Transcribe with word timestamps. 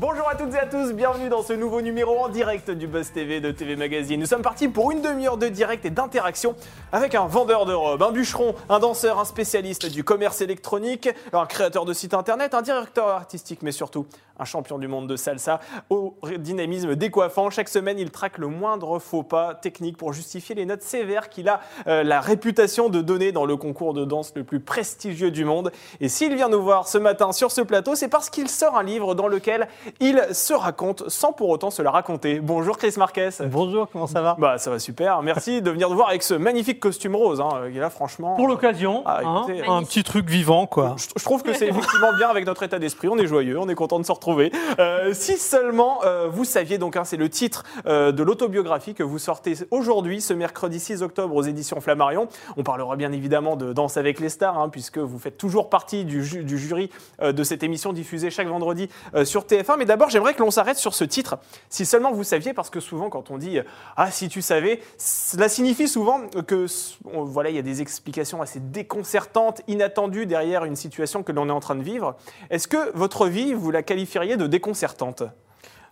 Bonjour 0.00 0.26
à 0.30 0.34
toutes 0.34 0.54
et 0.54 0.58
à 0.58 0.64
tous, 0.64 0.94
bienvenue 0.94 1.28
dans 1.28 1.42
ce 1.42 1.52
nouveau 1.52 1.82
numéro 1.82 2.16
en 2.24 2.30
direct 2.30 2.70
du 2.70 2.86
Buzz 2.86 3.12
TV 3.12 3.42
de 3.42 3.50
TV 3.50 3.76
Magazine. 3.76 4.18
Nous 4.18 4.24
sommes 4.24 4.40
partis 4.40 4.66
pour 4.66 4.92
une 4.92 5.02
demi-heure 5.02 5.36
de 5.36 5.46
direct 5.48 5.84
et 5.84 5.90
d'interaction 5.90 6.56
avec 6.90 7.14
un 7.14 7.26
vendeur 7.26 7.66
de 7.66 7.74
robes, 7.74 8.02
un 8.02 8.10
bûcheron, 8.10 8.54
un 8.70 8.78
danseur, 8.78 9.18
un 9.20 9.26
spécialiste 9.26 9.92
du 9.92 10.02
commerce 10.02 10.40
électronique, 10.40 11.10
un 11.34 11.44
créateur 11.44 11.84
de 11.84 11.92
site 11.92 12.14
internet, 12.14 12.54
un 12.54 12.62
directeur 12.62 13.08
artistique, 13.08 13.60
mais 13.60 13.72
surtout 13.72 14.06
un 14.40 14.44
champion 14.44 14.78
du 14.78 14.88
monde 14.88 15.06
de 15.06 15.16
salsa 15.16 15.60
au 15.90 16.14
dynamisme 16.38 16.96
décoiffant. 16.96 17.50
Chaque 17.50 17.68
semaine, 17.68 17.98
il 17.98 18.10
traque 18.10 18.38
le 18.38 18.48
moindre 18.48 18.98
faux 18.98 19.22
pas 19.22 19.54
technique 19.54 19.96
pour 19.96 20.12
justifier 20.12 20.54
les 20.54 20.66
notes 20.66 20.82
sévères 20.82 21.28
qu'il 21.28 21.48
a 21.48 21.60
euh, 21.86 22.02
la 22.02 22.20
réputation 22.20 22.88
de 22.88 23.00
donner 23.02 23.32
dans 23.32 23.44
le 23.44 23.56
concours 23.56 23.92
de 23.94 24.04
danse 24.04 24.32
le 24.34 24.44
plus 24.44 24.60
prestigieux 24.60 25.30
du 25.30 25.44
monde. 25.44 25.70
Et 26.00 26.08
s'il 26.08 26.34
vient 26.34 26.48
nous 26.48 26.62
voir 26.62 26.88
ce 26.88 26.96
matin 26.98 27.32
sur 27.32 27.50
ce 27.50 27.60
plateau, 27.60 27.94
c'est 27.94 28.08
parce 28.08 28.30
qu'il 28.30 28.48
sort 28.48 28.76
un 28.76 28.82
livre 28.82 29.14
dans 29.14 29.28
lequel 29.28 29.68
il 30.00 30.22
se 30.32 30.54
raconte 30.54 31.08
sans 31.08 31.32
pour 31.32 31.50
autant 31.50 31.70
se 31.70 31.82
la 31.82 31.90
raconter. 31.90 32.40
Bonjour 32.40 32.78
Chris 32.78 32.94
Marquez. 32.96 33.28
Bonjour, 33.46 33.88
comment 33.92 34.06
ça 34.06 34.22
va? 34.22 34.36
Bah 34.38 34.56
ça 34.58 34.70
va 34.70 34.78
super. 34.78 35.22
Merci 35.22 35.60
de 35.60 35.70
venir 35.70 35.90
nous 35.90 35.96
voir 35.96 36.08
avec 36.08 36.22
ce 36.22 36.34
magnifique 36.34 36.80
costume 36.80 37.14
rose. 37.14 37.40
Hein. 37.40 37.48
Il 37.70 37.76
est 37.76 37.80
là 37.80 37.90
franchement. 37.90 38.36
Pour 38.36 38.48
l'occasion, 38.48 39.02
Ah, 39.04 39.20
hein, 39.24 39.46
un 39.68 39.82
petit 39.82 40.02
truc 40.02 40.28
vivant 40.30 40.66
quoi. 40.66 40.96
Je, 40.96 41.06
je 41.16 41.24
trouve 41.24 41.42
que 41.42 41.52
c'est 41.52 41.68
effectivement 41.68 42.12
bien 42.16 42.28
avec 42.28 42.46
notre 42.46 42.62
état 42.62 42.78
d'esprit. 42.78 43.08
On 43.08 43.18
est 43.18 43.26
joyeux, 43.26 43.58
on 43.58 43.68
est 43.68 43.74
content 43.74 43.98
de 43.98 44.04
se 44.06 44.12
retrouver. 44.12 44.29
Euh, 44.78 45.12
si 45.14 45.36
seulement 45.36 46.04
euh, 46.04 46.28
vous 46.28 46.44
saviez, 46.44 46.78
donc 46.78 46.96
hein, 46.96 47.04
c'est 47.04 47.16
le 47.16 47.28
titre 47.28 47.64
euh, 47.86 48.12
de 48.12 48.22
l'autobiographie 48.22 48.94
que 48.94 49.02
vous 49.02 49.18
sortez 49.18 49.54
aujourd'hui, 49.70 50.20
ce 50.20 50.32
mercredi 50.32 50.80
6 50.80 51.02
octobre 51.02 51.34
aux 51.34 51.42
éditions 51.42 51.80
Flammarion. 51.80 52.28
On 52.56 52.62
parlera 52.62 52.96
bien 52.96 53.12
évidemment 53.12 53.56
de 53.56 53.72
Danse 53.72 53.96
avec 53.96 54.20
les 54.20 54.28
stars, 54.28 54.58
hein, 54.58 54.68
puisque 54.68 54.98
vous 54.98 55.18
faites 55.18 55.36
toujours 55.36 55.70
partie 55.70 56.04
du, 56.04 56.24
ju- 56.24 56.44
du 56.44 56.58
jury 56.58 56.90
de 57.22 57.42
cette 57.42 57.62
émission 57.62 57.92
diffusée 57.92 58.30
chaque 58.30 58.48
vendredi 58.48 58.88
sur 59.24 59.42
TF1. 59.44 59.76
Mais 59.78 59.84
d'abord, 59.84 60.10
j'aimerais 60.10 60.34
que 60.34 60.40
l'on 60.40 60.50
s'arrête 60.50 60.76
sur 60.76 60.94
ce 60.94 61.04
titre. 61.04 61.38
Si 61.68 61.86
seulement 61.86 62.12
vous 62.12 62.24
saviez, 62.24 62.52
parce 62.54 62.70
que 62.70 62.80
souvent 62.80 63.10
quand 63.10 63.30
on 63.30 63.38
dit 63.38 63.58
ah 63.96 64.10
si 64.10 64.28
tu 64.28 64.42
savais, 64.42 64.80
cela 64.98 65.48
signifie 65.48 65.88
souvent 65.88 66.20
que 66.46 66.66
voilà 67.04 67.50
il 67.50 67.56
y 67.56 67.58
a 67.58 67.62
des 67.62 67.80
explications 67.82 68.42
assez 68.42 68.60
déconcertantes, 68.60 69.62
inattendues 69.68 70.26
derrière 70.26 70.64
une 70.64 70.76
situation 70.76 71.22
que 71.22 71.32
l'on 71.32 71.48
est 71.48 71.52
en 71.52 71.60
train 71.60 71.74
de 71.74 71.82
vivre. 71.82 72.16
Est-ce 72.50 72.68
que 72.68 72.96
votre 72.96 73.26
vie 73.26 73.54
vous 73.54 73.70
la 73.70 73.82
de 74.28 74.46
déconcertante 74.46 75.22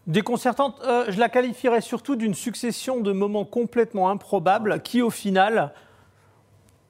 Déconcertante, 0.07 0.81
euh, 0.85 1.07
je 1.09 1.19
la 1.19 1.29
qualifierais 1.29 1.81
surtout 1.81 2.17
d'une 2.17 2.35
succession 2.35 3.01
de 3.01 3.13
moments 3.13 3.45
complètement 3.45 4.11
improbables 4.11 4.81
qui 4.83 5.03
au 5.03 5.11
final 5.11 5.73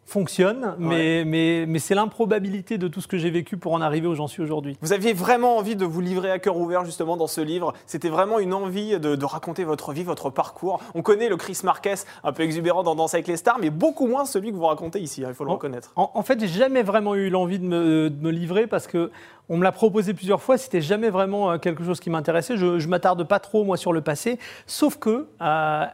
fonctionnent, 0.09 0.75
mais, 0.79 1.23
mais, 1.27 1.67
mais 1.69 1.79
c'est 1.79 1.95
l'improbabilité 1.95 2.79
de 2.79 2.89
tout 2.89 3.03
ce 3.03 3.07
que 3.07 3.19
j'ai 3.19 3.29
vécu 3.31 3.59
pour 3.59 3.75
en 3.75 3.83
arriver 3.83 4.07
où 4.09 4.15
j'en 4.15 4.27
suis 4.27 4.43
aujourd'hui. 4.43 4.79
Vous 4.81 4.95
aviez 4.95 5.13
vraiment 5.13 5.59
envie 5.59 5.77
de 5.77 5.85
vous 5.85 6.01
livrer 6.01 6.31
à 6.31 6.39
cœur 6.39 6.57
ouvert 6.57 6.85
justement 6.87 7.19
dans 7.19 7.27
ce 7.27 7.43
livre. 7.43 7.75
C'était 7.87 8.09
vraiment 8.09 8.39
une 8.39 8.55
envie 8.55 8.99
de, 8.99 9.17
de 9.17 9.25
raconter 9.27 9.65
votre 9.65 9.93
vie, 9.93 10.05
votre 10.05 10.31
parcours. 10.31 10.81
On 10.95 11.03
connaît 11.03 11.29
le 11.29 11.37
Chris 11.37 11.59
Marquez, 11.63 11.95
un 12.25 12.33
peu 12.33 12.43
exubérant 12.43 12.83
dans 12.83 12.95
Danse 12.95 13.13
avec 13.13 13.27
les 13.29 13.37
stars, 13.37 13.59
mais 13.61 13.69
beaucoup 13.69 14.07
moins 14.07 14.25
celui 14.25 14.51
que 14.51 14.57
vous 14.57 14.65
racontez 14.67 14.99
ici, 15.01 15.25
hein, 15.25 15.29
il 15.29 15.35
faut 15.35 15.45
le 15.45 15.51
En- 15.51 15.55
reconnaître. 15.55 15.93
En, 15.95 16.11
en 16.15 16.23
fait, 16.23 16.41
j'ai 16.41 16.49
jamais 16.49 16.83
vraiment 16.83 17.15
eu 17.15 17.29
l'envie 17.29 17.59
de 17.59 17.67
me, 17.67 18.09
de 18.09 18.23
me 18.23 18.31
livrer 18.31 18.67
parce 18.67 18.87
que 18.87 19.11
on 19.51 19.57
me 19.59 19.63
l'a 19.63 19.73
proposé 19.73 20.15
plusieurs 20.15 20.41
fois. 20.43 20.57
C'était 20.59 20.81
jamais 20.83 21.11
vraiment 21.11 21.51
euh, 21.53 21.59
quelque 21.59 21.85
chose 21.85 22.01
qui 22.01 22.09
m'intéressait. 22.11 22.57
Je, 22.57 22.79
je 22.79 22.89
m'attarde 22.89 23.25
pas 23.25 23.41
trop 23.41 23.65
moi 23.65 23.77
sur 23.77 23.93
le 23.93 24.01
passé, 24.01 24.39
sauf 24.67 24.97
que 24.99 25.27
euh, 25.43 25.85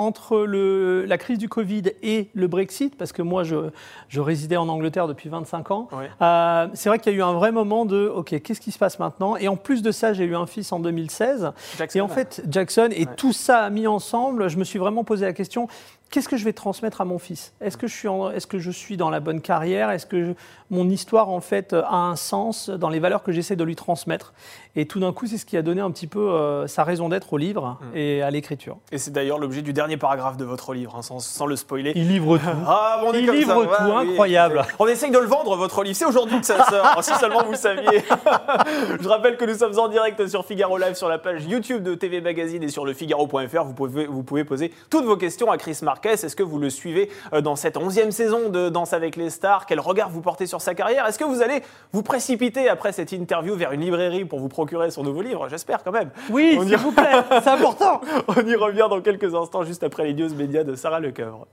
entre 0.00 0.38
le- 0.38 1.04
la 1.04 1.18
crise 1.18 1.36
du 1.36 1.48
Covid 1.48 1.82
et 2.02 2.28
le 2.34 2.46
Brexit, 2.48 2.96
parce 2.96 3.12
que 3.12 3.20
moi 3.20 3.44
je, 3.44 3.68
je 4.08 4.20
résidais 4.20 4.56
en 4.56 4.66
Angleterre 4.68 5.06
depuis 5.06 5.28
25 5.28 5.70
ans, 5.70 5.88
euh, 6.22 6.68
c'est 6.72 6.88
vrai 6.88 6.98
qu'il 6.98 7.12
y 7.12 7.14
a 7.16 7.18
eu 7.18 7.22
un 7.22 7.34
vrai 7.34 7.52
moment 7.52 7.84
de 7.84 8.08
OK, 8.08 8.40
qu'est-ce 8.42 8.60
qui 8.62 8.72
se 8.72 8.78
passe 8.78 8.98
maintenant? 8.98 9.36
Et 9.36 9.46
en 9.48 9.56
plus 9.56 9.82
de 9.82 9.90
ça, 9.92 10.14
j'ai 10.14 10.24
eu 10.24 10.34
un 10.34 10.46
fils 10.46 10.72
en 10.72 10.80
2016. 10.80 11.52
Jackson. 11.76 11.98
Et 11.98 12.00
en 12.00 12.08
fait, 12.08 12.42
Jackson 12.50 12.88
et 12.92 13.04
Ouais. 13.06 13.14
tout 13.16 13.32
ça 13.34 13.68
mis 13.68 13.86
ensemble, 13.86 14.48
je 14.48 14.56
me 14.56 14.64
suis 14.64 14.78
vraiment 14.78 15.04
posé 15.04 15.26
la 15.26 15.32
question 15.34 15.68
qu'est-ce 16.10 16.28
que 16.28 16.36
je 16.36 16.44
vais 16.44 16.52
transmettre 16.52 17.00
à 17.00 17.04
mon 17.04 17.18
fils? 17.18 17.52
Est-ce 17.60 17.76
que 17.76 17.86
je 17.86 17.94
suis 17.94 18.08
en- 18.08 18.30
est-ce 18.30 18.46
que 18.46 18.58
je 18.58 18.70
suis 18.70 18.96
dans 18.96 19.10
la 19.10 19.20
bonne 19.20 19.40
carrière? 19.40 19.90
Est-ce 19.90 20.06
que 20.06 20.24
je- 20.24 20.32
mon 20.70 20.88
histoire 20.88 21.28
en 21.30 21.40
fait 21.40 21.72
a 21.72 21.94
un 21.96 22.16
sens 22.16 22.68
dans 22.68 22.88
les 22.88 22.98
valeurs 23.00 23.22
que 23.22 23.32
j'essaie 23.32 23.56
de 23.56 23.64
lui 23.64 23.76
transmettre? 23.76 24.32
Et 24.76 24.86
tout 24.86 25.00
d'un 25.00 25.12
coup, 25.12 25.26
c'est 25.26 25.38
ce 25.38 25.44
qui 25.46 25.56
a 25.56 25.62
donné 25.62 25.80
un 25.80 25.90
petit 25.90 26.06
peu 26.06 26.30
euh, 26.30 26.66
sa 26.68 26.84
raison 26.84 27.08
d'être 27.08 27.32
au 27.32 27.38
livre 27.38 27.78
Mm. 27.80 27.96
et 27.96 28.22
à 28.22 28.30
l'écriture. 28.30 28.76
Et 28.92 28.98
c'est 28.98 29.10
d'ailleurs 29.10 29.38
l'objet 29.38 29.62
du 29.62 29.72
dernier 29.72 29.96
paragraphe 29.96 30.36
de 30.36 30.44
votre 30.44 30.74
livre, 30.74 30.94
hein, 30.96 31.02
sans, 31.02 31.18
sans 31.20 31.46
le 31.46 31.56
spoiler. 31.56 31.92
Il 31.96 32.08
livre 32.08 32.38
tout. 32.38 32.44
Ah, 32.66 33.02
on 33.04 33.12
est 33.12 33.20
Il 33.20 33.26
comme 33.26 33.34
livre 33.36 33.64
ça, 33.68 33.84
tout, 33.84 33.92
incroyable. 33.92 34.62
On 34.78 34.86
essaye 34.86 35.10
de 35.10 35.18
le 35.18 35.26
vendre, 35.26 35.56
votre 35.56 35.82
livre. 35.82 35.96
C'est 35.96 36.04
aujourd'hui 36.04 36.38
que 36.40 36.46
ça 36.46 36.64
sort, 36.68 37.02
si 37.02 37.12
seulement 37.14 37.44
vous 37.44 37.54
saviez. 37.56 38.02
Je 39.00 39.08
rappelle 39.08 39.36
que 39.36 39.44
nous 39.44 39.54
sommes 39.54 39.78
en 39.78 39.88
direct 39.88 40.26
sur 40.28 40.44
Figaro 40.44 40.76
Live, 40.78 40.94
sur 40.94 41.08
la 41.08 41.18
page 41.18 41.44
YouTube 41.46 41.82
de 41.82 41.94
TV 41.94 42.20
Magazine 42.20 42.62
et 42.62 42.68
sur 42.68 42.84
le 42.84 42.92
Figaro.fr. 42.94 43.64
Vous 43.64 43.74
pouvez, 43.74 44.06
vous 44.06 44.22
pouvez 44.22 44.44
poser 44.44 44.72
toutes 44.88 45.04
vos 45.04 45.16
questions 45.16 45.50
à 45.50 45.58
Chris 45.58 45.78
Marquez. 46.00 46.24
Est-ce 46.24 46.36
que 46.36 46.42
vous 46.42 46.58
le 46.58 46.70
suivez 46.70 47.10
euh, 47.34 47.42
dans 47.42 47.56
cette 47.56 47.76
onzième 47.76 48.10
saison 48.10 48.48
de 48.48 48.70
Danse 48.70 48.94
avec 48.94 49.16
les 49.16 49.28
stars? 49.28 49.66
Quel 49.66 49.80
regard 49.80 50.08
vous 50.08 50.22
portez 50.22 50.46
sur 50.46 50.62
sa 50.62 50.74
carrière? 50.74 51.06
Est-ce 51.06 51.18
que 51.18 51.24
vous 51.24 51.42
allez 51.42 51.62
vous 51.92 52.02
précipiter 52.02 52.70
après 52.70 52.92
cette 52.92 53.12
interview 53.12 53.54
vers 53.54 53.72
une 53.72 53.82
librairie 53.82 54.24
pour 54.24 54.38
vous 54.38 54.48
procurer 54.48 54.90
son 54.90 55.02
nouveau 55.02 55.20
livre? 55.20 55.48
J'espère 55.50 55.82
quand 55.82 55.92
même. 55.92 56.10
Oui, 56.30 56.58
s'il 56.62 56.76
vous 56.78 56.92
plaît, 56.92 57.22
c'est 57.42 57.50
important. 57.50 58.00
On 58.28 58.46
y 58.46 58.54
revient 58.54 58.86
dans 58.88 59.02
quelques 59.02 59.34
instants, 59.34 59.64
juste 59.64 59.82
après 59.82 60.04
les 60.04 60.14
news 60.14 60.34
médias 60.34 60.64
de 60.64 60.74
Sarah 60.74 61.00
Lecoeur. 61.00 61.46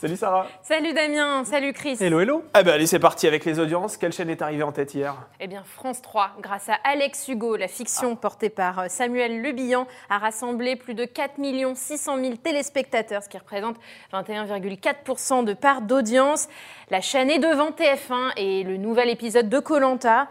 Salut 0.00 0.16
Sarah. 0.16 0.46
Salut 0.62 0.92
Damien, 0.92 1.44
salut 1.44 1.72
Chris. 1.72 1.96
Hello, 1.98 2.20
hello. 2.20 2.44
Ah 2.54 2.62
bah 2.62 2.74
allez, 2.74 2.86
c'est 2.86 3.00
parti 3.00 3.26
avec 3.26 3.44
les 3.44 3.58
audiences. 3.58 3.96
Quelle 3.96 4.12
chaîne 4.12 4.30
est 4.30 4.42
arrivée 4.42 4.62
en 4.62 4.70
tête 4.70 4.94
hier? 4.94 5.16
Eh 5.40 5.48
bien, 5.48 5.64
France 5.64 6.00
3, 6.02 6.36
grâce 6.40 6.68
à 6.68 6.74
Alex 6.84 7.26
Hugo, 7.26 7.56
la 7.56 7.66
fiction 7.66 8.14
portée 8.14 8.48
par 8.48 8.78
euh, 8.78 8.84
Samuel 8.88 9.42
Le 9.42 9.50
Bihan, 9.50 9.88
a 10.08 10.18
rassemblé 10.18 10.76
plus 10.76 10.94
de 10.94 11.04
4 11.04 11.32
600 11.74 12.16
000 12.16 12.36
téléspectateurs, 12.36 13.24
ce 13.24 13.28
qui 13.28 13.38
représente 13.38 13.74
21,4% 14.12 15.44
de 15.44 15.52
part 15.52 15.82
d'audience. 15.82 16.48
La 16.90 17.00
chaîne 17.00 17.28
est 17.28 17.40
devant 17.40 17.70
TF1 17.72 18.34
et 18.36 18.62
le 18.62 18.76
nouvel 18.76 19.10
épisode 19.10 19.48
de 19.48 19.58
Colanta, 19.58 20.28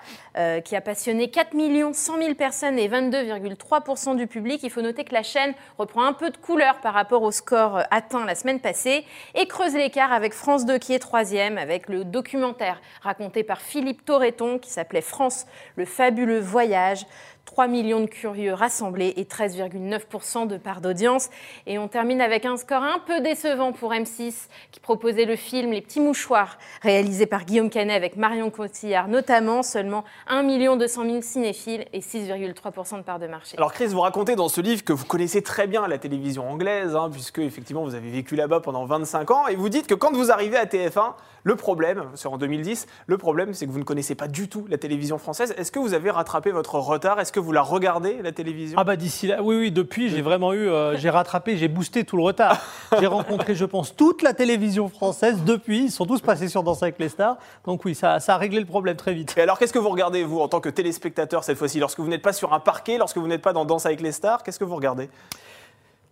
qui 0.64 0.76
a 0.76 0.82
passionné 0.82 1.30
4 1.30 1.50
100 1.94 2.18
000 2.22 2.34
personnes 2.36 2.80
et 2.80 2.88
22,3% 2.88 4.16
du 4.16 4.28
public. 4.28 4.62
Il 4.64 4.70
faut 4.70 4.82
noter 4.82 5.04
que 5.04 5.14
la 5.14 5.24
chaîne 5.24 5.54
reprend 5.78 6.04
un 6.04 6.14
peu 6.14 6.30
de 6.30 6.38
couleur 6.38 6.80
par 6.80 6.94
rapport 6.94 7.22
au 7.22 7.32
score 7.32 7.78
euh, 7.78 7.84
atteint 7.92 8.26
la 8.26 8.36
semaine 8.36 8.60
passée 8.60 9.06
et 9.36 9.48
creuse 9.57 9.73
l'écart 9.73 10.13
avec 10.13 10.34
France 10.34 10.68
2 10.68 10.78
qui 10.78 10.94
est 10.94 11.00
troisième, 11.00 11.57
avec 11.57 11.90
le 11.90 12.06
documentaire 12.06 12.79
raconté 13.01 13.44
par 13.44 13.59
Philippe 13.59 14.06
Torreton 14.06 14.59
qui 14.59 14.69
s'appelait 14.69 15.01
France, 15.01 15.47
le 15.78 15.85
fabuleux 15.85 16.40
voyage. 16.40 17.07
3 17.47 17.68
millions 17.68 18.02
de 18.02 18.08
curieux 18.08 18.53
rassemblés 18.53 19.13
et 19.16 19.24
13,9% 19.24 20.47
de 20.47 20.58
part 20.58 20.81
d'audience. 20.81 21.30
Et 21.66 21.80
on 21.80 21.88
termine 21.88 22.19
avec 22.19 22.46
un 22.46 22.58
score 22.58 22.84
un 22.84 23.00
peu 23.00 23.22
décevant 23.22 23.72
pour 23.72 23.94
M6 23.94 24.47
qui 24.72 24.80
proposait 24.81 25.24
le 25.24 25.38
film 25.38 25.72
Les 25.72 25.81
Petits 25.81 26.02
Mouchoirs, 26.02 26.57
réalisé 26.81 27.25
par 27.25 27.46
Guillaume 27.46 27.69
Canet 27.69 27.96
avec 27.96 28.18
Marion 28.18 28.52
Cotillard 28.52 29.07
notamment, 29.07 29.63
seulement 29.63 30.03
1 30.28 30.44
200 30.75 31.06
000 31.06 31.22
cinéphiles 31.22 31.86
et 31.94 32.02
6,3% 32.02 32.97
de 32.97 33.02
part 33.03 33.18
de 33.18 33.28
marché. 33.28 33.56
Alors 33.57 33.72
Chris, 33.72 33.88
vous 33.88 34.02
racontez 34.02 34.36
dans 34.36 34.50
ce 34.50 34.59
livre 34.59 34.84
que 34.84 34.91
vous 34.94 35.06
connaissez 35.06 35.41
très 35.41 35.68
bien 35.68 35.88
la 35.88 35.97
télévision 35.97 36.50
anglaise, 36.52 36.97
hein, 36.97 37.09
puisque 37.09 37.40
effectivement 37.40 37.84
vous 37.84 37.96
avez 37.96 38.12
vécu 38.12 38.36
là-bas 38.36 38.59
pendant 38.59 38.86
25 38.86 39.31
ans, 39.31 39.47
et 39.47 39.56
vous 39.56 39.69
dites 39.69 39.88
que 39.88 39.96
quand 39.96 40.12
vous 40.12 40.31
arrivez 40.31 40.57
à 40.57 40.66
TF1, 40.66 41.13
le 41.47 41.56
problème, 41.56 42.03
c'est 42.16 42.28
en 42.28 42.38
2010, 42.38 42.88
le 43.06 43.18
problème 43.18 43.53
c'est 43.53 43.66
que 43.66 43.72
vous 43.72 43.80
ne 43.80 43.85
connaissez 43.85 44.16
pas 44.16 44.28
du 44.28 44.50
tout 44.50 44.66
la 44.69 44.78
télévision 44.78 45.18
française. 45.18 45.56
Est-ce 45.58 45.72
que 45.72 45.80
vous 45.80 45.94
avez 45.94 46.12
rattrapé 46.12 46.52
votre 46.52 46.75
retard? 46.75 47.22
Est-ce 47.22 47.31
que 47.31 47.40
vous 47.40 47.53
la 47.53 47.62
regardez, 47.62 48.22
la 48.22 48.34
télévision? 48.34 48.78
Ah 48.78 48.84
bah 48.84 48.97
d'ici 48.97 49.28
là, 49.28 49.41
oui, 49.41 49.56
oui, 49.56 49.72
depuis, 49.72 50.09
j'ai 50.09 50.22
vraiment 50.22 50.52
eu, 50.52 50.68
euh, 50.68 50.97
j'ai 50.97 51.09
rattrapé, 51.09 51.56
j'ai 51.56 51.69
boosté 51.69 52.03
tout 52.03 52.18
le 52.18 52.24
retard. 52.24 52.59
J'ai 53.00 53.07
rencontré, 53.07 53.53
je 53.56 53.66
pense, 53.66 53.96
toute 53.96 54.22
la 54.24 54.34
télévision 54.34 54.90
française 54.90 55.44
depuis. 55.46 55.86
Ils 55.86 55.92
sont 55.92 56.06
tous 56.06 56.22
passés 56.22 56.48
sur 56.48 56.63
Danse 56.63 56.83
avec 56.83 57.00
les 57.00 57.10
stars. 57.10 57.38
Donc 57.66 57.86
oui, 57.86 57.95
ça, 57.95 58.19
ça 58.19 58.36
a 58.36 58.38
réglé 58.38 58.60
le 58.60 58.66
problème 58.66 58.95
très 58.95 59.13
vite. 59.13 59.33
Et 59.38 59.42
alors 59.42 59.60
qu'est-ce 59.60 59.74
que 59.74 59.80
vous 59.80 59.89
regardez, 59.89 60.24
vous, 60.24 60.39
en 60.39 60.48
tant 60.48 60.60
que 60.60 60.69
téléspectateur 60.69 61.44
cette 61.44 61.57
fois-ci? 61.57 61.80
Lorsque 61.80 62.00
vous 62.00 62.07
n'êtes 62.07 62.22
pas 62.22 62.33
sur 62.33 62.54
un 62.54 62.60
parquet, 62.60 62.98
lorsque 62.98 63.18
vous 63.18 63.27
n'êtes 63.27 63.42
pas 63.42 63.54
dans 63.54 63.66
Danse 63.66 63.86
avec 63.86 64.01
les 64.01 64.12
stars, 64.12 64.44
qu'est-ce 64.44 64.60
que 64.60 64.66
vous 64.66 64.75
regardez? 64.75 65.10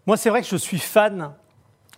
Moi, 0.06 0.18
c'est 0.18 0.30
vrai 0.30 0.42
que 0.42 0.48
je 0.48 0.56
suis 0.56 0.80
fan 0.80 1.34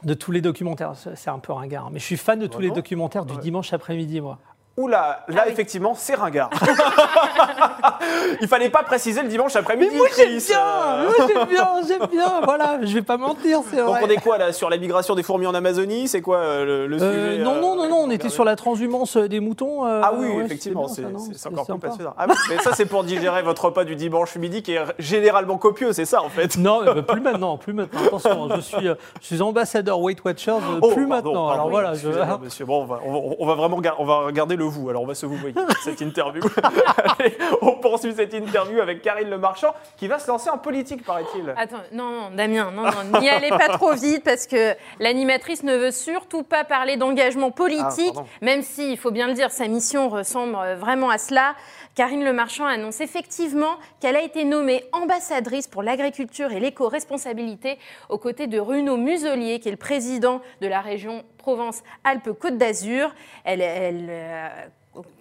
de 0.03 0.13
tous 0.13 0.31
les 0.31 0.41
documentaires. 0.41 0.93
C'est 1.15 1.29
un 1.29 1.39
peu 1.39 1.53
ringard, 1.53 1.89
mais 1.91 1.99
je 1.99 2.05
suis 2.05 2.17
fan 2.17 2.39
de 2.39 2.47
tous 2.47 2.59
les 2.59 2.67
Vraiment 2.67 2.75
documentaires 2.75 3.25
du 3.25 3.37
dimanche 3.37 3.73
après-midi, 3.73 4.21
moi. 4.21 4.39
Oula, 4.79 5.23
là 5.27 5.37
Ah 5.39 5.43
oui. 5.47 5.51
effectivement, 5.53 5.95
c'est 5.95 6.13
ringard. 6.13 6.51
Il 8.41 8.47
fallait 8.47 8.69
pas 8.69 8.83
préciser 8.83 9.23
le 9.23 9.27
dimanche 9.27 9.55
après-midi. 9.55 9.89
Mais 9.91 9.97
moi, 9.97 10.07
j'aime 10.15 10.37
bien 10.37 10.59
Euh, 10.59 11.03
Moi, 11.17 11.27
j'aime 11.27 11.47
bien, 11.47 11.67
j'aime 11.87 12.07
bien 12.11 12.41
Voilà, 12.43 12.77
je 12.83 12.93
vais 12.93 13.01
pas 13.01 13.17
mentir, 13.17 13.61
c'est 13.69 13.77
Donc 13.77 13.87
vrai. 13.87 14.01
on 14.03 14.07
est 14.09 14.17
quoi 14.21 14.37
là 14.37 14.53
sur 14.53 14.69
la 14.69 14.77
migration 14.77 15.15
des 15.15 15.23
fourmis 15.23 15.47
en 15.47 15.55
Amazonie? 15.55 16.07
C'est 16.07 16.21
quoi 16.21 16.37
euh, 16.37 16.87
le, 16.87 16.97
Euh, 17.01 17.33
sujet 17.33 17.43
non, 17.43 17.55
euh, 17.55 17.59
non, 17.61 17.75
non, 17.75 17.75
non, 17.75 17.95
on 17.95 18.01
regardez 18.03 18.15
était 18.15 18.29
sur 18.29 18.43
la 18.45 18.55
transhumance 18.55 19.17
des 19.17 19.39
moutons. 19.39 19.83
Ah 19.83 20.11
oui, 20.15 20.27
ouais, 20.27 20.45
effectivement, 20.45 20.87
c'est 20.87 21.01
non 21.01 21.19
encore 21.59 21.65
plus 21.65 21.79
passionnant. 21.79 22.13
Ah 22.17 22.27
mais 22.27 22.57
ça 22.59 22.73
c'est 22.73 22.85
pour 22.85 23.03
digérer 23.03 23.41
votre 23.41 23.65
repas 23.65 23.83
du 23.83 23.95
dimanche 23.95 24.35
midi 24.35 24.61
qui 24.61 24.73
est 24.73 24.81
généralement 24.99 25.57
copieux, 25.57 25.91
c'est 25.91 26.05
ça 26.05 26.21
en 26.21 26.29
fait. 26.29 26.55
Non, 26.57 26.81
euh, 26.85 27.01
plus 27.01 27.21
maintenant, 27.21 27.57
plus 27.57 27.73
maintenant. 27.73 27.99
Attention, 28.05 28.49
je 28.55 28.61
suis, 28.61 28.77
je 29.21 29.25
suis 29.25 29.41
ambassadeur 29.41 29.99
Weight 30.01 30.23
Watchers, 30.23 30.51
Oh, 30.81 30.91
plus 30.93 31.07
pardon, 31.07 31.31
maintenant. 31.31 31.33
pardon, 31.33 31.49
Alors 31.53 31.69
voilà, 31.69 31.93
je- 31.95 32.09
monsieur. 32.43 32.65
Bon, 32.65 32.83
on 32.83 32.85
va, 32.85 32.99
on 33.03 33.11
va- 33.13 33.35
on 33.39 33.45
va 33.47 33.55
vraiment 33.55 33.79
on 33.97 34.05
va 34.05 34.19
regarder 34.19 34.55
le 34.55 34.66
vous. 34.67 34.89
Alors 34.89 35.01
on 35.03 35.07
va 35.07 35.15
se 35.15 35.25
vous 35.25 35.35
voyer 35.35 35.55
cette 35.83 36.01
interview. 36.01 36.41
Allez, 37.19 37.37
on 37.61 37.73
poursuit 37.73 38.13
cette 38.15 38.33
interview 38.33 38.79
avec 38.81 39.01
Karine 39.01 39.29
Le 39.29 39.37
Marchand 39.37 39.73
qui 39.97 40.07
va 40.07 40.19
se 40.19 40.27
lancer 40.27 40.49
en 40.49 40.57
politique, 40.57 41.03
paraît-il. 41.05 41.53
Attends, 41.57 41.77
non, 41.91 42.11
non, 42.11 42.29
Damien, 42.35 42.71
non, 42.71 42.83
non, 42.83 43.19
n'y 43.19 43.29
allez 43.29 43.49
pas 43.49 43.69
trop 43.69 43.93
vite 43.93 44.23
parce 44.23 44.47
que 44.47 44.73
l'animatrice 44.99 45.63
ne 45.63 45.75
veut 45.75 45.91
surtout 45.91 46.43
pas 46.43 46.63
parler 46.63 46.97
d'engagement 46.97 47.51
politique, 47.51 48.11
Ah, 48.11 48.13
pardon. 48.13 48.29
même 48.41 48.61
si, 48.61 48.91
il 48.91 48.97
faut 48.97 49.11
bien 49.11 49.27
le 49.27 49.33
dire, 49.33 49.51
sa 49.51 49.67
mission 49.67 50.09
ressemble 50.09 50.57
vraiment 50.79 51.09
à 51.09 51.17
cela. 51.17 51.55
Karine 51.97 52.23
Le 52.23 52.31
Marchand 52.31 52.67
annonce 52.67 53.01
effectivement 53.01 53.79
qu'elle 53.99 54.15
a 54.15 54.21
été 54.21 54.45
nommée 54.45 54.83
ambassadrice 54.91 55.67
pour 55.67 55.81
l'agriculture 55.81 56.51
et 56.51 56.59
l'éco-responsabilité 56.59 57.79
aux 58.09 58.19
côtés 58.19 58.45
de 58.45 58.59
Bruno 58.59 58.97
Muselier, 58.97 59.59
qui 59.59 59.69
est 59.69 59.71
le 59.71 59.77
président 59.77 60.43
de 60.61 60.67
la 60.67 60.81
région 60.81 61.23
Provence-Alpes-Côte 61.39 62.55
d'Azur. 62.59 63.15
Elle, 63.43 63.61
elle 63.61 64.05
euh, 64.11 64.47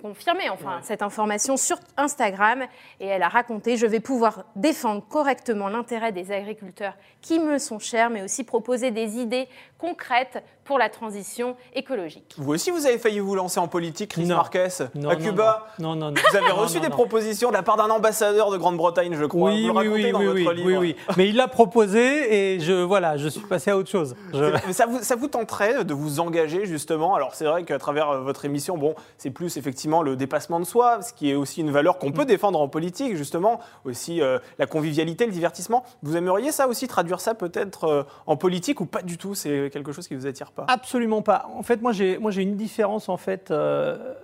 confirmé 0.02 0.50
enfin 0.50 0.76
Ouais. 0.76 0.82
cette 0.82 1.00
information 1.02 1.56
sur 1.56 1.78
Instagram 1.96 2.64
et 3.00 3.06
elle 3.06 3.22
a 3.22 3.28
raconté 3.28 3.76
je 3.76 3.86
vais 3.86 4.00
pouvoir 4.00 4.44
défendre 4.54 5.02
correctement 5.08 5.68
l'intérêt 5.68 6.12
des 6.12 6.32
agriculteurs 6.32 6.94
qui 7.20 7.38
me 7.38 7.58
sont 7.58 7.78
chers 7.78 8.10
mais 8.10 8.22
aussi 8.22 8.44
proposer 8.44 8.90
des 8.90 9.16
idées 9.18 9.48
concrètes 9.78 10.42
pour 10.64 10.78
la 10.78 10.88
transition 10.88 11.54
écologique. 11.74 12.34
Vous 12.38 12.52
aussi, 12.52 12.70
vous 12.72 12.86
avez 12.86 12.98
failli 12.98 13.20
vous 13.20 13.34
lancer 13.36 13.60
en 13.60 13.68
politique, 13.68 14.10
Chris 14.12 14.24
Non. 14.26 14.36
Marquez, 14.36 14.66
Non, 14.96 15.10
à 15.10 15.14
non, 15.16 15.20
Cuba. 15.24 15.66
Non, 15.78 15.94
non, 15.94 16.10
non. 16.10 16.14
Vous 16.30 16.36
avez 16.36 16.48
Non, 16.48 16.56
reçu 16.56 16.76
non, 16.76 16.82
des 16.82 16.88
non. 16.88 16.94
propositions 16.94 17.50
de 17.50 17.54
la 17.54 17.62
part 17.62 17.76
d'un 17.76 17.88
ambassadeur 17.90 18.50
de 18.50 18.56
Grande-Bretagne, 18.56 19.14
je 19.16 19.24
crois. 19.26 19.50
Oui, 19.52 19.68
vous 19.68 19.78
le 19.78 19.80
oui, 19.80 19.86
racontez 19.88 20.04
oui, 20.06 20.12
dans 20.12 20.18
oui, 20.18 20.26
votre 20.44 20.50
oui, 20.50 20.56
livre. 20.56 20.80
oui, 20.80 20.96
oui. 21.08 21.14
Mais 21.16 21.28
il 21.28 21.36
l'a 21.36 21.46
proposé 21.46 22.54
et 22.54 22.60
je, 22.60 22.72
voilà, 22.82 23.16
je 23.16 23.28
suis 23.28 23.40
passé 23.42 23.70
à 23.70 23.76
autre 23.76 23.90
chose. 23.90 24.16
Je- 24.32 24.44
Mais 24.66 24.72
Ça 24.72 24.86
vous, 24.86 25.02
ça 25.02 25.14
vous 25.14 25.28
tenterait 25.28 25.84
de 25.84 25.94
vous 25.94 26.18
engager 26.18 26.66
justement? 26.66 27.14
Alors 27.14 27.34
c'est 27.36 27.44
vrai 27.44 27.62
qu'à 27.64 27.78
travers 27.78 28.10
euh, 28.10 28.20
votre 28.22 28.44
émission, 28.44 28.76
bon, 28.76 28.94
c'est 29.18 29.30
plus 29.30 29.56
effectivement 29.56 30.02
le 30.02 30.16
dépassement 30.16 30.58
de 30.58 30.64
soi, 30.64 31.00
ce 31.02 31.12
qui 31.12 31.30
est 31.30 31.34
aussi 31.36 31.60
une 31.60 31.70
valeur 31.70 31.98
qu'on 31.98 32.10
peut 32.12 32.22
Mm. 32.22 32.26
défendre 32.26 32.60
en 32.60 32.68
politique, 32.68 33.14
justement, 33.14 33.60
aussi 33.84 34.20
euh, 34.20 34.38
la 34.58 34.66
convivialité, 34.66 35.26
le 35.26 35.32
divertissement. 35.32 35.84
Vous 36.02 36.16
aimeriez 36.16 36.50
ça 36.50 36.66
aussi, 36.66 36.88
traduire 36.88 37.20
ça 37.20 37.34
peut-être 37.34 37.84
euh, 37.84 38.02
en 38.26 38.36
politique 38.36 38.80
ou 38.80 38.86
pas 38.86 39.02
du 39.02 39.16
tout? 39.16 39.34
C'est 39.36 39.65
quelque 39.68 39.92
chose 39.92 40.08
qui 40.08 40.14
vous 40.14 40.26
attire 40.26 40.50
pas 40.52 40.64
Absolument 40.68 41.22
pas. 41.22 41.48
En 41.54 41.62
fait, 41.62 41.80
moi, 41.82 41.92
j'ai, 41.92 42.18
une 42.42 42.56
différence 42.56 43.08
en 43.08 43.16
fait 43.16 43.50
euh, 43.50 44.14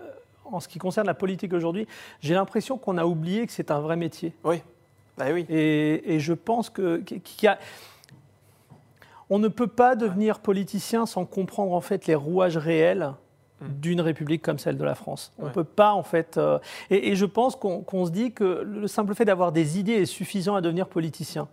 en 0.45 0.61
ce 0.61 0.69
qui 0.69 0.79
concerne 0.79 1.07
la 1.07 1.15
politique 1.15 1.53
aujourd'hui. 1.53 1.87
J'ai 2.21 2.35
l'impression 2.35 2.79
qu'on 2.79 2.99
a 2.99 3.05
oublié 3.05 3.47
que 3.47 3.53
c'est 3.53 3.71
un 3.71 3.81
vrai 3.81 3.97
métier. 3.97 4.33
Oui. 4.45 4.63
Bah 5.19 5.27
oui. 5.33 5.45
Et, 5.49 6.15
et 6.15 6.21
je 6.21 6.33
pense 6.33 6.71
que 6.71 6.99
qu'il 6.99 7.45
y 7.45 7.47
a- 7.47 7.59
on 9.31 9.39
ne 9.39 9.49
peut 9.49 9.67
pas 9.67 9.95
devenir 9.97 10.41
politicien 10.41 11.07
sans 11.07 11.25
comprendre 11.25 11.73
en 11.73 11.81
fait 11.81 12.07
les 12.07 12.15
rouages 12.15 12.57
réels 12.57 13.13
d'une 13.61 14.01
république 14.01 14.43
comme 14.43 14.59
celle 14.59 14.77
de 14.77 14.83
la 14.85 14.97
France. 14.97 15.33
On 15.39 15.43
ne 15.43 15.47
Ouais. 15.47 15.53
peut 15.53 15.65
pas 15.65 15.93
en 15.93 16.03
fait. 16.03 16.37
euh, 16.37 16.59
et, 16.91 17.11
et 17.11 17.15
je 17.17 17.25
pense 17.25 17.55
qu'on, 17.55 18.07
se 18.07 18.11
dit 18.11 18.33
que 18.33 18.63
le 18.67 18.89
simple 18.89 19.15
fait 19.15 19.25
d'avoir 19.25 19.53
des 19.53 19.79
idées 19.79 19.93
est 19.93 20.07
suffisant 20.07 20.57
à 20.57 20.61
devenir 20.61 20.89
politicien. 20.89 21.47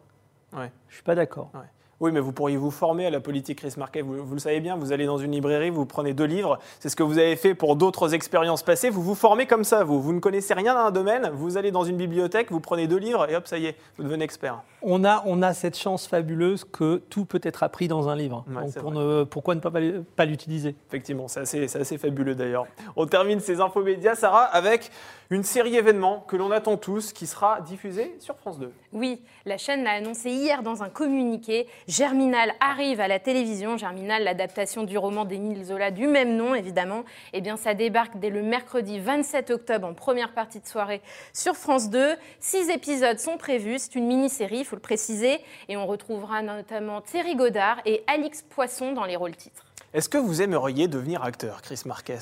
Ouais. 0.52 0.72
Je 0.88 0.96
suis 0.96 1.04
pas 1.04 1.14
d'accord. 1.14 1.52
Oui, 2.00 2.12
mais 2.14 2.22
vous 2.22 2.32
pourriez 2.32 2.56
vous 2.56 2.72
former 2.72 3.06
à 3.06 3.10
la 3.10 3.20
politique, 3.20 3.60
Chris 3.60 3.74
Marquet. 3.78 4.02
Vous, 4.02 4.24
vous 4.26 4.34
le 4.34 4.40
savez 4.40 4.62
bien, 4.62 4.78
vous 4.78 4.94
allez 4.94 5.06
dans 5.06 5.18
une 5.18 5.32
librairie, 5.34 5.70
vous 5.70 5.86
prenez 5.86 6.14
deux 6.14 6.24
livres. 6.24 6.58
C'est 6.80 6.88
ce 6.88 6.96
que 6.96 7.04
vous 7.04 7.18
avez 7.18 7.36
fait 7.36 7.56
pour 7.56 7.76
d'autres 7.76 8.14
expériences 8.14 8.64
passées. 8.64 8.90
Vous 8.90 9.02
vous 9.02 9.16
formez 9.16 9.48
comme 9.48 9.66
ça, 9.66 9.84
vous. 9.84 10.02
Vous 10.02 10.14
ne 10.14 10.20
connaissez 10.22 10.54
rien 10.54 10.74
dans 10.76 10.80
un 10.86 10.92
domaine, 10.92 11.30
vous 11.34 11.58
allez 11.58 11.72
dans 11.72 11.84
une 11.84 11.98
bibliothèque, 11.98 12.52
vous 12.52 12.62
prenez 12.62 12.88
deux 12.88 12.98
livres 12.98 13.30
et 13.30 13.36
hop, 13.36 13.48
ça 13.48 13.58
y 13.58 13.66
est, 13.66 13.76
vous 13.98 14.04
devenez 14.06 14.24
expert. 14.24 14.62
On 14.82 15.04
a, 15.04 15.24
on 15.26 15.42
a 15.42 15.54
cette 15.54 15.78
chance 15.78 16.08
fabuleuse 16.08 16.64
que 16.64 17.02
tout 17.10 17.26
peut 17.26 17.42
être 17.44 17.64
appris 17.64 17.90
dans 17.90 18.08
un 18.08 18.16
livre. 18.16 18.46
Ouais, 18.48 18.62
Donc 18.62 18.72
c'est 18.74 18.80
pour 18.80 18.92
ne- 18.94 19.26
pourquoi 19.26 19.56
ne 19.56 19.60
pas, 19.60 19.72
pas 20.16 20.24
l'utiliser? 20.26 20.76
Effectivement, 20.88 21.28
c'est 21.28 21.42
assez, 21.42 21.68
c'est 21.68 21.80
assez 21.82 21.98
fabuleux 21.98 22.34
d'ailleurs. 22.34 22.66
On 22.96 23.06
termine 23.08 23.42
ces 23.42 23.60
infos 23.60 23.84
médias, 23.84 24.16
Sarah, 24.16 24.44
avec 24.44 24.90
une 25.32 25.44
série 25.44 25.76
événements 25.76 26.22
que 26.30 26.38
l'on 26.38 26.50
attend 26.50 26.78
tous, 26.78 27.12
qui 27.12 27.28
sera 27.28 27.60
diffusée 27.60 28.16
sur 28.20 28.38
France 28.38 28.58
2. 28.58 28.72
Oui, 28.94 29.22
la 29.46 29.58
chaîne 29.58 29.84
l'a 29.84 29.92
annoncé 29.92 30.30
hier 30.32 30.64
dans 30.64 30.82
un 30.82 30.90
communiqué. 30.90 31.68
Germinal 31.90 32.54
arrive 32.60 33.00
à 33.00 33.08
la 33.08 33.18
télévision. 33.18 33.76
Germinal, 33.76 34.24
l'adaptation 34.24 34.84
du 34.84 34.96
roman 34.96 35.26
d'Émile 35.26 35.66
Zola 35.66 35.90
du 35.90 36.06
même 36.06 36.36
nom, 36.36 36.54
évidemment. 36.54 37.04
Eh 37.34 37.42
bien, 37.42 37.58
ça 37.58 37.74
débarque 37.74 38.20
dès 38.20 38.30
le 38.30 38.44
mercredi 38.44 39.00
27 39.00 39.50
octobre 39.50 39.88
en 39.88 39.96
première 39.96 40.36
partie 40.36 40.60
de 40.60 40.68
soirée 40.68 41.02
sur 41.34 41.56
France 41.56 41.90
2. 41.90 42.16
Six 42.40 42.70
épisodes 42.70 43.18
sont 43.18 43.38
prévus. 43.38 43.80
C'est 43.80 43.96
une 43.96 44.06
mini-série, 44.06 44.60
il 44.60 44.66
faut 44.66 44.76
le 44.76 44.84
préciser. 44.84 45.40
Et 45.68 45.78
on 45.78 45.88
retrouvera 45.88 46.44
notamment 46.44 47.02
Thierry 47.02 47.36
Godard 47.36 47.82
et 47.88 48.04
Alix 48.06 48.44
Poisson 48.44 48.92
dans 48.92 49.06
les 49.06 49.16
rôles 49.16 49.36
titres. 49.36 49.66
Est-ce 49.92 50.10
que 50.10 50.20
vous 50.20 50.44
aimeriez 50.44 50.88
devenir 50.88 51.24
acteur, 51.24 51.64
Chris 51.64 51.82
Marquez? 51.88 52.20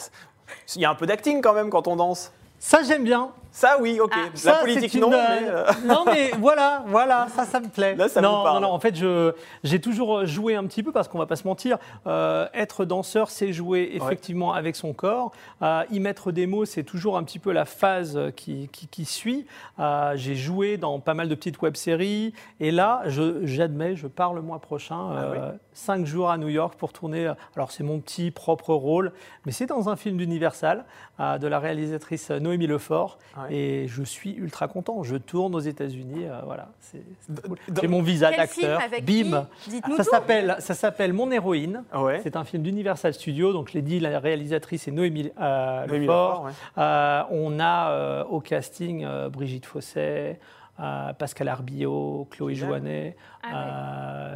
Il 0.77 0.81
y 0.81 0.85
a 0.85 0.89
un 0.89 0.95
peu 0.95 1.07
d'acting 1.07 1.41
quand 1.41 1.53
même 1.53 1.69
quand 1.69 1.89
on 1.89 1.97
danse. 1.97 2.31
Ça, 2.59 2.79
j'aime 2.83 3.03
bien. 3.03 3.29
Ça, 3.51 3.77
oui, 3.81 3.99
ok. 3.99 4.11
Ah, 4.13 4.29
La 4.31 4.37
Ça, 4.37 4.53
politique, 4.59 4.93
une, 4.93 5.01
non, 5.01 5.11
euh, 5.13 5.17
mais... 5.17 5.47
euh, 5.49 5.63
non, 5.85 6.03
mais 6.05 6.29
voilà, 6.37 6.83
voilà, 6.85 7.27
ça, 7.35 7.43
ça 7.43 7.59
me 7.59 7.67
plaît. 7.69 7.95
Là, 7.95 8.07
ça 8.07 8.21
non, 8.21 8.37
vous 8.37 8.43
parle. 8.43 8.61
non, 8.61 8.67
non, 8.67 8.73
en 8.75 8.79
fait, 8.79 8.95
je, 8.95 9.31
j'ai 9.63 9.81
toujours 9.81 10.27
joué 10.27 10.53
un 10.55 10.63
petit 10.65 10.83
peu 10.83 10.91
parce 10.91 11.07
qu'on 11.07 11.17
va 11.17 11.25
pas 11.25 11.35
se 11.37 11.47
mentir. 11.47 11.79
euh, 12.05 12.47
être 12.53 12.85
danseur, 12.85 13.31
c'est 13.31 13.51
jouer 13.53 13.89
effectivement 13.93 14.53
avec 14.53 14.75
son 14.75 14.93
corps. 14.93 15.31
Euh, 15.63 15.83
y 15.89 15.99
mettre 15.99 16.31
des 16.31 16.45
mots, 16.45 16.65
c'est 16.65 16.83
toujours 16.83 17.17
un 17.17 17.23
petit 17.23 17.39
peu 17.39 17.51
la 17.51 17.65
phase 17.65 18.19
qui, 18.35 18.69
qui, 18.71 18.87
qui 18.87 19.05
suit. 19.05 19.47
Euh, 19.79 20.13
j'ai 20.15 20.35
joué 20.35 20.77
dans 20.77 20.99
pas 20.99 21.15
mal 21.15 21.27
de 21.27 21.33
petites 21.33 21.59
web-séries. 21.59 22.33
Et 22.59 22.69
là, 22.69 23.01
je, 23.07 23.43
j'admets, 23.43 23.95
je 23.95 24.05
pars 24.05 24.33
le 24.35 24.41
mois 24.43 24.59
prochain, 24.59 24.99
Ah 24.99 25.17
euh, 25.17 25.51
cinq 25.77 26.05
jours 26.05 26.29
à 26.29 26.37
New 26.37 26.49
York 26.49 26.75
pour 26.77 26.91
tourner. 26.93 27.31
Alors, 27.55 27.71
c'est 27.71 27.83
mon 27.83 27.99
petit 27.99 28.31
propre 28.31 28.73
rôle, 28.73 29.11
mais 29.45 29.51
c'est 29.51 29.67
dans 29.67 29.89
un 29.89 29.95
film 29.95 30.17
d'Universal 30.17 30.85
euh, 31.19 31.37
de 31.37 31.47
la 31.47 31.59
réalisatrice 31.59 32.31
Noémie 32.31 32.67
Lefort. 32.67 33.19
Ouais. 33.37 33.53
Et 33.53 33.87
je 33.87 34.03
suis 34.03 34.33
ultra 34.33 34.67
content. 34.67 35.03
Je 35.03 35.15
tourne 35.15 35.55
aux 35.55 35.59
États-Unis. 35.59 36.25
euh, 36.25 36.41
voilà, 36.45 36.69
c'est, 36.79 37.03
cool. 37.43 37.89
mon 37.89 38.01
visa 38.01 38.31
d'acteur. 38.31 38.81
avec 38.81 39.05
Bim. 39.05 39.47
Ça 39.95 40.03
s'appelle, 40.03 40.55
ça 40.59 40.73
s'appelle 40.73 41.13
Mon 41.13 41.31
héroïne. 41.31 41.83
Ouais. 41.93 42.19
C'est 42.23 42.35
un 42.35 42.43
film 42.43 42.63
d'Universal 42.63 43.13
Studios. 43.13 43.53
Donc, 43.53 43.69
je 43.69 43.73
l'ai 43.73 43.81
dit, 43.81 43.99
la 43.99 44.19
réalisatrice 44.19 44.87
est 44.87 44.91
Noémie 44.91 45.31
euh, 45.39 45.85
Noémie 45.87 46.05
Lefort. 46.05 46.27
Lefort, 46.27 46.45
ouais. 46.45 46.51
Euh, 46.77 47.23
on 47.31 47.59
a 47.59 47.91
euh, 47.91 48.23
au 48.25 48.39
casting 48.39 49.03
euh, 49.05 49.29
Brigitte 49.29 49.65
Fosset, 49.65 50.39
euh, 50.79 51.13
Pascal 51.13 51.47
Arbillot, 51.47 52.27
Chloé. 52.31 52.55
Jouanet. 52.55 53.15
Ah 53.43 53.47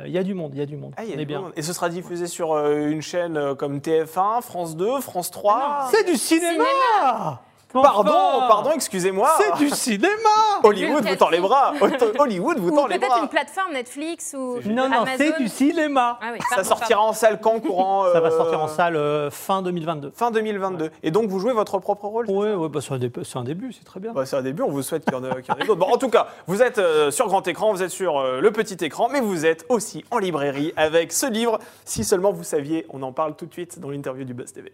Euh, 0.02 0.04
Il 0.08 0.12
y 0.12 0.18
a 0.18 0.24
du 0.24 0.34
monde, 0.34 0.52
il 0.54 0.60
y 0.60 0.62
a 0.62 0.66
du 0.66 0.78
monde. 0.78 0.94
Ah, 0.98 1.04
il 1.04 1.10
y 1.10 1.12
a 1.12 1.14
on 1.14 1.18
du 1.18 1.22
est 1.24 1.26
bien. 1.26 1.42
monde. 1.42 1.54
Et 1.56 1.62
ce 1.62 1.74
sera 1.74 1.90
diffusé 1.90 2.28
sur 2.28 2.54
euh, 2.54 2.88
une 2.88 3.02
chaîne 3.02 3.56
comme 3.56 3.78
TF1, 3.80 4.42
France 4.42 4.76
2, 4.76 5.00
France 5.02 5.30
3. 5.32 5.54
Ah 5.62 5.88
C'est 5.92 6.04
du 6.06 6.16
cinéma, 6.18 7.42
Pardon, 7.74 8.12
Enfin, 8.14 8.48
pardon, 8.48 8.72
excusez-moi. 8.74 9.30
C'est 9.38 9.58
du 9.58 9.70
cinéma 9.70 10.08
Hollywood 10.64 11.06
vous 11.08 11.16
tend 11.16 11.30
les 11.30 11.40
bras. 11.40 11.74
Hollywood 12.20 12.58
vous 12.60 12.70
Ou 12.70 12.76
tend 12.76 12.88
les 12.88 12.98
peut-être 13.00 13.10
bras. 13.12 13.22
une 13.22 13.30
plateforme 13.30 13.74
Netflix 13.74 14.36
ou 14.38 14.58
C'est 14.62 14.70
Non, 14.70 14.90
non, 14.90 14.98
Amazon. 15.04 15.16
c'est 15.18 15.38
du 15.42 15.48
cinéma. 15.48 16.20
Ah 16.22 16.30
oui, 16.34 16.40
Ça 16.50 16.56
pardon, 16.58 16.70
sortira 16.70 17.02
en 17.02 17.14
salle 17.14 17.40
quand 17.40 17.60
courant 17.60 18.06
Ça 18.12 18.20
va 18.20 18.28
euh, 18.30 18.38
sortir 18.38 18.60
en 18.62 18.68
salle 18.68 18.96
euh, 18.96 19.30
fin 19.32 19.62
2022. 19.62 20.12
Fin 20.14 20.32
2022. 20.32 20.92
Et 21.04 21.12
donc 21.12 21.30
vous 21.30 21.40
jouez 21.40 21.54
votre 21.54 21.80
propre 21.80 22.06
rôle 22.06 22.26
c'est 22.28 22.34
Ouais, 22.34 22.54
ouais, 22.54 22.70
bah, 22.70 22.80
c'est 22.82 22.94
un, 22.94 22.98
dé- 22.98 23.12
c'est 23.24 23.38
un 23.38 23.44
début, 23.44 23.72
c'est 23.74 23.84
très 23.86 24.00
bien. 24.00 24.12
Bah, 24.14 24.26
c'est 24.26 24.36
un 24.36 24.42
début, 24.42 24.64
on 24.64 24.70
vous 24.70 24.82
souhaite 24.82 25.06
qu'il 25.06 25.14
y 25.14 25.18
en, 25.18 25.24
ait 25.24 25.42
d'autres. 25.66 25.76
Bon, 25.76 25.88
en 25.88 25.98
tout 25.98 26.10
cas, 26.10 26.28
vous 26.48 26.62
êtes 26.62 26.78
euh, 26.78 27.12
sur 27.12 27.28
grand 27.28 27.48
écran, 27.48 27.72
vous 27.72 27.82
êtes 27.84 27.90
sur 27.92 28.20
euh, 28.20 28.42
le 28.42 28.52
petit 28.52 28.84
écran, 28.84 29.10
mais 29.12 29.22
vous 29.22 29.46
êtes 29.46 29.66
aussi 29.70 30.04
en 30.12 30.18
librairie 30.18 30.74
avec 30.78 31.12
ce 31.12 31.26
livre. 31.26 31.60
Si 31.86 32.04
seulement 32.04 32.32
vous 32.32 32.44
saviez, 32.44 32.86
on 32.90 33.02
en 33.04 33.12
parle 33.14 33.36
tout 33.36 33.46
de 33.46 33.54
suite 33.54 33.80
dans 33.80 33.90
l'interview 33.90 34.24
du 34.26 34.34
Buzz 34.34 34.52
TV. 34.54 34.72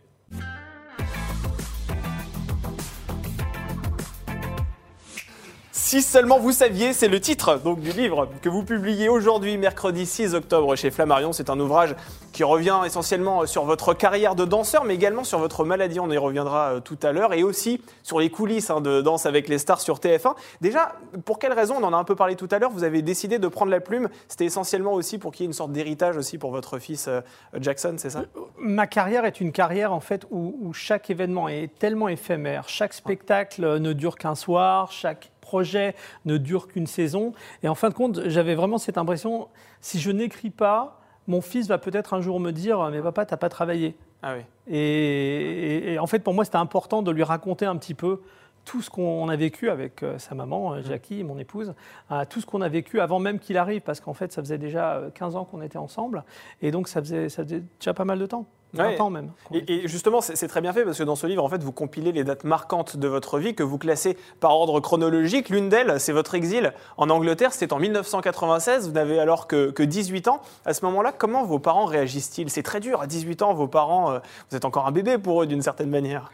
Si 5.88 6.01
seulement 6.01 6.38
vous 6.38 6.51
saviez, 6.51 6.91
c'est 6.91 7.08
le 7.08 7.22
titre 7.22 7.62
donc, 7.63 7.79
du 7.79 7.94
livre 7.94 8.27
que 8.41 8.50
vous 8.50 8.65
publiez 8.65 9.08
aujourd'hui, 9.08 9.58
mercredi 9.58 10.06
6 10.06 10.36
octobre 10.36 10.75
chez 10.75 10.91
Flammarion. 10.91 11.32
C'est 11.32 11.50
un 11.50 11.58
ouvrage 11.62 11.96
qui 12.34 12.44
revient 12.44 12.82
essentiellement 12.86 13.46
sur 13.46 13.63
votre 13.63 13.94
carrière 13.94 14.36
de 14.36 14.44
danseur, 14.44 14.84
mais 14.84 14.96
également 14.96 15.24
sur 15.24 15.39
votre 15.39 15.63
maladie. 15.63 16.01
On 16.01 16.12
y 16.12 16.17
reviendra 16.17 16.74
euh, 16.74 16.79
tout 16.82 16.98
à 17.03 17.13
l'heure. 17.13 17.34
Et 17.34 17.41
aussi 17.41 17.82
sur 18.03 18.20
les 18.20 18.29
coulisses 18.29 18.70
hein, 18.70 18.82
de 18.82 19.00
Danse 19.00 19.25
avec 19.25 19.48
les 19.48 19.60
stars 19.60 19.79
sur 19.79 20.00
TF1. 20.00 20.36
Déjà, 20.60 20.98
pour 21.24 21.39
quelle 21.39 21.53
raison 21.53 21.75
On 21.79 21.84
en 21.86 21.94
a 21.94 21.98
un 21.98 22.03
peu 22.03 22.17
parlé 22.17 22.36
tout 22.36 22.50
à 22.51 22.60
l'heure. 22.60 22.72
Vous 22.72 22.84
avez 22.84 23.01
décidé 23.01 23.39
de 23.39 23.48
prendre 23.48 23.72
la 23.72 23.79
plume? 23.79 24.10
C'était 24.27 24.44
essentiellement 24.44 24.91
aussi 24.91 25.17
pour 25.17 25.32
qu'il 25.32 25.44
y 25.44 25.46
ait 25.46 25.48
une 25.48 25.53
sorte 25.53 25.72
d'héritage 25.72 26.17
aussi 26.17 26.38
pour 26.38 26.51
votre 26.51 26.79
fils 26.79 27.08
euh, 27.08 27.22
Jackson, 27.62 27.96
c'est 27.96 28.10
ça? 28.10 28.24
Ma 28.60 28.88
carrière 28.88 29.24
est 29.24 29.39
une 29.39 29.53
carrière 29.53 29.94
en 29.94 30.01
fait 30.01 30.25
où, 30.32 30.53
où 30.62 30.74
chaque 30.74 31.10
événement 31.10 31.48
est 31.48 31.74
tellement 31.79 32.10
éphémère, 32.10 32.67
chaque 32.67 32.91
spectacle 32.91 33.63
euh, 33.63 33.79
ne 33.79 33.94
dure 33.94 34.17
qu'un 34.17 34.36
soir, 34.36 34.91
chaque 34.91 35.32
projet 35.48 35.96
ne 36.25 36.38
dure 36.38 36.68
qu'une 36.68 36.88
saison. 36.88 37.32
Et 37.63 37.70
en 37.70 37.75
fin 37.75 37.88
de 37.89 37.94
compte, 37.94 38.27
j'avais 38.27 38.54
vraiment 38.56 38.77
cette 38.77 38.98
impression, 38.98 39.48
si 39.80 39.98
je 40.00 40.12
n'écris 40.12 40.50
pas, 40.50 41.00
mon 41.27 41.39
fils 41.42 41.68
va 41.68 41.77
peut-être 41.77 42.13
un 42.13 42.22
jour 42.22 42.39
me 42.39 42.51
dire, 42.51 42.80
mais 42.92 43.01
papa, 43.01 43.25
t'as 43.25 43.38
pas 43.38 43.50
travaillé. 43.50 43.96
Ah 44.24 44.34
oui. 44.36 44.44
Et, 44.68 44.77
et- 44.80 45.94
et 45.94 46.00
en 46.00 46.08
fait, 46.08 46.20
pour 46.20 46.34
moi, 46.34 46.44
c'était 46.46 46.58
important 46.58 47.01
de 47.01 47.12
lui 47.12 47.24
raconter 47.24 47.66
un 47.66 47.77
petit 47.77 47.94
peu 47.94 48.22
tout 48.66 48.82
ce 48.82 48.89
qu'on 48.89 49.30
a 49.30 49.36
vécu 49.38 49.70
avec 49.70 50.04
euh, 50.04 50.18
sa 50.18 50.36
maman, 50.36 50.74
euh, 50.74 50.82
Jackie, 50.82 51.24
mon 51.24 51.38
épouse, 51.38 51.74
euh, 52.12 52.25
tout 52.30 52.42
ce 52.42 52.46
qu'on 52.46 52.60
a 52.62 52.68
vécu 52.68 53.00
avant 53.00 53.20
même 53.20 53.39
qu'il 53.39 53.58
arrive, 53.58 53.80
parce 53.82 54.01
qu'en 54.01 54.13
fait, 54.13 54.34
ça 54.34 54.42
faisait 54.42 54.58
déjà 54.58 54.96
euh, 54.96 55.10
15 55.12 55.38
ans 55.38 55.46
qu'on 55.46 55.62
était 55.62 55.77
ensemble, 55.77 56.25
et 56.62 56.72
donc 56.72 56.89
ça 56.89 57.00
faisait, 57.01 57.30
ça 57.30 57.44
faisait 57.44 57.63
déjà 57.80 57.94
pas 57.94 58.04
mal 58.04 58.20
de 58.20 58.25
temps. 58.25 58.46
20 58.74 58.86
Ouais. 58.88 59.02
ans 59.02 59.10
même. 59.10 59.32
Et, 59.54 59.64
et 59.86 59.88
justement, 59.88 60.20
c'est 60.20 60.36
c'est 60.36 60.48
très 60.50 60.60
bien 60.62 60.74
fait 60.74 60.84
parce 60.84 60.98
que 60.98 61.04
dans 61.04 61.16
ce 61.16 61.26
livre, 61.26 61.44
en 61.44 61.48
fait, 61.50 61.64
vous 61.64 61.72
compilez 61.72 62.12
les 62.12 62.24
dates 62.24 62.44
marquantes 62.44 62.98
de 62.98 63.08
votre 63.08 63.40
vie 63.40 63.56
que 63.56 63.64
vous 63.64 63.78
classez 63.78 64.18
par 64.40 64.52
ordre 64.52 64.80
chronologique. 64.82 65.50
L'une 65.50 65.70
d'elles, 65.70 66.00
c'est 66.00 66.12
votre 66.12 66.36
exil 66.36 66.74
en 66.98 67.10
Angleterre. 67.10 67.54
C'était 67.54 67.72
en 67.74 67.80
1996. 67.80 68.88
Vous 68.88 68.94
n'avez 68.94 69.20
alors 69.20 69.48
que, 69.48 69.72
que 69.72 69.84
18 69.84 70.28
ans. 70.28 70.42
À 70.66 70.74
ce 70.74 70.84
moment-là, 70.86 71.14
comment 71.14 71.46
vos 71.46 71.60
parents 71.60 71.86
réagissent-ils? 71.86 72.50
C'est 72.50 72.64
très 72.64 72.80
dur. 72.82 73.02
À 73.02 73.08
18 73.08 73.42
ans, 73.42 73.54
vos 73.54 73.68
parents, 73.70 74.12
euh, 74.12 74.20
vous 74.52 74.58
êtes 74.58 74.66
encore 74.66 74.86
un 74.86 74.92
bébé 74.92 75.18
pour 75.18 75.42
eux 75.42 75.48
d'une 75.48 75.62
certaine 75.62 75.90
manière. 75.90 76.32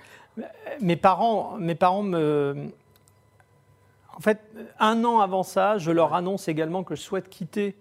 Mes 0.81 0.95
parents, 0.95 1.53
mes 1.59 1.75
parents 1.75 2.01
me. 2.03 2.55
En 4.17 4.19
fait, 4.19 4.39
un 4.79 5.03
an 5.05 5.19
avant 5.19 5.43
ça, 5.43 5.77
je 5.77 5.91
leur 5.91 6.13
annonce 6.13 6.47
également 6.47 6.83
que 6.83 6.95
je 6.95 7.01
souhaite 7.01 7.29
quitter 7.29 7.75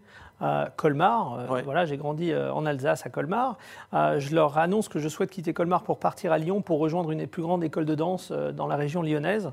Colmar. 0.76 1.34
Euh, 1.34 1.48
Ouais. 1.52 1.62
Voilà, 1.62 1.84
j'ai 1.84 1.96
grandi 1.96 2.32
euh, 2.32 2.52
en 2.52 2.66
Alsace, 2.66 3.04
à 3.06 3.10
Colmar. 3.10 3.58
Euh, 3.94 4.18
je 4.18 4.34
leur 4.34 4.58
annonce 4.58 4.88
que 4.88 4.98
je 4.98 5.08
souhaite 5.08 5.30
quitter 5.30 5.52
Colmar 5.52 5.82
pour 5.82 5.98
partir 5.98 6.32
à 6.32 6.38
Lyon 6.38 6.62
pour 6.62 6.78
rejoindre 6.78 7.10
une 7.10 7.18
des 7.18 7.26
plus 7.26 7.42
grandes 7.42 7.64
écoles 7.64 7.84
de 7.84 7.94
danse 7.94 8.32
dans 8.32 8.66
la 8.66 8.76
région 8.76 9.02
lyonnaise. 9.02 9.52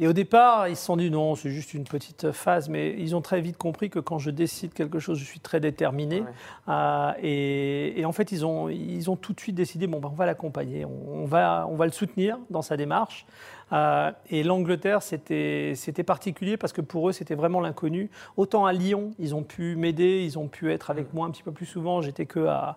Et 0.00 0.06
au 0.06 0.12
départ, 0.12 0.68
ils 0.68 0.76
se 0.76 0.84
sont 0.84 0.96
dit 0.96 1.10
non, 1.10 1.34
c'est 1.34 1.50
juste 1.50 1.74
une 1.74 1.84
petite 1.84 2.32
phase, 2.32 2.68
mais 2.68 2.94
ils 2.98 3.16
ont 3.16 3.20
très 3.20 3.40
vite 3.40 3.56
compris 3.56 3.90
que 3.90 3.98
quand 3.98 4.18
je 4.18 4.30
décide 4.30 4.72
quelque 4.72 4.98
chose, 4.98 5.18
je 5.18 5.24
suis 5.24 5.40
très 5.40 5.60
déterminé. 5.60 6.20
Ouais. 6.20 6.26
Euh, 6.68 7.12
et, 7.22 8.00
et 8.00 8.04
en 8.04 8.12
fait, 8.12 8.30
ils 8.32 8.46
ont, 8.46 8.68
ils 8.68 9.10
ont 9.10 9.16
tout 9.16 9.32
de 9.32 9.40
suite 9.40 9.56
décidé 9.56 9.86
bon, 9.86 9.98
ben, 9.98 10.08
on 10.12 10.16
va 10.16 10.26
l'accompagner, 10.26 10.84
on, 10.84 11.22
on 11.22 11.24
va, 11.24 11.66
on 11.68 11.76
va 11.76 11.86
le 11.86 11.92
soutenir 11.92 12.38
dans 12.50 12.62
sa 12.62 12.76
démarche. 12.76 13.26
Euh, 13.72 14.10
et 14.30 14.42
l'Angleterre, 14.42 15.02
c'était 15.02 15.74
particulier 16.06 16.56
parce 16.56 16.72
que 16.72 16.80
pour 16.80 17.08
eux, 17.08 17.12
c'était 17.12 17.34
vraiment 17.34 17.60
l'inconnu. 17.60 18.10
Autant 18.36 18.66
à 18.66 18.72
Lyon, 18.72 19.10
ils 19.18 19.34
ont 19.34 19.42
pu 19.42 19.76
m'aider, 19.76 20.22
ils 20.24 20.38
ont 20.38 20.48
pu 20.48 20.72
être 20.72 20.90
avec 20.90 21.12
moi 21.12 21.26
un 21.26 21.30
petit 21.30 21.42
peu 21.42 21.52
plus 21.52 21.66
souvent. 21.66 22.00
J'étais 22.00 22.26
que 22.26 22.46
à 22.46 22.76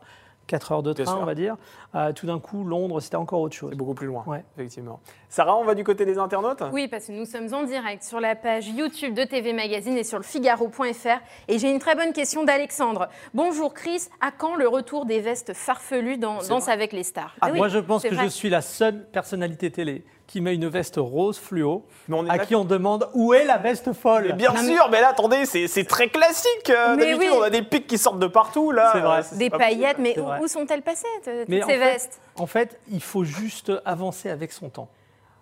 4 0.51 0.71
heures 0.73 0.83
de 0.83 0.91
train, 0.91 1.17
on 1.21 1.25
va 1.25 1.33
dire. 1.33 1.55
Euh, 1.95 2.11
tout 2.11 2.25
d'un 2.27 2.39
coup, 2.39 2.65
Londres, 2.65 2.99
c'était 2.99 3.15
encore 3.15 3.39
autre 3.39 3.55
chose. 3.55 3.69
C'est 3.71 3.77
beaucoup 3.77 3.93
plus 3.93 4.07
loin, 4.07 4.23
Ouais. 4.27 4.43
effectivement. 4.57 4.99
Sarah, 5.29 5.55
on 5.55 5.63
va 5.63 5.75
du 5.75 5.85
côté 5.85 6.05
des 6.05 6.17
internautes? 6.17 6.61
Oui, 6.73 6.89
parce 6.89 7.05
que 7.05 7.13
nous 7.13 7.23
sommes 7.25 7.53
en 7.53 7.63
direct 7.63 8.03
sur 8.03 8.19
la 8.19 8.35
page 8.35 8.67
YouTube 8.67 9.13
de 9.13 9.23
TV 9.23 9.53
Magazine 9.53 9.97
et 9.97 10.03
sur 10.03 10.17
le 10.17 10.23
Figaro.fr. 10.25 11.21
Et 11.47 11.57
j'ai 11.57 11.71
une 11.71 11.79
très 11.79 11.95
bonne 11.95 12.11
question 12.11 12.43
d'Alexandre. 12.43 13.07
Bonjour 13.33 13.73
Chris, 13.73 14.09
à 14.19 14.31
quand 14.31 14.55
le 14.55 14.67
retour 14.67 15.05
des 15.05 15.21
vestes 15.21 15.53
farfelues 15.53 16.17
dans 16.17 16.39
Danse 16.49 16.67
avec 16.67 16.91
les 16.91 17.03
stars? 17.03 17.33
Ah, 17.39 17.49
oui, 17.51 17.57
moi, 17.57 17.69
je 17.69 17.79
pense 17.79 18.03
que 18.03 18.13
vrai. 18.13 18.25
je 18.25 18.29
suis 18.29 18.49
la 18.49 18.61
seule 18.61 19.05
personnalité 19.09 19.71
télé 19.71 20.03
qui 20.31 20.39
met 20.39 20.55
une 20.55 20.67
veste 20.69 20.95
rose 20.97 21.37
fluo, 21.37 21.83
Mais 22.07 22.15
on 22.15 22.25
est 22.25 22.29
à 22.29 22.39
qui 22.39 22.55
on 22.55 22.63
demande 22.63 23.09
où 23.13 23.33
est 23.33 23.43
la 23.43 23.57
veste 23.57 23.91
folle. 23.91 24.27
Mais 24.29 24.33
bien 24.33 24.53
Non, 24.53 24.61
sûr, 24.63 24.87
mais 24.89 25.01
là, 25.01 25.09
attendez, 25.09 25.45
c'est 25.45 25.83
très 25.83 26.07
classique. 26.07 26.69
euh, 26.69 26.95
Mais 26.95 27.07
D'habitude, 27.11 27.29
oui. 27.33 27.37
on 27.37 27.41
a 27.43 27.49
des 27.49 27.61
pics 27.63 27.85
qui 27.85 27.97
sortent 27.97 28.19
de 28.19 28.27
partout. 28.27 28.71
Là, 28.71 28.91
C'est 28.93 29.01
vrai. 29.01 29.19
Euh, 29.19 29.37
Des 29.37 29.49
paillettes, 29.49 29.97
mais 29.99 30.15
où, 30.41 30.47
sont-elles 30.47 30.83
passées, 30.83 31.05
t- 31.23 31.39
toutes 31.39 31.49
Mais 31.49 31.61
en 31.61 31.67
ces 31.67 31.73
fait- 31.73 31.79
vestes? 31.79 32.21
En 32.37 32.45
fait, 32.47 32.79
il 32.89 33.01
faut 33.01 33.25
juste 33.25 33.73
avancer 33.83 34.29
avec 34.29 34.53
son 34.53 34.69
temps. 34.69 34.87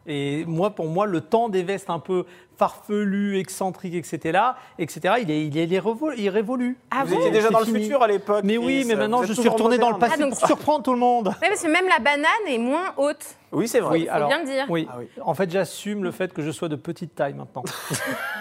Et 0.08 0.44
moi, 0.48 0.72
pour 0.72 0.88
moi, 0.88 1.06
le 1.06 1.22
temps 1.22 1.50
des 1.50 1.62
vestes 1.62 1.92
un 1.92 2.00
peu 2.00 2.26
farfelues, 2.60 3.40
excentriques, 3.40 3.96
etc., 3.96 4.38
etc., 4.78 5.16
il 5.22 5.32
est, 5.32 5.46
il 5.48 5.58
est, 5.58 5.64
il 5.64 5.74
est 5.74 5.80
revo- 5.80 6.14
il 6.18 6.26
est 6.26 6.30
révolu. 6.30 6.78
Ah 6.92 7.04
Vous 7.06 7.14
bon 7.16 7.20
étiez 7.22 7.32
déjà 7.32 7.50
dans 7.50 7.60
le 7.60 7.66
futur 7.66 8.04
à 8.04 8.08
l'époque. 8.08 8.42
Mais 8.44 8.58
oui, 8.58 8.84
mais 8.86 8.96
maintenant, 8.96 9.24
je 9.24 9.32
suis 9.34 9.48
retourné 9.50 9.78
dans 9.78 9.92
le 9.92 9.98
passé 9.98 10.16
Ah, 10.18 10.22
donc- 10.22 10.38
pour 10.38 10.46
surprendre 10.46 10.84
tout 10.84 10.94
le 10.94 11.00
monde. 11.00 11.30
Oui, 11.42 11.48
parce 11.48 11.64
que 11.64 11.68
même 11.70 11.88
la 11.88 12.00
banane 12.00 12.26
est 12.48 12.58
moins 12.58 12.94
haute. 12.98 13.26
Oui, 13.52 13.68
c'est 13.68 13.80
vrai. 13.80 13.98
Oui, 14.00 14.06
faut 14.06 14.12
alors, 14.14 14.28
bien 14.28 14.40
le 14.42 14.46
dire. 14.46 14.66
Oui. 14.70 14.88
Ah 14.92 14.98
oui. 15.00 15.08
En 15.24 15.34
fait, 15.34 15.50
j'assume 15.50 16.04
le 16.04 16.12
fait 16.12 16.32
que 16.34 16.44
je 16.44 16.52
sois 16.52 16.68
de 16.70 16.76
petite 16.76 17.16
taille 17.16 17.34
maintenant. 17.34 17.64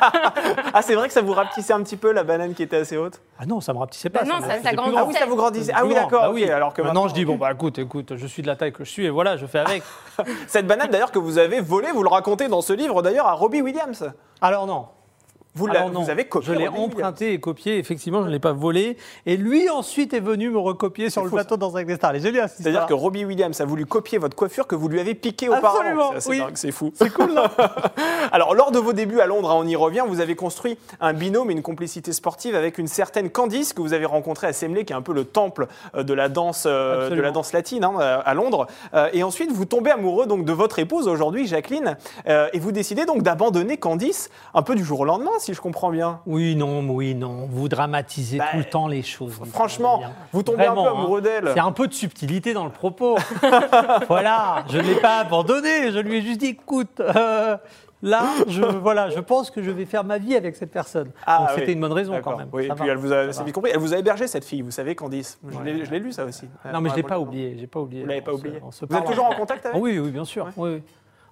Ah, 0.00 0.82
c'est 0.82 0.94
vrai 0.94 1.08
que 1.08 1.14
ça 1.14 1.22
vous 1.22 1.32
rapetissait 1.32 1.72
un 1.72 1.82
petit 1.82 1.96
peu 1.96 2.12
la 2.12 2.22
banane 2.22 2.54
qui 2.54 2.62
était 2.62 2.76
assez 2.76 2.96
haute? 2.96 3.20
Ah 3.38 3.46
non, 3.46 3.60
ça 3.60 3.72
me 3.72 3.78
rapetissait 3.78 4.10
pas. 4.10 4.20
Bah 4.22 4.26
non, 4.26 4.40
ça- 4.40 4.50
faisait 4.50 4.62
ça 4.62 4.68
plus 4.68 4.76
grandit. 4.76 4.92
grand. 4.92 5.00
Ah 5.00 5.06
oui, 5.08 5.14
ça 5.18 5.26
vous 5.26 5.34
grandissait. 5.36 5.72
Ah 5.74 5.84
oui, 5.84 5.94
d'accord. 5.94 6.22
Bah 6.22 6.30
oui. 6.32 6.48
Alors 6.48 6.72
que 6.72 6.82
maintenant, 6.82 7.02
maintenant, 7.02 7.08
je 7.08 7.14
dis 7.14 7.24
bon 7.24 7.36
bah 7.36 7.50
écoute, 7.52 7.78
écoute, 7.78 8.12
je 8.16 8.26
suis 8.26 8.42
de 8.42 8.46
la 8.46 8.54
taille 8.56 8.72
que 8.72 8.84
je 8.84 8.90
suis 8.90 9.06
et 9.06 9.10
voilà, 9.10 9.36
je 9.36 9.46
fais 9.46 9.58
avec. 9.58 9.82
Cette 10.46 10.66
banane 10.66 10.88
d'ailleurs 10.90 11.10
que 11.10 11.18
vous 11.18 11.38
avez 11.38 11.60
volée, 11.60 11.90
vous 11.92 12.02
le 12.02 12.08
racontez 12.08 12.46
dans 12.48 12.60
ce 12.60 12.72
livre 12.72 13.02
d'ailleurs 13.02 13.26
à 13.26 13.32
Robbie 13.32 13.60
Williams. 13.62 14.07
Alors 14.40 14.66
non. 14.66 14.88
Vous, 15.58 15.66
l'avez- 15.66 15.78
Alors 15.78 15.90
non, 15.90 16.02
vous 16.02 16.10
avez 16.10 16.24
copié. 16.24 16.52
Je 16.54 16.58
l'ai 16.58 16.68
emprunté 16.68 17.32
et 17.32 17.40
copié. 17.40 17.78
Effectivement, 17.78 18.22
je 18.22 18.28
ne 18.28 18.32
l'ai 18.32 18.38
pas 18.38 18.52
volé. 18.52 18.96
Et 19.26 19.36
lui 19.36 19.68
ensuite 19.68 20.14
est 20.14 20.20
venu 20.20 20.50
me 20.50 20.58
recopier 20.58 21.10
sur 21.10 21.22
le 21.22 21.28
fou, 21.28 21.36
plateau 21.36 21.56
dans 21.56 21.74
avec 21.74 21.86
des 21.86 21.96
stars. 21.96 22.12
C'est-à-dire 22.16 22.86
que 22.86 22.94
Robbie 22.94 23.24
Williams 23.24 23.60
a 23.60 23.64
voulu 23.64 23.86
copier 23.86 24.18
votre 24.18 24.36
coiffure 24.36 24.66
que 24.66 24.74
vous 24.74 24.88
lui 24.88 25.00
avez 25.00 25.14
piquée 25.14 25.48
auparavant. 25.48 25.78
Absolument, 25.80 26.10
C'est 26.18 26.30
oui. 26.30 26.38
dingue, 26.38 26.56
C'est 26.56 26.72
fou. 26.72 26.92
c'est 26.94 27.12
cool. 27.12 27.32
non 27.34 27.42
Alors, 28.32 28.54
lors 28.54 28.70
de 28.70 28.78
vos 28.78 28.92
débuts 28.92 29.20
à 29.20 29.26
Londres, 29.26 29.50
hein, 29.50 29.56
on 29.58 29.66
y 29.66 29.76
revient, 29.76 30.04
vous 30.06 30.20
avez 30.20 30.36
construit 30.36 30.78
un 31.00 31.12
binôme 31.12 31.50
et 31.50 31.54
une 31.54 31.62
complicité 31.62 32.12
sportive 32.12 32.54
avec 32.54 32.78
une 32.78 32.86
certaine 32.88 33.30
Candice 33.30 33.72
que 33.72 33.80
vous 33.82 33.92
avez 33.92 34.06
rencontrée 34.06 34.46
à 34.46 34.52
Semley, 34.52 34.84
qui 34.84 34.92
est 34.92 34.96
un 34.96 35.02
peu 35.02 35.12
le 35.12 35.24
temple 35.24 35.66
euh, 35.94 36.02
de 36.02 36.14
la 36.14 36.28
danse, 36.28 36.64
euh, 36.66 37.10
de 37.10 37.20
la 37.20 37.30
danse 37.30 37.52
latine 37.52 37.84
hein, 37.84 37.94
euh, 38.00 38.20
à 38.24 38.34
Londres. 38.34 38.66
Et 39.12 39.22
ensuite, 39.22 39.52
vous 39.52 39.64
tombez 39.64 39.90
amoureux 39.90 40.26
donc 40.26 40.44
de 40.44 40.52
votre 40.52 40.78
épouse 40.78 41.08
aujourd'hui, 41.08 41.46
Jacqueline, 41.46 41.96
et 42.26 42.58
vous 42.58 42.72
décidez 42.72 43.04
donc 43.04 43.22
d'abandonner 43.22 43.76
Candice 43.76 44.30
un 44.54 44.62
peu 44.62 44.74
du 44.74 44.84
jour 44.84 45.00
au 45.00 45.04
lendemain, 45.04 45.30
si 45.38 45.47
je 45.54 45.60
comprends 45.60 45.90
bien. 45.90 46.20
Oui, 46.26 46.54
non, 46.56 46.80
oui, 46.88 47.14
non. 47.14 47.46
Vous 47.50 47.68
dramatisez 47.68 48.38
Bah, 48.38 48.46
tout 48.52 48.58
le 48.58 48.64
temps 48.64 48.88
les 48.88 49.02
choses. 49.02 49.38
Franchement, 49.52 49.98
Bien. 49.98 50.12
vous 50.32 50.42
tombez 50.42 50.66
un 50.66 50.74
peu 50.74 50.80
hein. 50.80 50.92
amoureux 50.92 51.20
d'elle. 51.20 51.50
C'est 51.54 51.60
un 51.60 51.72
peu 51.72 51.86
de 51.88 51.94
subtilité 51.94 52.52
dans 52.54 52.64
le 52.64 52.70
propos. 52.70 53.16
voilà, 54.08 54.64
je 54.70 54.78
ne 54.78 54.82
l'ai 54.82 54.94
pas 55.00 55.18
abandonné. 55.18 55.90
Je 55.92 55.98
lui 55.98 56.16
ai 56.16 56.22
juste 56.22 56.40
dit, 56.40 56.46
écoute, 56.48 57.00
euh, 57.00 57.56
là, 58.02 58.22
je, 58.46 58.62
voilà, 58.62 59.10
je 59.10 59.20
pense 59.20 59.50
que 59.50 59.62
je 59.62 59.70
vais 59.70 59.84
faire 59.86 60.04
ma 60.04 60.18
vie 60.18 60.36
avec 60.36 60.56
cette 60.56 60.70
personne. 60.70 61.10
Ah, 61.26 61.38
Donc 61.38 61.48
oui. 61.48 61.54
c'était 61.60 61.72
une 61.72 61.80
bonne 61.80 61.92
raison 61.92 62.20
quand 62.22 62.36
même. 62.36 62.48
Oui, 62.52 62.64
et 62.66 62.68
puis 62.68 62.86
va, 62.86 62.92
elle 62.92 62.98
vous 62.98 63.12
a, 63.12 63.26
vite 63.26 63.52
compris, 63.54 63.70
elle 63.72 63.80
vous 63.80 63.94
a 63.94 63.98
hébergé 63.98 64.26
cette 64.26 64.44
fille, 64.44 64.62
vous 64.62 64.70
savez, 64.70 64.94
Candice. 64.94 65.38
Je 65.48 65.56
Ouais. 65.58 65.72
l'ai 65.90 65.98
lu 65.98 66.12
ça 66.12 66.24
aussi. 66.24 66.48
Non, 66.72 66.80
mais 66.80 66.90
je 66.90 66.94
l'ai 66.96 67.02
pas 67.02 67.18
oublié. 67.18 67.56
J'ai 67.58 67.66
pas 67.66 67.80
oublié. 67.80 68.02
Vous 68.02 68.08
l'avez 68.08 68.20
pas 68.22 68.32
On 68.32 68.36
se- 68.36 68.40
oublié. 68.40 68.60
se 68.70 68.84
Vous 68.86 68.96
êtes 68.96 69.04
toujours 69.04 69.26
en 69.26 69.34
contact 69.34 69.66
avec 69.66 69.76
Ah 69.76 69.80
oui, 69.80 69.98
oui, 69.98 70.10
bien 70.10 70.24
sûr. 70.24 70.46
Ouais. 70.46 70.52
Oui, 70.56 70.82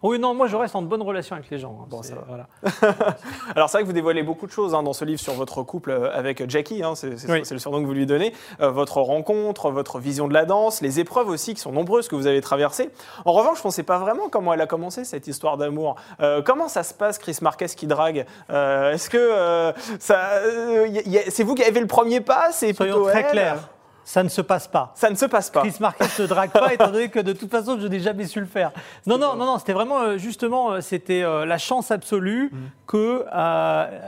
oui. 0.02 0.18
Non, 0.18 0.34
moi 0.34 0.46
je 0.46 0.56
reste 0.56 0.74
en 0.76 0.82
bonne 0.82 1.02
relation 1.02 1.36
avec 1.36 1.50
les 1.50 1.58
gens. 1.58 1.78
hein. 1.82 1.86
Bon, 1.88 2.02
ça 2.02 2.14
va. 2.14 2.24
voilà. 2.26 2.46
Alors 3.54 3.68
c'est 3.68 3.78
vrai 3.78 3.82
que 3.82 3.86
vous 3.86 3.92
dévoilez 3.92 4.22
beaucoup 4.22 4.46
de 4.46 4.52
choses 4.52 4.74
hein, 4.74 4.82
dans 4.82 4.92
ce 4.92 5.04
livre 5.04 5.20
sur 5.20 5.32
votre 5.34 5.62
couple 5.62 5.90
euh, 5.90 6.10
avec 6.16 6.48
Jackie, 6.50 6.82
hein, 6.82 6.94
c'est 6.94 7.08
Oui. 7.30 7.42
le 7.50 7.58
surnom 7.58 7.80
que 7.80 7.86
vous 7.86 7.92
lui 7.94 8.06
donnez, 8.06 8.32
Euh, 8.60 8.70
votre 8.70 9.00
rencontre, 9.00 9.70
votre 9.70 9.98
vision 9.98 10.28
de 10.28 10.34
la 10.34 10.44
danse, 10.44 10.80
les 10.80 11.00
épreuves 11.00 11.28
aussi 11.28 11.54
qui 11.54 11.60
sont 11.60 11.72
nombreuses 11.72 12.08
que 12.08 12.14
vous 12.16 12.26
avez 12.26 12.40
traversées. 12.40 12.90
En 13.24 13.32
revanche, 13.32 13.60
je 13.62 13.68
ne 13.68 13.72
sais 13.72 13.82
pas 13.82 13.98
vraiment 13.98 14.28
comment 14.28 14.52
elle 14.54 14.60
a 14.60 14.66
commencé 14.66 15.04
cette 15.04 15.26
histoire 15.26 15.56
d'amour. 15.56 15.96
Euh, 16.20 16.42
comment 16.42 16.68
ça 16.68 16.82
se 16.82 16.94
passe, 16.94 17.18
Chris 17.18 17.38
Marquez 17.42 17.66
qui 17.66 17.86
drague? 17.86 18.26
Euh, 18.50 18.92
Est-ce 18.92 19.10
que 19.10 19.72
ça, 19.98 20.18
c'est 21.28 21.42
vous 21.44 21.54
qui 21.54 21.62
avez 21.62 21.72
fait 21.72 21.80
le 21.80 21.86
premier 21.86 22.20
pas 22.20 22.48
C'est 22.52 22.72
plutôt 22.72 23.04
très 23.04 23.20
elle? 23.22 23.30
clairs. 23.30 23.68
Ça 24.08 24.22
ne 24.22 24.28
se 24.28 24.40
passe 24.40 24.68
pas. 24.68 24.92
Ça 24.94 25.10
ne 25.10 25.16
se 25.16 25.26
passe 25.26 25.50
pas. 25.50 25.62
Chris 25.62 25.74
Marquez 25.80 26.04
ne 26.20 26.26
drague 26.28 26.50
pas, 26.52 26.72
étant 26.72 26.92
donné 26.92 27.08
que 27.08 27.18
de 27.18 27.32
toute 27.32 27.50
façon, 27.50 27.76
je 27.80 27.88
n'ai 27.88 27.98
jamais 27.98 28.24
su 28.26 28.38
le 28.38 28.46
faire. 28.46 28.70
Non, 29.04 29.18
non, 29.18 29.34
non, 29.34 29.46
non, 29.46 29.58
c'était 29.58 29.72
vraiment, 29.72 29.98
euh, 30.00 30.16
justement, 30.16 30.70
euh, 30.70 30.80
c'était 30.80 31.24
euh, 31.24 31.44
la 31.44 31.58
chance 31.58 31.90
absolue 31.90 32.50
Mm. 32.52 32.56
que 32.86 33.24
euh, 33.34 33.98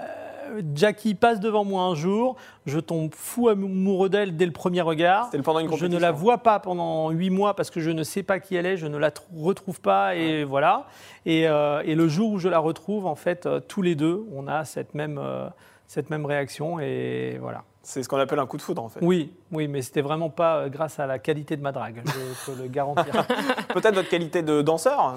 Jackie 0.74 1.14
passe 1.14 1.40
devant 1.40 1.64
moi 1.64 1.82
un 1.82 1.94
jour, 1.96 2.36
je 2.64 2.78
tombe 2.78 3.12
fou 3.14 3.48
amoureux 3.48 4.08
d'elle 4.08 4.36
dès 4.36 4.46
le 4.46 4.52
premier 4.52 4.80
regard. 4.82 5.26
C'était 5.32 5.42
pendant 5.42 5.58
une 5.58 5.76
Je 5.76 5.86
ne 5.86 5.98
la 5.98 6.12
vois 6.12 6.38
pas 6.38 6.58
pendant 6.60 7.10
huit 7.10 7.30
mois 7.30 7.54
parce 7.54 7.70
que 7.70 7.80
je 7.80 7.90
ne 7.90 8.02
sais 8.04 8.22
pas 8.22 8.38
qui 8.40 8.54
elle 8.56 8.66
est, 8.66 8.76
je 8.76 8.86
ne 8.86 8.96
la 8.98 9.10
trou- 9.10 9.26
retrouve 9.42 9.80
pas 9.80 10.14
et 10.14 10.44
voilà. 10.44 10.86
Et, 11.26 11.48
euh, 11.48 11.82
et 11.84 11.94
le 11.96 12.06
jour 12.08 12.30
où 12.32 12.38
je 12.38 12.48
la 12.48 12.60
retrouve, 12.60 13.04
en 13.06 13.14
fait, 13.16 13.46
euh, 13.46 13.58
tous 13.60 13.82
les 13.82 13.94
deux, 13.96 14.24
on 14.34 14.46
a 14.48 14.64
cette 14.64 14.94
même, 14.94 15.18
euh, 15.20 15.48
cette 15.86 16.08
même 16.08 16.24
réaction 16.24 16.78
et 16.80 17.38
voilà. 17.42 17.64
C'est 17.88 18.02
ce 18.02 18.08
qu'on 18.10 18.18
appelle 18.18 18.38
un 18.38 18.44
coup 18.46 18.58
de 18.58 18.62
foudre 18.62 18.84
en 18.84 18.90
fait. 18.90 19.00
Oui, 19.00 19.32
oui, 19.50 19.66
mais 19.66 19.80
c'était 19.80 20.02
vraiment 20.02 20.28
pas 20.28 20.56
euh, 20.58 20.68
grâce 20.68 20.98
à 21.00 21.06
la 21.06 21.18
qualité 21.18 21.56
de 21.56 21.62
ma 21.62 21.72
drague, 21.72 22.02
je 22.04 22.52
peux 22.52 22.62
le 22.62 22.68
garantir. 22.68 23.06
Peut-être 23.72 23.94
votre 23.94 24.10
qualité 24.10 24.42
de 24.42 24.60
danseur. 24.60 25.16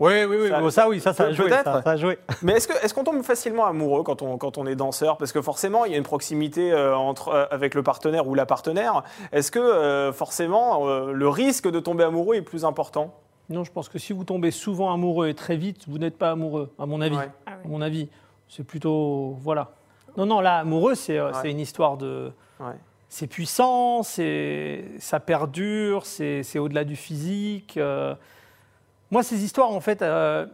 oui, 0.00 0.24
oui, 0.24 0.36
oui, 0.40 0.48
Ça- 0.48 0.60
bon, 0.60 0.70
ça, 0.70 0.88
oui, 0.88 0.98
ça, 0.98 1.12
ça 1.12 1.24
a 1.24 1.32
joué. 1.32 1.50
peut-être. 1.50 1.64
Ça, 1.64 1.82
ça 1.82 1.90
a 1.90 1.96
joué. 1.98 2.18
Mais 2.40 2.54
est-ce 2.54 2.68
qu'on 2.68 2.74
est 2.74 2.90
qu'on 2.94 3.04
tombe 3.04 3.22
facilement 3.22 3.66
amoureux 3.66 4.02
quand 4.02 4.22
on, 4.22 4.38
quand 4.38 4.56
on 4.56 4.64
est 4.66 4.76
danseur? 4.76 5.18
Parce 5.18 5.30
que 5.30 5.42
forcément, 5.42 5.84
il 5.84 5.92
y 5.92 5.94
a 5.94 5.98
une 5.98 6.04
proximité 6.04 6.72
euh, 6.72 6.96
entre, 6.96 7.28
euh, 7.28 7.44
avec 7.50 7.74
le 7.74 7.82
partenaire 7.82 8.26
ou 8.26 8.34
la 8.34 8.46
partenaire. 8.46 9.02
Est-ce 9.32 9.50
que 9.50 9.58
euh, 9.58 10.10
forcément, 10.10 10.88
euh, 10.88 11.12
le 11.12 11.28
risque 11.28 11.70
de 11.70 11.80
tomber 11.80 12.04
amoureux 12.04 12.36
est 12.36 12.40
plus 12.42 12.64
important? 12.64 13.12
Non, 13.50 13.62
je 13.62 13.70
pense 13.70 13.90
que 13.90 13.98
si 13.98 14.14
vous 14.14 14.24
tombez 14.24 14.52
souvent 14.52 14.90
amoureux 14.90 15.28
et 15.28 15.34
très 15.34 15.56
vite, 15.58 15.86
vous 15.86 15.98
n'êtes 15.98 16.16
pas 16.16 16.30
amoureux, 16.30 16.72
à 16.78 16.86
mon 16.86 17.02
avis. 17.02 17.18
Ouais. 17.18 17.28
Ah 17.44 17.58
À 17.62 17.68
mon 17.68 17.82
avis, 17.82 18.08
c'est 18.48 18.64
plutôt 18.64 19.36
voilà. 19.40 19.72
Non, 20.16 20.26
non, 20.26 20.40
là, 20.40 20.58
amoureux, 20.58 20.94
c'est 20.94 21.18
euh, 21.18 21.32
Ouais. 21.32 21.50
une 21.50 21.60
histoire 21.60 21.96
de. 21.96 22.32
Ouais. 22.60 22.72
C'est 23.08 23.26
puissant, 23.26 24.02
c'est 24.02 24.84
ça 24.98 25.20
perdure, 25.20 26.04
c'est 26.06 26.58
au-delà 26.58 26.84
du 26.84 26.96
physique. 26.96 27.76
euh. 27.76 28.14
Moi, 29.10 29.22
ces 29.22 29.44
histoires, 29.44 29.70
en 29.70 29.80
fait, 29.80 30.02
euh, 30.02 30.46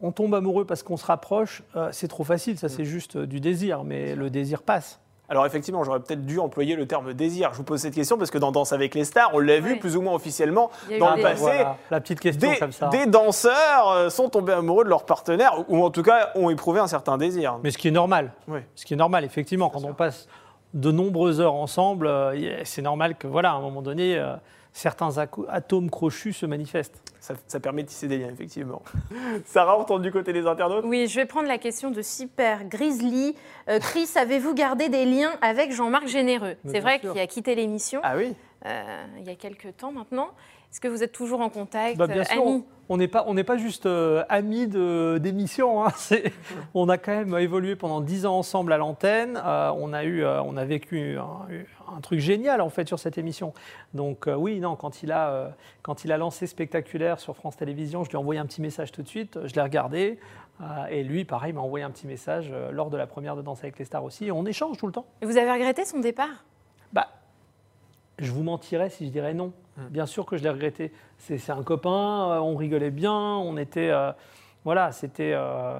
on 0.00 0.10
tombe 0.12 0.34
amoureux 0.34 0.64
parce 0.64 0.82
qu'on 0.82 0.96
se 0.96 1.06
rapproche. 1.06 1.62
c'est 1.92 2.08
trop 2.08 2.24
facile, 2.24 2.54
Mm. 2.54 2.58
ça, 2.58 2.68
c'est 2.68 2.84
juste 2.84 3.16
du 3.16 3.38
désir, 3.40 3.84
mais 3.84 4.14
le 4.16 4.30
désir 4.30 4.62
passe. 4.62 4.98
Alors 5.32 5.46
effectivement, 5.46 5.82
j'aurais 5.82 6.00
peut-être 6.00 6.26
dû 6.26 6.38
employer 6.38 6.76
le 6.76 6.86
terme 6.86 7.14
désir. 7.14 7.48
Je 7.52 7.56
vous 7.56 7.64
pose 7.64 7.80
cette 7.80 7.94
question 7.94 8.18
parce 8.18 8.30
que 8.30 8.36
dans 8.36 8.52
Danse 8.52 8.74
avec 8.74 8.94
les 8.94 9.04
stars, 9.04 9.30
on 9.32 9.38
l'a 9.38 9.60
vu 9.60 9.72
Oui. 9.72 9.78
plus 9.78 9.96
ou 9.96 10.02
moins 10.02 10.12
officiellement. 10.12 10.70
Dans 11.00 11.12
des- 11.12 11.16
le 11.16 11.22
passé, 11.22 11.40
Voilà, 11.42 11.78
la 11.90 12.00
petite 12.02 12.20
question 12.20 12.50
Des, 12.50 12.58
comme 12.58 12.70
ça. 12.72 12.88
des 12.88 13.06
danseurs 13.06 13.88
euh, 13.92 14.10
sont 14.10 14.28
tombés 14.28 14.52
amoureux 14.52 14.84
de 14.84 14.90
leur 14.90 15.06
partenaire 15.06 15.64
ou 15.70 15.82
en 15.82 15.90
tout 15.90 16.02
cas 16.02 16.32
ont 16.34 16.50
éprouvé 16.50 16.80
un 16.80 16.86
certain 16.86 17.16
désir. 17.16 17.58
Mais 17.64 17.70
ce 17.70 17.78
qui 17.78 17.88
est 17.88 17.92
normal. 17.92 18.32
Oui. 18.46 18.58
Ce 18.74 18.84
qui 18.84 18.92
est 18.92 18.96
normal, 18.98 19.24
effectivement, 19.24 19.70
quand 19.70 19.78
sûr. 19.78 19.88
on 19.88 19.94
passe 19.94 20.28
de 20.74 20.90
nombreuses 20.92 21.40
heures 21.40 21.54
ensemble, 21.54 22.06
euh, 22.08 22.60
c'est 22.64 22.82
normal 22.82 23.14
que, 23.16 23.26
voilà, 23.26 23.52
à 23.52 23.54
un 23.54 23.60
moment 23.62 23.80
donné, 23.80 24.18
euh, 24.18 24.34
certains 24.72 25.18
atomes 25.48 25.90
crochus 25.90 26.32
se 26.32 26.46
manifestent. 26.46 27.02
Ça, 27.20 27.34
ça 27.46 27.60
permet 27.60 27.82
de 27.82 27.88
tisser 27.88 28.08
des 28.08 28.18
liens, 28.18 28.30
effectivement. 28.30 28.82
Sarah, 29.44 29.78
on 29.78 29.84
tourne 29.84 30.02
du 30.02 30.10
côté 30.10 30.32
des 30.32 30.46
internautes? 30.46 30.84
Oui, 30.86 31.06
je 31.06 31.20
vais 31.20 31.26
prendre 31.26 31.46
la 31.46 31.58
question 31.58 31.90
de 31.90 32.02
Super 32.02 32.64
Grizzly. 32.64 33.36
Euh, 33.68 33.78
Chris, 33.78 34.08
avez-vous 34.16 34.54
gardé 34.54 34.88
des 34.88 35.04
liens 35.04 35.32
avec 35.40 35.72
Jean-Marc 35.72 36.08
Généreux? 36.08 36.56
C'est 36.66 36.80
vrai 36.80 36.98
qu'il 36.98 37.18
a 37.18 37.26
quitté 37.26 37.54
l'émission 37.54 38.00
Ah 38.02 38.16
oui? 38.16 38.34
euh, 38.66 39.04
il 39.18 39.24
y 39.24 39.30
a 39.30 39.34
quelques 39.34 39.76
temps 39.76 39.92
maintenant. 39.92 40.30
Est-ce 40.70 40.80
que 40.80 40.88
vous 40.88 41.02
êtes 41.02 41.12
toujours 41.12 41.40
en 41.40 41.50
contact 41.50 41.98
Bah, 41.98 42.06
bien 42.06 42.22
euh, 42.22 42.24
sûr, 42.24 42.44
on 42.44 42.64
n'est 42.96 43.08
pas, 43.08 43.24
on 43.26 43.34
n'est 43.34 43.44
pas 43.44 43.56
juste 43.56 43.86
euh, 43.86 44.24
amis 44.28 44.66
de- 44.66 45.18
d'émission. 45.22 45.84
hein, 45.84 45.90
c'est- 45.96 46.32
on 46.74 46.88
a 46.88 46.98
quand 46.98 47.12
même 47.12 47.34
évolué 47.38 47.76
pendant 47.76 48.00
10 48.00 48.26
ans 48.26 48.36
ensemble 48.38 48.72
à 48.72 48.76
l'antenne. 48.78 49.40
Euh, 49.44 49.70
on, 49.76 49.92
a 49.92 50.04
eu, 50.04 50.24
euh, 50.24 50.42
on 50.42 50.56
a 50.56 50.64
vécu 50.64 51.16
un, 51.18 51.46
un 51.96 52.00
truc 52.00 52.18
génial 52.20 52.60
en 52.60 52.68
fait 52.70 52.86
sur 52.88 52.98
cette 52.98 53.18
émission. 53.18 53.52
Donc 53.94 54.28
oui, 54.36 54.60
non, 54.60 54.76
quand 54.76 55.02
il, 55.02 55.12
a, 55.12 55.52
quand 55.82 56.04
il 56.04 56.12
a 56.12 56.16
lancé 56.18 56.46
Spectaculaire 56.46 57.20
sur 57.20 57.36
France 57.36 57.56
Télévisions, 57.56 58.04
je 58.04 58.10
lui 58.10 58.16
ai 58.16 58.18
envoyé 58.18 58.40
un 58.40 58.46
petit 58.46 58.60
message 58.62 58.92
tout 58.92 59.02
de 59.02 59.08
suite. 59.08 59.38
Je 59.44 59.54
l'ai 59.54 59.62
regardé. 59.62 60.18
et 60.90 61.02
lui, 61.02 61.24
pareil, 61.24 61.52
m'a 61.52 61.60
envoyé 61.60 61.84
un 61.84 61.90
petit 61.90 62.06
message 62.06 62.52
lors 62.70 62.90
de 62.90 62.96
la 62.96 63.06
première 63.06 63.36
de 63.36 63.42
Danse 63.42 63.60
avec 63.62 63.78
les 63.78 63.84
stars 63.84 64.04
aussi. 64.04 64.26
Et 64.26 64.32
on 64.32 64.44
échange 64.46 64.76
tout 64.78 64.86
le 64.86 64.92
temps. 64.92 65.06
Et 65.20 65.26
Vous 65.26 65.36
avez 65.36 65.50
regretté 65.50 65.84
son 65.84 66.00
départ? 66.00 66.44
Bah, 66.92 67.08
je 68.18 68.30
vous 68.30 68.42
mentirais 68.42 68.90
si 68.90 69.06
je 69.06 69.10
dirais 69.10 69.34
non. 69.34 69.52
Bien 69.76 70.06
sûr 70.06 70.26
que 70.26 70.36
je 70.36 70.42
l'ai 70.42 70.50
regretté. 70.50 70.92
C'est 71.18 71.38
c'est 71.38 71.52
un 71.52 71.62
copain, 71.62 72.30
euh, 72.32 72.38
on 72.40 72.56
rigolait 72.56 72.90
bien, 72.90 73.12
on 73.12 73.56
était. 73.56 73.90
euh, 73.90 74.12
voilà, 74.64 74.92
c'était. 74.92 75.32
euh, 75.34 75.78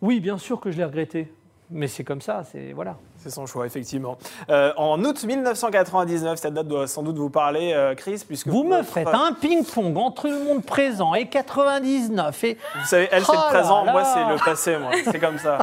oui, 0.00 0.20
bien 0.20 0.38
sûr 0.38 0.60
que 0.60 0.70
je 0.70 0.78
l'ai 0.78 0.84
regretté. 0.84 1.32
Mais 1.70 1.86
c'est 1.86 2.04
comme 2.04 2.20
ça, 2.22 2.44
c'est. 2.44 2.72
Voilà. 2.72 2.96
C'est 3.20 3.30
son 3.30 3.46
choix, 3.46 3.66
effectivement. 3.66 4.16
Euh, 4.48 4.72
en 4.76 5.02
août 5.04 5.24
1999, 5.24 6.38
cette 6.38 6.54
date 6.54 6.68
doit 6.68 6.86
sans 6.86 7.02
doute 7.02 7.16
vous 7.18 7.30
parler, 7.30 7.72
euh, 7.74 7.96
Chris, 7.96 8.22
puisque 8.26 8.46
Vous 8.46 8.62
me 8.62 8.82
faites 8.84 9.08
un 9.08 9.32
ping-pong 9.32 9.96
entre 9.96 10.28
le 10.28 10.38
monde 10.44 10.64
présent 10.64 11.14
et 11.14 11.26
99 11.26 12.44
et. 12.44 12.56
Vous 12.78 12.86
savez, 12.86 13.08
elle 13.10 13.24
c'est 13.24 13.30
Oh 13.30 13.34
le 13.34 13.38
là 13.38 13.48
présent, 13.50 13.84
moi 13.84 14.04
c'est 14.04 14.24
le 14.24 14.44
passé, 14.44 14.76
moi. 14.78 14.90
C'est 15.04 15.18
comme 15.18 15.38
ça. 15.38 15.58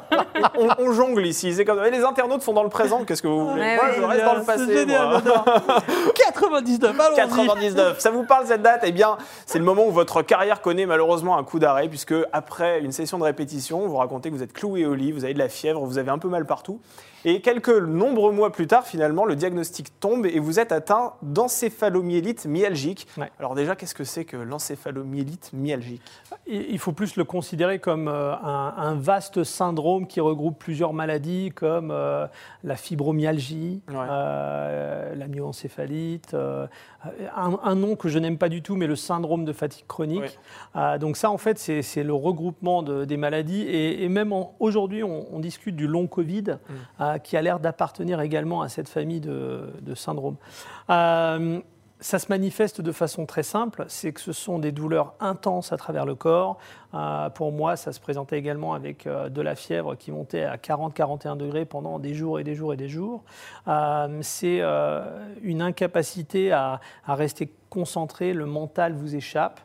On, 0.57 0.67
on 0.79 0.91
jongle 0.91 1.25
ici, 1.25 1.53
c'est 1.53 1.63
comme. 1.63 1.81
Et 1.85 1.91
les 1.91 2.03
internautes 2.03 2.41
sont 2.41 2.51
dans 2.53 2.63
le 2.63 2.69
présent. 2.69 3.05
Qu'est-ce 3.05 3.21
que 3.21 3.27
vous 3.29 3.49
voulez 3.49 3.61
Ouais, 3.61 3.75
Moi, 3.77 3.85
je 3.95 4.01
reste 4.01 4.25
dans 4.25 4.35
le 4.35 4.43
passé. 4.43 4.65
génial, 4.73 5.07
moi. 5.07 5.21
j'adore. 5.23 5.45
99, 6.15 6.99
allons-y. 6.99 7.15
99. 7.15 7.99
Ça 7.99 8.11
vous 8.11 8.25
parle 8.25 8.45
cette 8.47 8.61
date? 8.61 8.81
Eh 8.83 8.91
bien, 8.91 9.17
c'est 9.45 9.59
le 9.59 9.65
moment 9.65 9.85
où 9.87 9.91
votre 9.91 10.21
carrière 10.21 10.61
connaît 10.61 10.85
malheureusement 10.85 11.37
un 11.37 11.43
coup 11.45 11.59
d'arrêt, 11.59 11.87
puisque 11.87 12.13
après 12.33 12.81
une 12.81 12.91
session 12.91 13.17
de 13.17 13.23
répétition, 13.23 13.87
vous 13.87 13.95
racontez 13.95 14.29
que 14.29 14.35
vous 14.35 14.43
êtes 14.43 14.53
cloué 14.53 14.85
au 14.85 14.93
lit, 14.93 15.13
vous 15.13 15.23
avez 15.23 15.33
de 15.33 15.39
la 15.39 15.49
fièvre, 15.49 15.79
vous 15.85 15.97
avez 15.97 16.11
un 16.11 16.17
peu 16.19 16.27
mal 16.27 16.45
partout. 16.45 16.79
Et 17.27 17.41
quelques 17.45 17.69
nombreux 17.69 18.31
mois 18.31 18.51
plus 18.51 18.65
tard, 18.65 18.87
finalement, 18.87 19.23
le 19.23 19.35
diagnostic 19.35 19.99
tombe 19.99 20.25
et 20.25 20.39
vous 20.39 20.59
êtes 20.59 20.71
atteint 20.71 21.13
d'encéphalomyélite 21.21 22.45
myalgique. 22.45 23.07
Ouais. 23.19 23.29
Alors 23.39 23.53
déjà, 23.53 23.75
qu'est-ce 23.75 23.93
que 23.93 24.03
c'est 24.03 24.25
que 24.25 24.35
l'encéphalomyélite 24.35 25.51
myalgique? 25.53 26.01
Il 26.47 26.79
faut 26.79 26.91
plus 26.91 27.15
le 27.17 27.23
considérer 27.23 27.77
comme 27.79 28.07
euh, 28.07 28.33
un, 28.35 28.73
un 28.77 28.95
vaste 28.95 29.43
syndrome 29.43 30.07
qui 30.07 30.19
regroupe 30.21 30.57
plusieurs 30.57 30.93
maladies 30.93 31.51
comme 31.55 31.91
euh, 31.91 32.25
la 32.63 32.75
fibromyalgie, 32.75 33.81
Ouais. 33.89 33.95
euh, 34.09 35.13
la 35.15 35.27
myoencéphalite, 35.27 36.33
euh, 36.33 36.65
un, 37.35 37.59
un 37.63 37.75
nom 37.75 37.95
que 37.95 38.09
je 38.09 38.17
n'aime 38.17 38.37
pas 38.39 38.49
du 38.49 38.63
tout, 38.63 38.75
mais 38.75 38.87
le 38.87 38.95
syndrome 38.95 39.45
de 39.45 39.53
fatigue 39.53 39.85
chronique. 39.87 40.39
Ouais. 40.75 40.97
Donc 40.99 41.15
ça, 41.15 41.29
en 41.29 41.37
fait, 41.37 41.59
c'est 41.59 42.03
le 42.03 42.13
regroupement 42.13 42.81
de- 42.81 43.05
des 43.05 43.17
maladies. 43.17 43.61
Et, 43.61 44.03
et 44.03 44.09
même 44.09 44.33
aujourd'hui, 44.59 45.03
on, 45.03 45.27
on 45.31 45.39
discute 45.39 45.75
du 45.75 45.85
long 45.87 46.07
Covid, 46.07 46.57
euh, 46.99 47.17
a 47.37 47.41
l'air 47.41 47.59
d'appartenir 47.59 48.21
également 48.21 48.61
à 48.61 48.69
cette 48.69 48.89
famille 48.89 49.21
de, 49.21 49.95
syndromes. 49.95 50.37
Euh, 50.89 51.59
ça 52.01 52.19
se 52.19 52.27
manifeste 52.29 52.81
de 52.81 52.91
façon 52.91 53.25
très 53.25 53.43
simple, 53.43 53.85
c'est 53.87 54.11
que 54.11 54.19
ce 54.19 54.33
sont 54.33 54.59
des 54.59 54.73
douleurs 54.73 55.13
intenses 55.21 55.71
à 55.71 55.77
travers 55.77 56.05
le 56.05 56.13
corps. 56.13 56.57
Euh, 56.93 57.29
pour 57.29 57.51
moi, 57.53 57.77
ça 57.77 57.93
se 57.93 57.99
présentait 58.01 58.37
également 58.37 58.73
avec 58.73 59.07
euh, 59.07 59.29
de 59.29 59.41
la 59.41 59.55
fièvre 59.55 59.95
qui 59.95 60.11
montait 60.11 60.43
à 60.43 60.57
40-41 60.57 61.37
degrés 61.37 61.65
pendant 61.65 61.97
des 61.97 62.13
jours 62.13 62.39
et 62.39 62.43
des 62.43 62.53
jours 62.53 62.73
et 62.73 62.77
des 62.77 62.89
jours. 62.89 63.23
C'est 64.21 64.61
une 65.41 65.61
incapacité 65.61 66.51
à, 66.51 66.81
rester 67.07 67.51
concentré, 67.69 68.33
le 68.33 68.45
mental 68.45 68.93
vous 68.93 69.15
échappe. 69.15 69.61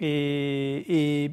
Et- 0.00 1.32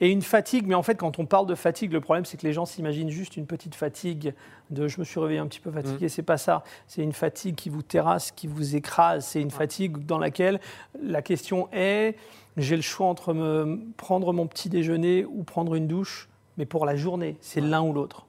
et 0.00 0.10
une 0.10 0.22
fatigue, 0.22 0.66
mais 0.66 0.74
en 0.74 0.82
fait, 0.82 0.96
quand 0.96 1.18
on 1.18 1.26
parle 1.26 1.46
de 1.46 1.54
fatigue, 1.54 1.92
le 1.92 2.00
problème, 2.00 2.24
c'est 2.24 2.36
que 2.36 2.46
les 2.46 2.52
gens 2.52 2.66
s'imaginent 2.66 3.10
juste 3.10 3.36
une 3.36 3.46
petite 3.46 3.74
fatigue 3.74 4.34
de 4.70 4.88
je 4.88 4.98
me 4.98 5.04
suis 5.04 5.20
réveillé 5.20 5.38
un 5.38 5.46
petit 5.46 5.60
peu 5.60 5.70
fatigué. 5.70 6.08
C'est 6.08 6.22
pas 6.22 6.38
ça. 6.38 6.64
C'est 6.86 7.02
une 7.02 7.12
fatigue 7.12 7.54
qui 7.54 7.68
vous 7.68 7.82
terrasse, 7.82 8.32
qui 8.32 8.46
vous 8.46 8.76
écrase. 8.76 9.26
C'est 9.26 9.40
une 9.40 9.50
fatigue 9.50 10.04
dans 10.06 10.18
laquelle 10.18 10.60
la 11.02 11.22
question 11.22 11.68
est 11.72 12.16
j'ai 12.56 12.76
le 12.76 12.82
choix 12.82 13.06
entre 13.06 13.32
me 13.32 13.80
prendre 13.96 14.32
mon 14.32 14.46
petit 14.46 14.68
déjeuner 14.68 15.24
ou 15.24 15.42
prendre 15.42 15.74
une 15.74 15.86
douche, 15.86 16.28
mais 16.58 16.66
pour 16.66 16.84
la 16.84 16.96
journée, 16.96 17.36
c'est 17.40 17.60
l'un 17.60 17.82
ou 17.82 17.92
l'autre. 17.92 18.26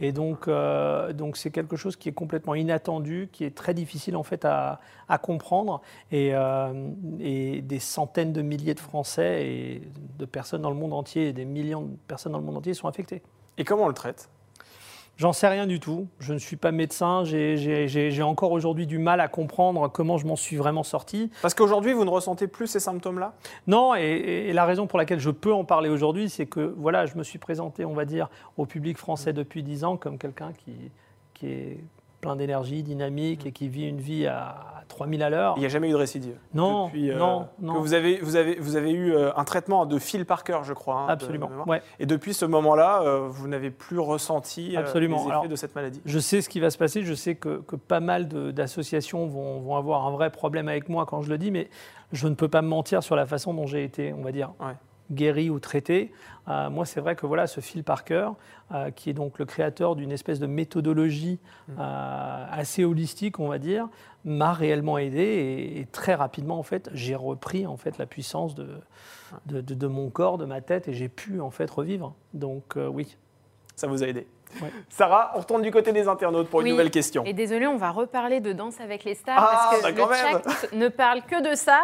Et 0.00 0.12
donc, 0.12 0.48
euh, 0.48 1.12
donc 1.12 1.36
c'est 1.36 1.50
quelque 1.50 1.76
chose 1.76 1.96
qui 1.96 2.08
est 2.08 2.12
complètement 2.12 2.54
inattendu, 2.54 3.28
qui 3.32 3.44
est 3.44 3.54
très 3.54 3.74
difficile 3.74 4.16
en 4.16 4.24
fait 4.24 4.44
à, 4.44 4.80
comprendre. 5.22 5.80
Et, 6.10 6.34
euh, 6.34 6.90
et 7.20 7.62
des 7.62 7.78
centaines 7.78 8.32
de 8.32 8.42
milliers 8.42 8.74
de 8.74 8.80
Français 8.80 9.46
et 9.46 9.82
de 10.18 10.24
personnes 10.24 10.62
dans 10.62 10.70
le 10.70 10.76
monde 10.76 10.92
entier, 10.92 11.28
et 11.28 11.32
des 11.32 11.44
millions 11.44 11.82
de 11.82 11.96
personnes 12.08 12.32
dans 12.32 12.38
le 12.38 12.44
monde 12.44 12.56
entier 12.56 12.74
sont 12.74 12.88
affectées. 12.88 13.22
Et 13.56 13.64
comment 13.64 13.84
on 13.84 13.88
le 13.88 13.94
traite? 13.94 14.28
J'en 15.16 15.32
sais 15.32 15.46
rien 15.48 15.66
du 15.66 15.78
tout. 15.78 16.08
Je 16.18 16.32
ne 16.32 16.38
suis 16.38 16.56
pas 16.56 16.72
médecin. 16.72 17.22
J'ai- 17.24 18.22
encore 18.22 18.52
aujourd'hui 18.52 18.86
du 18.86 18.98
mal 18.98 19.20
à 19.20 19.28
comprendre 19.28 19.88
comment 19.88 20.18
je 20.18 20.26
m'en 20.26 20.34
suis 20.36 20.56
vraiment 20.56 20.82
sorti. 20.82 21.30
Parce 21.42 21.54
qu'aujourd'hui, 21.54 21.92
vous 21.92 22.04
ne 22.04 22.10
ressentez 22.10 22.46
plus 22.48 22.66
ces 22.66 22.80
symptômes-là? 22.80 23.34
Non, 23.66 23.94
et, 23.94 24.02
et 24.48 24.52
la 24.52 24.64
raison 24.64 24.86
pour 24.86 24.98
laquelle 24.98 25.20
je 25.20 25.30
peux 25.30 25.52
en 25.52 25.64
parler 25.64 25.88
aujourd'hui, 25.88 26.28
c'est 26.28 26.46
que 26.46 26.74
voilà, 26.78 27.06
je 27.06 27.16
me 27.16 27.22
suis 27.22 27.38
présenté, 27.38 27.84
on 27.84 27.94
va 27.94 28.04
dire, 28.04 28.28
au 28.56 28.66
public 28.66 28.98
français 28.98 29.32
depuis 29.32 29.62
10 29.62 29.84
ans 29.84 29.96
comme 29.96 30.18
quelqu'un 30.18 30.52
qui, 30.64 30.72
qui 31.34 31.46
est 31.48 31.78
plein 32.24 32.36
d'énergie, 32.36 32.82
dynamique 32.82 33.46
et 33.46 33.52
qui 33.52 33.68
vit 33.68 33.88
une 33.88 34.00
vie 34.00 34.26
à 34.26 34.56
3000 34.88 35.22
à 35.22 35.30
l'heure. 35.30 35.54
Il 35.56 35.60
n'y 35.60 35.66
a 35.66 35.68
jamais 35.68 35.88
eu 35.88 35.92
de 35.92 35.96
récidive. 35.96 36.36
Non, 36.52 36.86
Depuis, 36.86 37.10
euh, 37.10 37.18
non, 37.18 37.46
que 37.60 37.64
non. 37.64 37.80
vous 37.80 37.94
avez, 37.94 38.18
vous 38.20 38.36
avez, 38.36 38.56
vous 38.60 38.76
avez 38.76 38.92
eu 38.92 39.12
euh, 39.12 39.30
un 39.36 39.44
traitement 39.44 39.86
de 39.86 39.98
Phil 39.98 40.24
Parker, 40.24 40.58
je 40.62 40.72
crois. 40.72 41.00
hein, 41.00 41.06
Absolument. 41.08 41.48
de 41.64 41.68
ouais. 41.70 41.82
Et 41.98 42.06
depuis 42.06 42.32
ce 42.34 42.44
moment-là, 42.44 43.02
euh, 43.02 43.26
vous 43.28 43.48
n'avez 43.48 43.70
plus 43.70 43.98
ressenti 43.98 44.76
euh, 44.76 44.80
Absolument. 44.80 45.16
les 45.16 45.22
effets 45.22 45.30
Alors, 45.32 45.48
de 45.48 45.56
cette 45.56 45.74
maladie. 45.74 46.00
Je 46.04 46.18
sais 46.18 46.40
ce 46.42 46.48
qui 46.48 46.60
va 46.60 46.70
se 46.70 46.78
passer, 46.78 47.02
je 47.02 47.14
sais 47.14 47.34
que, 47.34 47.60
que 47.66 47.76
pas 47.76 48.00
mal 48.00 48.28
d'associations 48.28 49.26
vont, 49.26 49.60
vont 49.60 49.76
avoir 49.76 50.06
un 50.06 50.10
vrai 50.12 50.30
problème 50.30 50.68
avec 50.68 50.88
moi 50.88 51.06
quand 51.06 51.22
je 51.22 51.28
le 51.30 51.38
dis, 51.38 51.50
mais 51.50 51.68
je 52.12 52.28
ne 52.28 52.34
peux 52.34 52.48
pas 52.48 52.62
me 52.62 52.68
mentir 52.68 53.02
sur 53.02 53.16
la 53.16 53.26
façon 53.26 53.52
dont 53.54 53.66
j'ai 53.66 53.84
été, 53.84 54.12
on 54.12 54.22
va 54.22 54.32
dire, 54.32 54.52
Ouais. 54.60 54.74
Guéri 55.10 55.50
ou 55.50 55.58
traité. 55.60 56.12
Euh, 56.48 56.70
moi, 56.70 56.84
c'est 56.86 57.00
vrai 57.00 57.16
que 57.16 57.26
voilà, 57.26 57.46
ce 57.46 57.60
Phil 57.60 57.84
Parker, 57.84 58.30
euh, 58.72 58.90
qui 58.90 59.10
est 59.10 59.14
donc 59.14 59.38
le 59.38 59.44
créateur 59.44 59.96
d'une 59.96 60.12
espèce 60.12 60.38
de 60.38 60.46
méthodologie 60.46 61.38
euh, 61.78 62.46
assez 62.50 62.84
holistique, 62.84 63.38
on 63.40 63.48
va 63.48 63.58
dire, 63.58 63.88
m'a 64.24 64.52
réellement 64.52 64.98
aidé 64.98 65.20
et, 65.20 65.80
et 65.80 65.86
très 65.86 66.14
rapidement, 66.14 66.58
en 66.58 66.62
fait, 66.62 66.90
j'ai 66.92 67.14
repris 67.14 67.66
en 67.66 67.76
fait 67.76 67.98
la 67.98 68.06
puissance 68.06 68.54
de, 68.54 68.68
de, 69.46 69.60
de- 69.60 69.74
de 69.74 69.86
mon 69.86 70.10
corps, 70.10 70.38
de 70.38 70.44
ma 70.46 70.60
tête, 70.60 70.88
et 70.88 70.94
j'ai 70.94 71.08
pu 71.08 71.40
en 71.40 71.50
fait 71.50 71.70
revivre. 71.70 72.14
Donc 72.32 72.76
oui. 72.76 73.16
Ça 73.76 73.86
vous 73.86 74.02
a 74.02 74.06
aidé? 74.06 74.26
Ouais. 74.62 74.70
Sarah, 74.88 75.32
on 75.34 75.40
retourne 75.40 75.62
du 75.62 75.70
côté 75.70 75.92
des 75.92 76.06
internautes 76.08 76.48
pour 76.48 76.60
une 76.60 76.68
nouvelle 76.68 76.90
question. 76.90 77.24
Et 77.26 77.32
désolé, 77.32 77.66
on 77.66 77.76
va 77.76 77.90
reparler 77.90 78.40
de 78.40 78.52
Danse 78.52 78.80
avec 78.80 79.04
les 79.04 79.14
stars 79.14 79.36
Ah, 79.36 79.68
parce 79.70 79.82
bah 79.82 79.92
que 79.92 79.98
quand 80.00 80.08
le 80.08 80.14
chat 80.14 80.74
ne 80.74 80.88
parle 80.88 81.22
que 81.22 81.50
de 81.50 81.54
ça. 81.54 81.80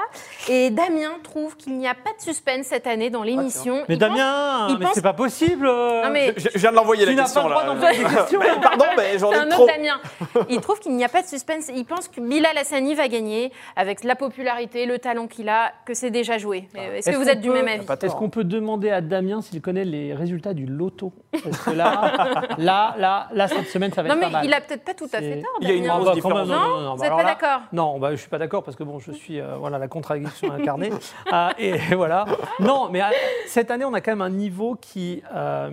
Et 0.49 0.71
Damien 0.71 1.13
trouve 1.23 1.57
qu'il 1.57 1.77
n'y 1.77 1.89
a 1.89 1.95
pas 1.95 2.11
de 2.17 2.21
suspense 2.23 2.67
cette 2.67 2.87
année 2.87 3.11
dans 3.11 3.23
l'émission. 3.23 3.85
Mais 3.89 3.95
Il 3.95 3.99
pense- 3.99 4.09
Damien, 4.09 4.67
il 4.71 4.79
mais 4.79 4.85
pense- 4.87 4.95
c'est 4.95 5.03
pas 5.03 5.13
possible. 5.13 5.67
euh. 5.67 6.05
Non, 6.05 6.11
mais- 6.11 6.35
Je, 6.37 6.49
je 6.55 6.59
viens 6.59 6.71
de 6.71 6.77
l'envoyer 6.77 7.07
la 7.07 7.15
question. 7.15 7.43
pas 7.43 7.49
le 7.49 7.55
droit 7.55 7.75
là. 7.75 7.93
des 7.93 8.05
questions. 8.17 8.39
Mais 8.41 8.61
pardon, 8.63 8.85
mais 8.97 9.19
j'en 9.19 9.31
C'est 9.33 9.37
ai 9.37 9.41
un 9.41 9.49
trop. 9.49 9.65
autre 9.65 9.73
Damien. 9.77 10.01
Il 10.49 10.61
trouve 10.61 10.79
qu'il 10.81 10.95
n'y 10.97 11.05
a 11.05 11.09
pas 11.09 11.23
de 11.23 11.27
suspense. 11.27 11.71
Il 11.75 11.85
pense 11.85 12.09
que 12.09 12.21
Bilal 12.21 12.57
Hassani 12.57 12.95
va 12.95 13.09
gagner 13.09 13.53
avec 13.77 14.05
la 14.05 14.15
popularité, 14.15 14.87
le 14.87 14.99
talent 14.99 15.27
qu'il 15.27 15.49
a, 15.49 15.73
que 15.87 15.95
c'est 15.95 16.11
déjà 16.11 16.39
joué. 16.39 16.69
Mais 16.75 16.99
Est-ce 16.99 17.11
que 17.11 17.17
vous 17.17 17.29
êtes 17.29 17.41
du 17.41 17.51
même 17.51 17.67
avis. 17.69 17.87
Est-ce 18.03 18.15
qu'on 18.15 18.31
peut 18.31 18.45
demander 18.45 18.91
à 18.91 19.01
Damien 19.01 19.41
s'il 19.43 19.61
connaît 19.61 19.85
les 19.85 20.15
résultats 20.15 20.55
du 20.55 20.67
loto? 20.67 21.13
Parce 21.45 21.59
que 21.59 21.71
là, 21.71 22.47
là, 22.64 22.94
là, 22.99 23.29
là, 23.33 23.49
cette 23.49 23.68
semaine, 23.68 23.92
ça 23.92 24.03
va 24.03 24.09
Non, 24.09 24.14
être 24.14 24.20
mais 24.20 24.27
pas 24.27 24.33
mal. 24.33 24.44
il 24.46 24.55
a 24.55 24.61
peut-être 24.61 24.85
pas 24.85 24.94
tout 24.94 25.09
à 25.12 25.18
fait 25.18 25.40
tort. 25.40 25.51
Il 25.61 25.68
y 25.68 25.73
a 25.73 25.75
une 25.75 25.87
grosse 25.87 26.05
bah, 26.05 26.14
différence. 26.14 26.49
Non, 26.49 26.55
bah 26.55 26.94
vous 26.94 26.96
n'êtes 26.96 27.03
alors 27.05 27.18
pas 27.18 27.25
d'accord 27.25 27.61
Non, 27.73 27.99
bah, 27.99 28.11
je 28.12 28.16
suis 28.16 28.29
pas 28.29 28.38
d'accord 28.38 28.62
parce 28.62 28.77
que 28.77 28.85
bon, 28.85 28.99
je 28.99 29.12
suis 29.12 29.40
euh, 29.40 29.57
voilà 29.57 29.79
la 29.79 29.88
contradiction 29.88 30.53
incarnée. 30.53 30.90
Ah, 31.31 31.53
et 31.59 31.79
voilà. 31.94 32.25
Non, 32.61 32.88
mais 32.90 33.03
euh, 33.03 33.07
cette 33.46 33.70
année, 33.70 33.85
on 33.85 33.94
a 33.94 34.01
quand 34.01 34.12
même 34.12 34.23
un 34.23 34.31
niveau 34.31 34.77
qui 34.81 35.23
euh, 35.35 35.70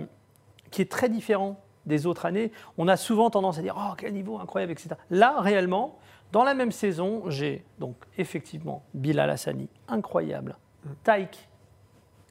qui 0.70 0.82
est 0.82 0.90
très 0.90 1.08
différent 1.08 1.60
des 1.86 2.06
autres 2.06 2.26
années. 2.26 2.52
On 2.76 2.88
a 2.88 2.96
souvent 2.96 3.30
tendance 3.30 3.58
à 3.58 3.62
dire 3.62 3.74
oh 3.78 3.94
quel 3.96 4.12
niveau 4.12 4.38
incroyable, 4.38 4.72
etc. 4.72 4.90
Là, 5.10 5.36
réellement, 5.38 5.98
dans 6.32 6.44
la 6.44 6.54
même 6.54 6.72
saison, 6.72 7.24
j'ai 7.28 7.64
donc 7.78 7.96
effectivement 8.18 8.82
Bilal 8.92 9.30
Hassani, 9.30 9.68
incroyable, 9.88 10.56
Taïk, 11.02 11.48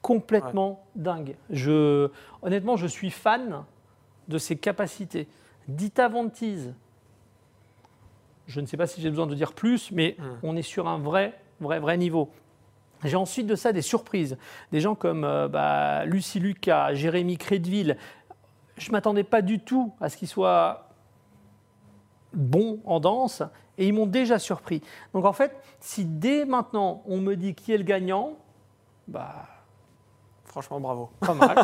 complètement 0.02 0.86
dingue. 0.96 1.36
Je, 1.50 2.10
honnêtement, 2.41 2.78
je 2.78 2.88
suis 2.88 3.10
fan 3.10 3.63
de 4.28 4.38
ses 4.38 4.56
capacités. 4.58 5.28
Dita 5.68 6.08
Vantise. 6.08 6.74
Je 8.48 8.62
ne 8.62 8.66
sais 8.66 8.78
pas 8.78 8.88
si 8.88 9.02
j'ai 9.02 9.10
besoin 9.10 9.28
de 9.28 9.36
dire 9.36 9.54
plus, 9.54 9.92
mais 9.92 10.16
Mm. 10.20 10.24
on 10.44 10.56
est 10.56 10.62
sur 10.62 10.88
un 10.88 10.98
vrai, 10.98 11.38
vrai, 11.60 11.80
vrai 11.80 11.98
niveau. 11.98 12.30
J'ai 13.04 13.16
ensuite 13.18 13.46
de 13.48 13.56
ça 13.56 13.74
des 13.74 13.82
surprises. 13.82 14.38
Des 14.72 14.80
gens 14.80 14.96
comme 14.96 15.24
euh, 15.24 15.48
bah, 15.48 16.06
Lucie 16.06 16.40
Lucas, 16.40 16.94
Jérémy 16.94 17.38
Crédville. 17.38 17.98
Je 18.78 18.88
ne 18.90 18.92
m'attendais 18.94 19.24
pas 19.24 19.42
du 19.42 19.60
tout 19.60 19.94
à 20.00 20.10
ce 20.10 20.18
qu'ils 20.18 20.28
soient 20.28 20.90
bons 22.34 22.80
en 22.86 23.00
danse 23.00 23.44
et 23.78 23.88
ils 23.88 23.94
m'ont 23.94 24.06
déjà 24.08 24.40
surpris. 24.40 24.82
Donc 25.13 25.26
en 25.26 25.34
fait, 25.34 25.56
si 25.80 26.06
dès 26.06 26.46
maintenant 26.46 27.04
on 27.06 27.18
me 27.20 27.36
dit 27.36 27.54
qui 27.56 27.72
est 27.74 27.78
le 27.78 27.84
gagnant, 27.84 28.34
bah 29.08 29.48
Franchement, 30.58 30.80
bravo. 30.80 31.10
pas 31.20 31.36
mal, 31.36 31.56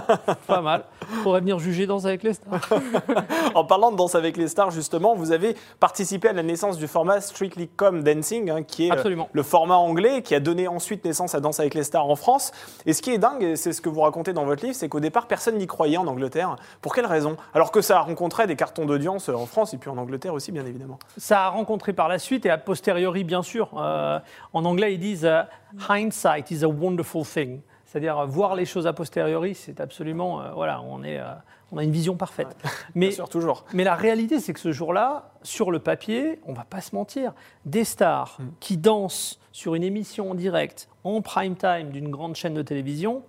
pas 0.45 0.61
mal. 0.61 0.83
Faudrait 1.23 1.39
venir 1.39 1.57
juger 1.57 1.87
Danse 1.87 2.05
avec 2.05 2.21
les 2.21 2.33
stars. 2.33 2.61
En 3.55 3.65
parlant 3.65 3.91
de 3.91 3.97
Danse 3.97 4.13
avec 4.13 4.37
les 4.37 4.47
stars, 4.47 4.69
justement, 4.69 5.15
vous 5.15 5.31
avez 5.31 5.55
participé 5.79 6.27
à 6.27 6.33
la 6.33 6.43
naissance 6.43 6.77
du 6.77 6.85
format 6.85 7.19
Strictly 7.19 7.69
Come 7.69 8.03
Dancing, 8.03 8.51
hein, 8.51 8.61
qui 8.61 8.85
est 8.85 8.91
euh, 8.91 8.93
Absolument. 8.93 9.29
le 9.31 9.41
format 9.41 9.77
anglais 9.77 10.21
qui 10.21 10.35
a 10.35 10.39
donné 10.39 10.67
ensuite 10.67 11.03
naissance 11.05 11.33
à 11.33 11.39
Danse 11.39 11.59
avec 11.59 11.73
les 11.73 11.83
stars 11.83 12.07
en 12.07 12.15
France. 12.15 12.51
Et 12.85 12.93
ce 12.93 13.01
qui 13.01 13.09
est 13.09 13.17
dingue, 13.17 13.55
c'est 13.55 13.73
ce 13.73 13.81
que 13.81 13.89
vous 13.89 14.01
racontez 14.01 14.31
dans 14.31 14.45
votre 14.45 14.63
livre, 14.63 14.75
c'est 14.75 14.89
qu'au 14.89 14.99
départ, 14.99 15.25
personne 15.25 15.57
n'y 15.57 15.65
croyait 15.65 15.97
en 15.97 16.05
Angleterre. 16.05 16.55
Pour 16.79 16.93
quelle 16.93 17.07
raison? 17.07 17.35
Alors 17.55 17.71
que 17.71 17.81
ça 17.81 17.99
rencontrait 17.99 18.45
des 18.45 18.55
cartons 18.55 18.85
d'audience 18.85 19.27
en 19.27 19.47
France 19.47 19.73
et 19.73 19.77
puis 19.77 19.89
en 19.89 19.97
Angleterre 19.97 20.35
aussi, 20.35 20.51
bien 20.51 20.67
évidemment. 20.67 20.99
Ça 21.17 21.45
a 21.45 21.49
rencontré 21.49 21.93
par 21.93 22.09
la 22.09 22.19
suite 22.19 22.45
et 22.45 22.51
a 22.51 22.59
posteriori, 22.59 23.23
bien 23.23 23.41
sûr. 23.41 23.71
Euh, 23.75 24.19
en 24.53 24.65
anglais, 24.65 24.93
ils 24.93 24.99
disent 24.99 25.25
euh, 25.25 25.41
hindsight 25.89 26.51
is 26.51 26.63
a 26.63 26.69
wonderful 26.69 27.25
thing. 27.25 27.61
C'est-à-dire 27.93 28.17
euh, 28.17 28.25
voir 28.25 28.55
les 28.55 28.65
choses 28.65 28.87
a 28.87 28.93
posteriori, 28.93 29.53
c'est 29.53 29.79
absolument 29.79 30.41
euh, 30.41 30.49
voilà, 30.53 30.81
on 30.81 31.03
est, 31.03 31.19
euh, 31.19 31.31
on 31.71 31.77
a 31.77 31.83
une 31.83 31.91
vision 31.91 32.15
parfaite. 32.15 32.57
Mais 32.95 33.09
Bien 33.09 33.15
sûr, 33.15 33.29
toujours. 33.29 33.65
Mais 33.71 33.83
la 33.83 33.93
réalité, 33.93 34.39
c'est 34.39 34.51
que 34.51 34.59
ce 34.59 34.71
jour-là, 34.71 35.31
sur 35.43 35.69
le 35.69 35.77
papier, 35.77 36.39
on 36.47 36.53
va 36.53 36.63
pas 36.63 36.81
se 36.81 36.95
mentir, 36.95 37.35
des 37.65 37.83
stars 37.83 38.39
qui 38.59 38.77
dansent 38.77 39.39
sur 39.51 39.75
une 39.75 39.83
émission 39.83 40.31
en 40.31 40.33
direct, 40.33 40.89
en 41.03 41.21
prime 41.21 41.55
time 41.55 41.91
d'une 41.91 42.09
grande 42.09 42.35
chaîne 42.35 42.55
de 42.55 42.63
télévision, 42.63 43.21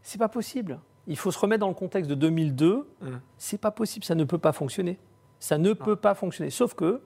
c'est 0.00 0.18
pas 0.18 0.30
possible. 0.30 0.80
Il 1.06 1.18
faut 1.18 1.30
se 1.30 1.38
remettre 1.38 1.60
dans 1.60 1.68
le 1.68 1.74
contexte 1.74 2.08
de 2.08 2.14
2002. 2.14 2.88
Mm. 3.02 3.08
C'est 3.36 3.60
pas 3.60 3.70
possible, 3.70 4.06
ça 4.06 4.14
ne 4.14 4.24
peut 4.24 4.38
pas 4.38 4.52
fonctionner. 4.52 4.98
Ça 5.40 5.58
ne 5.58 5.74
peut 5.74 5.96
pas 5.96 6.14
fonctionner. 6.14 6.48
Sauf 6.48 6.72
que 6.72 7.02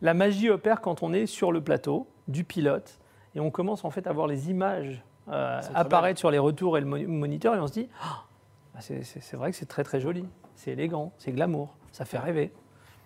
la 0.00 0.14
magie 0.14 0.48
opère 0.48 0.80
quand 0.80 1.02
on 1.02 1.12
est 1.12 1.26
sur 1.26 1.52
le 1.52 1.60
plateau 1.60 2.06
du 2.28 2.44
pilote 2.44 2.98
et 3.34 3.40
on 3.40 3.50
commence 3.50 3.84
en 3.84 3.90
fait 3.90 4.06
à 4.06 4.12
voir 4.12 4.26
les 4.26 4.50
images 4.50 5.02
euh, 5.28 5.60
apparaître 5.74 6.18
sur 6.18 6.30
les 6.30 6.38
retours 6.38 6.76
et 6.76 6.80
le 6.80 6.86
mo- 6.86 7.06
moniteur 7.08 7.54
et 7.54 7.60
on 7.60 7.66
se 7.66 7.72
dit 7.72 7.88
Ah, 8.02 8.24
bah, 8.74 8.80
c'est 8.80 9.34
vrai 9.36 9.50
que 9.50 9.56
c'est 9.56 9.66
très 9.66 9.84
très 9.84 10.00
joli, 10.00 10.24
c'est 10.54 10.72
élégant, 10.72 11.12
c'est 11.18 11.32
glamour, 11.32 11.76
ça 11.92 12.04
fait 12.04 12.18
rêver. 12.18 12.52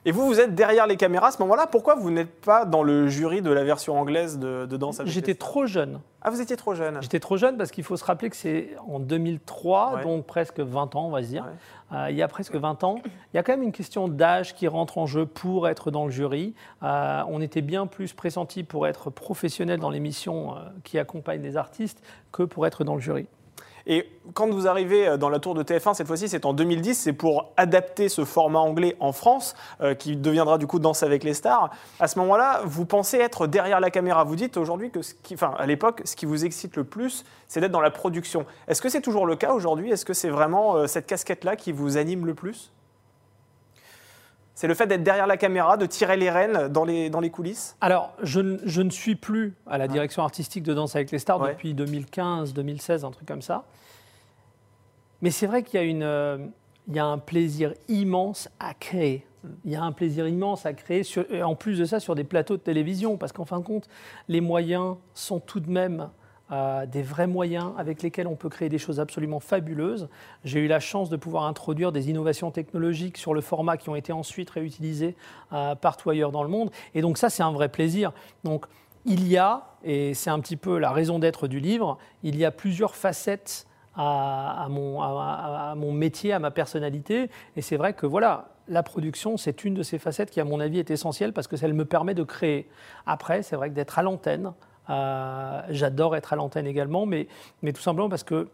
Et 0.08 0.12
vous, 0.12 0.24
vous 0.24 0.38
êtes 0.38 0.54
derrière 0.54 0.86
les 0.86 0.96
caméras 0.96 1.26
à 1.26 1.30
ce 1.32 1.42
moment-là. 1.42 1.66
Pourquoi 1.66 1.96
vous 1.96 2.12
n'êtes 2.12 2.40
pas 2.40 2.64
dans 2.64 2.84
le 2.84 3.08
jury 3.08 3.42
de 3.42 3.50
la 3.50 3.64
version 3.64 3.98
anglaise 3.98 4.38
de, 4.38 4.64
de 4.64 4.76
Danse 4.76 5.00
avec 5.00 5.12
J'étais 5.12 5.34
trop 5.34 5.66
jeune. 5.66 5.98
Ah, 6.22 6.30
vous 6.30 6.40
étiez 6.40 6.56
trop 6.56 6.74
jeune. 6.76 6.98
J'étais 7.02 7.18
trop 7.18 7.36
jeune 7.36 7.56
parce 7.56 7.72
qu'il 7.72 7.82
faut 7.82 7.96
se 7.96 8.04
rappeler 8.04 8.30
que 8.30 8.36
c'est 8.36 8.70
en 8.88 9.00
2003, 9.00 9.94
Ouais. 9.96 10.04
donc 10.04 10.24
presque 10.24 10.60
20 10.60 10.94
ans, 10.94 11.06
on 11.06 11.10
va 11.10 11.22
se 11.24 11.28
dire. 11.28 11.44
Ouais. 11.90 11.96
Euh, 11.98 12.10
il 12.10 12.16
y 12.16 12.22
a 12.22 12.28
presque 12.28 12.54
20 12.54 12.84
ans. 12.84 13.00
Il 13.04 13.36
y 13.36 13.38
a 13.40 13.42
quand 13.42 13.52
même 13.52 13.64
une 13.64 13.72
question 13.72 14.06
d'âge 14.06 14.54
qui 14.54 14.68
rentre 14.68 14.98
en 14.98 15.06
jeu 15.06 15.26
pour 15.26 15.66
être 15.66 15.90
dans 15.90 16.04
le 16.04 16.12
jury. 16.12 16.54
Euh, 16.84 17.22
on 17.28 17.40
était 17.40 17.60
bien 17.62 17.88
plus 17.88 18.12
pressenti 18.12 18.62
pour 18.62 18.86
être 18.86 19.10
professionnel 19.10 19.80
dans 19.80 19.90
l'émission 19.90 20.52
euh, 20.54 20.60
qui 20.84 21.00
accompagne 21.00 21.42
les 21.42 21.56
artistes 21.56 22.00
que 22.30 22.44
pour 22.44 22.64
être 22.68 22.84
dans 22.84 22.94
le 22.94 23.00
jury. 23.00 23.26
Et 23.86 24.08
quand 24.34 24.50
vous 24.50 24.66
arrivez 24.66 25.06
euh, 25.06 25.16
dans 25.16 25.28
la 25.28 25.38
tour 25.38 25.54
de 25.54 25.62
TF1, 25.62 25.94
cette 25.94 26.06
fois-ci, 26.06 26.28
c'est 26.28 26.44
en 26.44 26.52
2010, 26.52 26.94
c'est 26.94 27.12
pour 27.12 27.52
adapter 27.56 28.08
ce 28.08 28.24
format 28.24 28.58
anglais 28.58 28.96
en 28.98 29.12
France, 29.12 29.54
euh, 29.80 29.94
qui 29.94 30.16
deviendra 30.16 30.58
du 30.58 30.66
coup 30.66 30.78
Danse 30.78 31.02
avec 31.02 31.22
les 31.22 31.34
stars. 31.34 31.70
À 32.00 32.08
ce 32.08 32.18
moment-là, 32.18 32.62
vous 32.64 32.84
pensez 32.84 33.18
être 33.18 33.46
derrière 33.46 33.80
la 33.80 33.90
caméra. 33.90 34.24
Vous 34.24 34.36
dites 34.36 34.56
aujourd'hui 34.56 34.90
que, 34.90 35.02
ce 35.02 35.14
qui, 35.14 35.34
enfin, 35.34 35.54
à 35.58 35.66
l'époque, 35.66 36.02
ce 36.04 36.16
qui 36.16 36.26
vous 36.26 36.44
excite 36.44 36.76
le 36.76 36.84
plus, 36.84 37.24
c'est 37.46 37.60
d'être 37.60 37.72
dans 37.72 37.80
la 37.80 37.90
production. 37.92 38.44
Est-ce 38.66 38.82
que 38.82 38.88
c'est 38.88 39.00
toujours 39.02 39.26
le 39.26 39.36
cas 39.36 39.52
aujourd'hui? 39.52 39.90
Est-ce 39.90 40.04
que 40.04 40.14
c'est 40.14 40.30
vraiment 40.30 40.76
euh, 40.76 40.86
cette 40.86 41.06
casquette-là 41.06 41.54
qui 41.54 41.70
vous 41.70 41.96
anime 41.96 42.26
le 42.26 42.34
plus? 42.34 42.72
C'est 44.56 44.66
le 44.68 44.72
fait 44.74 44.86
d'être 44.86 45.02
derrière 45.02 45.26
la 45.26 45.36
caméra, 45.36 45.76
de 45.76 45.84
tirer 45.84 46.16
les 46.16 46.30
rênes 46.30 46.68
dans 46.68 46.86
les, 46.86 47.10
dans 47.10 47.20
les 47.20 47.28
coulisses 47.28 47.76
Alors, 47.82 48.14
je, 48.22 48.40
ne- 48.40 48.56
je 48.64 48.80
ne 48.80 48.88
suis 48.88 49.14
plus 49.14 49.54
à 49.66 49.76
la 49.76 49.86
direction 49.86 50.22
artistique 50.22 50.62
de 50.64 50.72
Danse 50.72 50.96
avec 50.96 51.10
les 51.10 51.18
stars 51.18 51.40
Ouais. 51.42 51.50
depuis 51.52 51.74
2015, 51.74 52.54
2016, 52.54 53.04
un 53.04 53.10
truc 53.10 53.28
comme 53.28 53.42
ça. 53.42 53.64
Mais 55.20 55.30
c'est 55.30 55.46
vrai 55.46 55.62
qu'il 55.62 55.78
y 55.78 55.82
a, 55.82 55.86
une, 55.86 56.02
euh, 56.02 56.38
il 56.88 56.94
y 56.96 56.98
a 56.98 57.04
un 57.04 57.18
plaisir 57.18 57.74
immense 57.88 58.48
à 58.58 58.72
créer. 58.72 59.26
Il 59.66 59.72
y 59.72 59.76
a 59.76 59.82
un 59.82 59.92
plaisir 59.92 60.26
immense 60.26 60.64
à 60.64 60.72
créer, 60.72 61.02
sur- 61.02 61.26
en 61.44 61.54
plus 61.54 61.78
de 61.78 61.84
ça, 61.84 62.00
sur 62.00 62.14
des 62.14 62.24
plateaux 62.24 62.56
de 62.56 62.62
télévision, 62.62 63.18
parce 63.18 63.32
qu'en 63.32 63.44
fin 63.44 63.58
de 63.60 63.64
compte, 63.64 63.88
les 64.26 64.40
moyens 64.40 64.96
sont 65.12 65.38
tout 65.38 65.60
de 65.60 65.70
même 65.70 66.08
des 66.50 67.02
vrais 67.02 67.26
moyens 67.26 67.72
avec 67.76 68.02
lesquels 68.02 68.28
on 68.28 68.36
peut 68.36 68.48
créer 68.48 68.68
des 68.68 68.78
choses 68.78 69.00
absolument 69.00 69.40
fabuleuses. 69.40 70.08
J'ai 70.44 70.60
eu 70.60 70.68
la 70.68 70.78
chance 70.78 71.10
de 71.10 71.16
pouvoir 71.16 71.44
introduire 71.44 71.90
des 71.90 72.08
innovations 72.08 72.52
technologiques 72.52 73.18
sur 73.18 73.34
le 73.34 73.40
format 73.40 73.76
qui 73.76 73.88
ont 73.88 73.96
été 73.96 74.12
ensuite 74.12 74.50
réutilisées 74.50 75.16
euh, 75.52 75.74
partout 75.74 76.10
ailleurs 76.10 76.30
dans 76.30 76.44
le 76.44 76.48
monde. 76.48 76.70
Et 76.94 77.00
donc 77.00 77.18
ça, 77.18 77.30
c'est 77.30 77.42
un 77.42 77.50
vrai 77.50 77.68
plaisir. 77.68 78.12
Donc 78.44 78.66
il 79.04 79.26
y 79.26 79.36
a, 79.36 79.64
et 79.82 80.14
c'est 80.14 80.30
un 80.30 80.38
petit 80.40 80.56
peu 80.56 80.78
la 80.78 80.90
raison 80.90 81.18
d'être 81.18 81.48
du 81.48 81.60
livre, 81.60 81.98
il 82.22 82.36
y 82.36 82.44
a 82.44 82.50
plusieurs 82.50 82.94
facettes 82.94 83.66
à 83.96 84.66
mon 84.68 85.92
métier, 85.92 86.32
à 86.32 86.38
ma 86.38 86.50
personnalité. 86.50 87.30
Et 87.56 87.62
c'est 87.62 87.76
vrai 87.76 87.94
que 87.94 88.06
voilà, 88.06 88.48
la 88.68 88.82
production, 88.82 89.36
c'est 89.36 89.64
une 89.64 89.74
de 89.74 89.82
ces 89.82 89.98
facettes 89.98 90.30
qui, 90.30 90.40
à 90.40 90.44
mon 90.44 90.60
avis, 90.60 90.78
est 90.78 90.90
essentielle 90.90 91.32
parce 91.32 91.46
que 91.46 91.56
ça 91.56 91.68
me 91.68 91.84
permet 91.84 92.14
de 92.14 92.22
créer. 92.22 92.68
Après, 93.06 93.42
c'est 93.42 93.56
vrai 93.56 93.70
que 93.70 93.74
d'être 93.74 93.98
à 93.98 94.02
l'antenne, 94.02 94.52
euh, 94.90 95.60
j'adore 95.70 96.16
être 96.16 96.32
à 96.32 96.36
l'antenne 96.36 96.66
également, 96.66 97.06
mais, 97.06 97.28
mais 97.62 97.72
tout 97.72 97.82
simplement 97.82 98.08
parce 98.08 98.24
que 98.24 98.48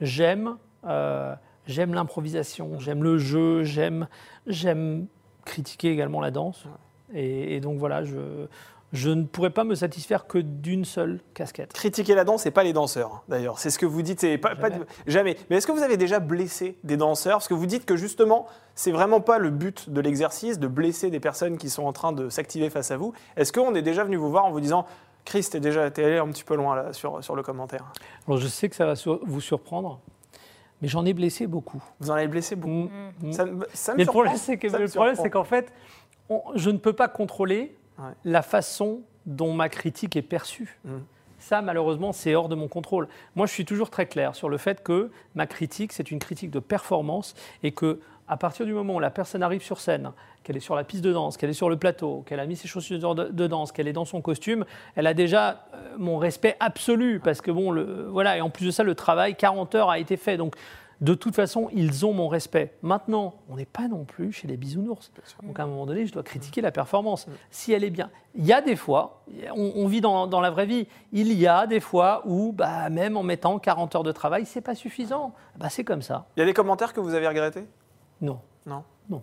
j'aime 0.00 0.56
euh, 0.86 1.34
j'aime 1.66 1.94
l'improvisation, 1.94 2.78
j'aime 2.78 3.02
le 3.02 3.18
jeu, 3.18 3.64
j'aime 3.64 4.06
j'aime 4.46 5.06
critiquer 5.44 5.90
également 5.90 6.20
la 6.20 6.30
danse. 6.30 6.64
Et, 7.12 7.56
et 7.56 7.60
donc 7.60 7.78
voilà, 7.78 8.02
je, 8.02 8.46
je 8.92 9.10
ne 9.10 9.24
pourrais 9.24 9.50
pas 9.50 9.64
me 9.64 9.74
satisfaire 9.74 10.26
que 10.26 10.38
d'une 10.38 10.84
seule 10.84 11.20
casquette. 11.34 11.72
Critiquer 11.72 12.14
la 12.14 12.24
danse 12.24 12.46
et 12.46 12.50
pas 12.50 12.64
les 12.64 12.72
danseurs, 12.72 13.22
d'ailleurs. 13.28 13.58
C'est 13.58 13.70
ce 13.70 13.78
que 13.78 13.86
vous 13.86 14.02
dites. 14.02 14.20
c'est 14.20 14.38
Pas, 14.38 14.56
pas 14.56 14.70
de- 14.70 14.74
Jamais. 15.06 15.32
jamais. 15.32 15.36
Mais 15.50 15.56
est-ce 15.56 15.66
que 15.66 15.72
vous 15.72 15.82
avez 15.82 15.96
déjà 15.96 16.18
blessé 16.20 16.76
des 16.84 16.96
danseurs? 16.96 17.34
Parce 17.38 17.48
que 17.48 17.54
vous 17.54 17.66
dites 17.66 17.84
que 17.86 17.96
justement, 17.96 18.46
c'est 18.74 18.92
vraiment 18.92 19.20
pas 19.20 19.38
le 19.38 19.50
but 19.50 19.90
de 19.90 20.00
l'exercice 20.00 20.58
de 20.58 20.66
blesser 20.66 21.10
des 21.10 21.20
personnes 21.20 21.56
qui 21.58 21.70
sont 21.70 21.84
en 21.84 21.92
train 21.92 22.12
de 22.12 22.28
s'activer 22.30 22.68
face 22.70 22.90
à 22.90 22.96
vous. 22.96 23.12
Est-ce 23.36 23.52
qu'on 23.52 23.74
est 23.74 23.82
déjà 23.82 24.02
venu 24.04 24.16
vous 24.16 24.30
voir 24.30 24.44
en 24.44 24.50
vous 24.50 24.60
disant 24.60 24.86
Chris, 25.24 25.46
t'es 25.50 25.60
déjà 25.60 25.84
allé 25.84 26.18
un 26.18 26.28
petit 26.28 26.44
peu 26.44 26.54
loin 26.54 26.76
là 26.76 26.92
sur, 26.92 27.22
sur 27.24 27.34
le 27.34 27.42
commentaire 27.42 27.84
Alors 28.28 28.38
je 28.38 28.46
sais 28.46 28.68
que 28.68 28.76
ça 28.76 28.86
va 28.86 28.94
sur- 28.96 29.20
vous 29.24 29.40
surprendre, 29.40 30.00
mais 30.82 30.88
j'en 30.88 31.04
ai 31.06 31.14
blessé 31.14 31.46
beaucoup. 31.46 31.82
Vous 32.00 32.10
en 32.10 32.14
avez 32.14 32.28
blessé 32.28 32.56
beaucoup. 32.56 32.90
Mm, 33.22 33.28
mm. 33.28 33.32
Ça, 33.32 33.44
me- 33.46 33.66
ça 33.72 33.92
me 33.92 33.96
Mais 33.98 34.02
le 34.02 34.04
surprend. 34.04 34.12
problème, 34.20 34.36
c'est 34.36 34.58
que- 34.58 34.68
Ça 34.68 34.78
me 34.78 34.84
le 34.84 34.88
problème, 34.90 35.14
c'est 35.16 35.22
surprend. 35.22 35.40
qu'en 35.40 35.44
fait, 35.44 35.72
on- 36.28 36.42
je 36.54 36.70
ne 36.70 36.78
peux 36.78 36.92
pas 36.92 37.08
contrôler 37.08 37.74
Ouais. 37.98 38.10
la 38.24 38.42
façon 38.42 39.00
dont 39.24 39.52
ma 39.54 39.68
critique 39.68 40.16
est 40.16 40.22
perçue. 40.22 40.78
Mm. 40.84 40.90
Ça, 41.38 41.62
malheureusement, 41.62 42.12
c'est 42.12 42.34
hors 42.34 42.48
de 42.48 42.54
mon 42.54 42.68
contrôle. 42.68 43.06
Moi, 43.36 43.46
je 43.46 43.52
suis 43.52 43.64
toujours 43.64 43.90
très 43.90 44.06
clair 44.06 44.34
sur 44.34 44.48
le 44.48 44.56
fait 44.58 44.82
que 44.82 45.10
ma 45.34 45.46
critique, 45.46 45.92
c'est 45.92 46.10
une 46.10 46.18
critique 46.18 46.50
de 46.50 46.58
performance 46.58 47.34
et 47.62 47.72
que 47.72 48.00
à 48.28 48.36
partir 48.36 48.66
du 48.66 48.72
moment 48.72 48.94
où 48.94 49.00
la 49.00 49.10
personne 49.10 49.42
arrive 49.42 49.62
sur 49.62 49.80
scène, 49.80 50.12
qu'elle 50.42 50.56
est 50.56 50.60
sur 50.60 50.74
la 50.74 50.84
piste 50.84 51.04
de 51.04 51.12
danse, 51.12 51.36
qu'elle 51.36 51.50
est 51.50 51.54
sur 51.54 51.68
le 51.68 51.76
plateau, 51.76 52.22
qu'elle 52.26 52.40
a 52.40 52.46
mis 52.46 52.56
ses 52.56 52.68
chaussures 52.68 53.14
de, 53.14 53.46
danse, 53.46 53.72
qu'elle 53.72 53.88
est 53.88 53.92
dans 53.92 54.04
son 54.04 54.22
costume, 54.22 54.64
elle 54.96 55.06
a 55.06 55.14
déjà 55.14 55.66
euh, 55.74 55.94
mon 55.98 56.18
respect 56.18 56.56
absolu 56.60 57.20
parce 57.20 57.40
que 57.40 57.50
bon, 57.50 57.70
le, 57.70 58.06
voilà, 58.08 58.36
et 58.36 58.40
en 58.40 58.50
plus 58.50 58.66
de 58.66 58.70
ça, 58.70 58.82
le 58.82 58.94
travail, 58.94 59.34
40 59.34 59.74
heures 59.74 59.90
a 59.90 59.98
été 59.98 60.16
fait. 60.16 60.36
Donc, 60.36 60.56
de 61.00 61.12
toute 61.12 61.34
façon, 61.34 61.68
ils 61.72 62.06
ont 62.06 62.12
mon 62.12 62.28
respect. 62.28 62.72
Maintenant, 62.82 63.34
on 63.50 63.56
n'est 63.56 63.66
pas 63.66 63.88
non 63.88 64.04
plus 64.04 64.32
chez 64.32 64.46
les 64.46 64.56
bisounours. 64.56 65.10
Donc, 65.42 65.58
à 65.58 65.64
un 65.64 65.66
moment 65.66 65.86
donné, 65.86 66.06
je 66.06 66.12
dois 66.12 66.22
critiquer 66.22 66.60
la 66.60 66.70
performance. 66.70 67.26
Si 67.50 67.72
elle 67.72 67.84
est 67.84 67.90
bien. 67.90 68.10
Il 68.34 68.46
y 68.46 68.52
a 68.52 68.62
des 68.62 68.76
fois, 68.76 69.22
on, 69.54 69.72
on 69.76 69.86
vit 69.86 70.00
dans, 70.00 70.26
dans 70.26 70.40
la 70.40 70.50
vraie 70.50 70.66
vie, 70.66 70.86
il 71.12 71.32
y 71.32 71.46
a 71.46 71.66
des 71.66 71.80
fois 71.80 72.22
où, 72.24 72.52
bah, 72.52 72.88
même 72.90 73.16
en 73.16 73.22
mettant 73.22 73.58
40 73.58 73.96
heures 73.96 74.02
de 74.02 74.12
travail, 74.12 74.46
c'est 74.46 74.60
pas 74.60 74.74
suffisant. 74.74 75.34
Bah, 75.56 75.68
c'est 75.68 75.84
comme 75.84 76.02
ça. 76.02 76.26
Il 76.36 76.40
y 76.40 76.42
a 76.42 76.46
des 76.46 76.54
commentaires 76.54 76.92
que 76.92 77.00
vous 77.00 77.14
avez 77.14 77.28
regrettés? 77.28 77.66
Non. 78.24 78.40
Non. 78.66 78.82
Non. 79.08 79.22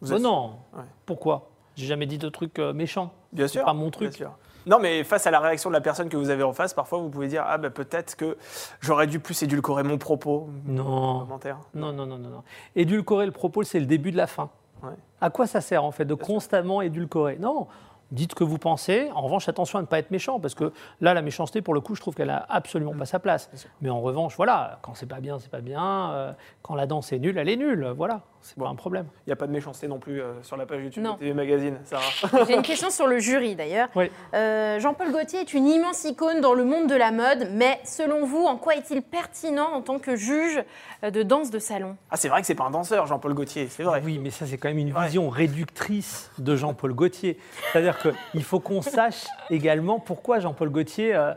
Vous 0.00 0.12
Oh 0.12 0.16
êtes- 0.16 0.22
non. 0.22 0.56
Ouais. 0.74 0.82
Pourquoi? 1.06 1.48
J'ai 1.76 1.86
jamais 1.86 2.06
dit 2.06 2.18
de 2.18 2.28
trucs 2.28 2.58
euh, 2.58 2.72
méchants. 2.72 3.12
Bien 3.32 3.46
C'est 3.46 3.54
sûr. 3.58 3.64
pas 3.64 3.72
mon 3.74 3.82
bien 3.82 3.90
truc. 3.90 4.12
sûr. 4.14 4.32
Non, 4.66 4.78
mais 4.78 5.04
face 5.04 5.26
à 5.26 5.30
la 5.30 5.40
réaction 5.40 5.70
de 5.70 5.74
la 5.74 5.80
personne 5.80 6.08
que 6.08 6.16
vous 6.16 6.28
avez 6.30 6.42
en 6.42 6.52
face, 6.52 6.74
parfois 6.74 6.98
vous 6.98 7.08
pouvez 7.08 7.28
dire 7.28 7.44
Ah, 7.46 7.56
ben 7.58 7.70
peut-être 7.70 8.16
que 8.16 8.36
j'aurais 8.80 9.06
dû 9.06 9.18
plus 9.20 9.42
édulcorer 9.42 9.82
mon 9.82 9.96
propos. 9.98 10.48
Non. 10.66 11.20
Commentaire. 11.20 11.58
Non, 11.74 11.92
non, 11.92 12.06
non, 12.06 12.18
non, 12.18 12.28
non. 12.28 12.42
Édulcorer 12.76 13.24
le 13.26 13.32
propos, 13.32 13.62
c'est 13.62 13.80
le 13.80 13.86
début 13.86 14.10
de 14.12 14.16
la 14.18 14.26
fin. 14.26 14.50
Ouais. 14.82 14.90
À 15.20 15.30
quoi 15.30 15.46
ça 15.46 15.60
sert 15.60 15.84
en 15.84 15.90
fait 15.92 16.04
de 16.04 16.14
constamment 16.14 16.82
édulcorer? 16.82 17.36
Non, 17.38 17.68
Dites 18.10 18.32
ce 18.32 18.34
que 18.34 18.44
vous 18.44 18.58
pensez. 18.58 19.08
En 19.14 19.20
revanche, 19.22 19.48
attention 19.48 19.78
à 19.78 19.82
ne 19.82 19.86
pas 19.86 19.98
être 19.98 20.10
méchant, 20.10 20.40
parce 20.40 20.54
que 20.54 20.72
là, 21.00 21.14
la 21.14 21.22
méchanceté, 21.22 21.62
pour 21.62 21.74
le 21.74 21.80
coup, 21.80 21.94
je 21.94 22.00
trouve 22.00 22.14
qu'elle 22.14 22.30
a 22.30 22.44
absolument 22.48 22.94
pas 22.94 23.06
sa 23.06 23.20
place. 23.20 23.50
Mais 23.80 23.90
en 23.90 24.00
revanche, 24.00 24.36
voilà, 24.36 24.78
quand 24.82 24.94
c'est 24.94 25.06
pas 25.06 25.20
bien, 25.20 25.38
c'est 25.38 25.50
pas 25.50 25.60
bien. 25.60 26.10
Euh, 26.10 26.32
quand 26.62 26.74
la 26.74 26.86
danse 26.86 27.12
est 27.12 27.18
nulle, 27.18 27.38
elle 27.38 27.48
est 27.48 27.56
nulle. 27.56 27.92
Voilà, 27.96 28.22
c'est 28.42 28.56
pas 28.56 28.68
un 28.68 28.74
problème. 28.74 29.06
Il 29.26 29.28
n'y 29.28 29.32
a 29.32 29.36
pas 29.36 29.46
de 29.46 29.52
méchanceté 29.52 29.86
non 29.86 29.98
plus 29.98 30.20
euh, 30.22 30.42
sur 30.42 30.56
la 30.56 30.64
page 30.66 30.82
YouTube 30.82 31.02
Non. 31.02 31.14
de 31.14 31.18
TV 31.18 31.34
Magazine, 31.34 31.78
Sarah. 31.84 32.44
J'ai 32.46 32.54
une 32.54 32.62
question 32.62 32.88
sur 32.90 33.06
le 33.06 33.18
jury 33.18 33.54
d'ailleurs. 33.54 33.88
Oui. 33.94 34.10
Euh, 34.34 34.80
Jean-Paul 34.80 35.12
Gaultier 35.12 35.40
est 35.40 35.52
une 35.52 35.66
immense 35.68 36.04
icône 36.04 36.40
dans 36.40 36.54
le 36.54 36.64
monde 36.64 36.88
de 36.88 36.94
la 36.94 37.12
mode, 37.12 37.48
mais 37.52 37.80
selon 37.84 38.24
vous, 38.24 38.44
en 38.44 38.56
quoi 38.56 38.76
est-il 38.76 39.02
pertinent 39.02 39.68
en 39.72 39.82
tant 39.82 39.98
que 39.98 40.16
juge 40.16 40.62
euh, 41.04 41.10
de 41.10 41.22
danse 41.22 41.50
de 41.50 41.58
salon? 41.58 41.96
Ah, 42.10 42.16
c'est 42.16 42.28
vrai 42.28 42.40
que 42.40 42.46
c'est 42.46 42.54
pas 42.54 42.64
un 42.64 42.70
danseur, 42.70 43.06
Jean-Paul 43.06 43.34
Gaultier, 43.34 43.68
c'est 43.68 43.82
vrai. 43.82 44.00
Oui, 44.04 44.18
mais 44.18 44.30
ça, 44.30 44.46
c'est 44.46 44.56
quand 44.56 44.68
même 44.68 44.78
une 44.78 44.92
Ouais. 44.96 45.04
vision 45.06 45.28
réductrice 45.28 46.30
de 46.38 46.56
Jean-Paul 46.56 46.94
Gaultier. 46.94 47.38
C'est-à-dire 47.72 47.98
qu'il 47.98 48.42
faut 48.44 48.60
qu'on 48.60 48.80
sache 48.82 49.26
également 49.50 49.98
pourquoi 49.98 50.38
Jean-Paul 50.40 50.70
Gaultier. 50.70 51.14
euh, 51.14 51.34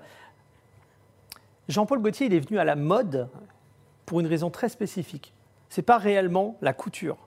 Jean-Paul 1.69 1.99
Gaultier, 1.99 2.27
il 2.27 2.33
est 2.33 2.39
venu 2.39 2.59
à 2.59 2.63
la 2.63 2.75
mode 2.75 3.27
pour 4.05 4.19
une 4.19 4.27
raison 4.27 4.49
très 4.49 4.69
spécifique. 4.69 5.32
C'est 5.73 5.81
pas 5.81 5.97
réellement 5.97 6.55
la 6.61 6.71
couture. 6.71 7.17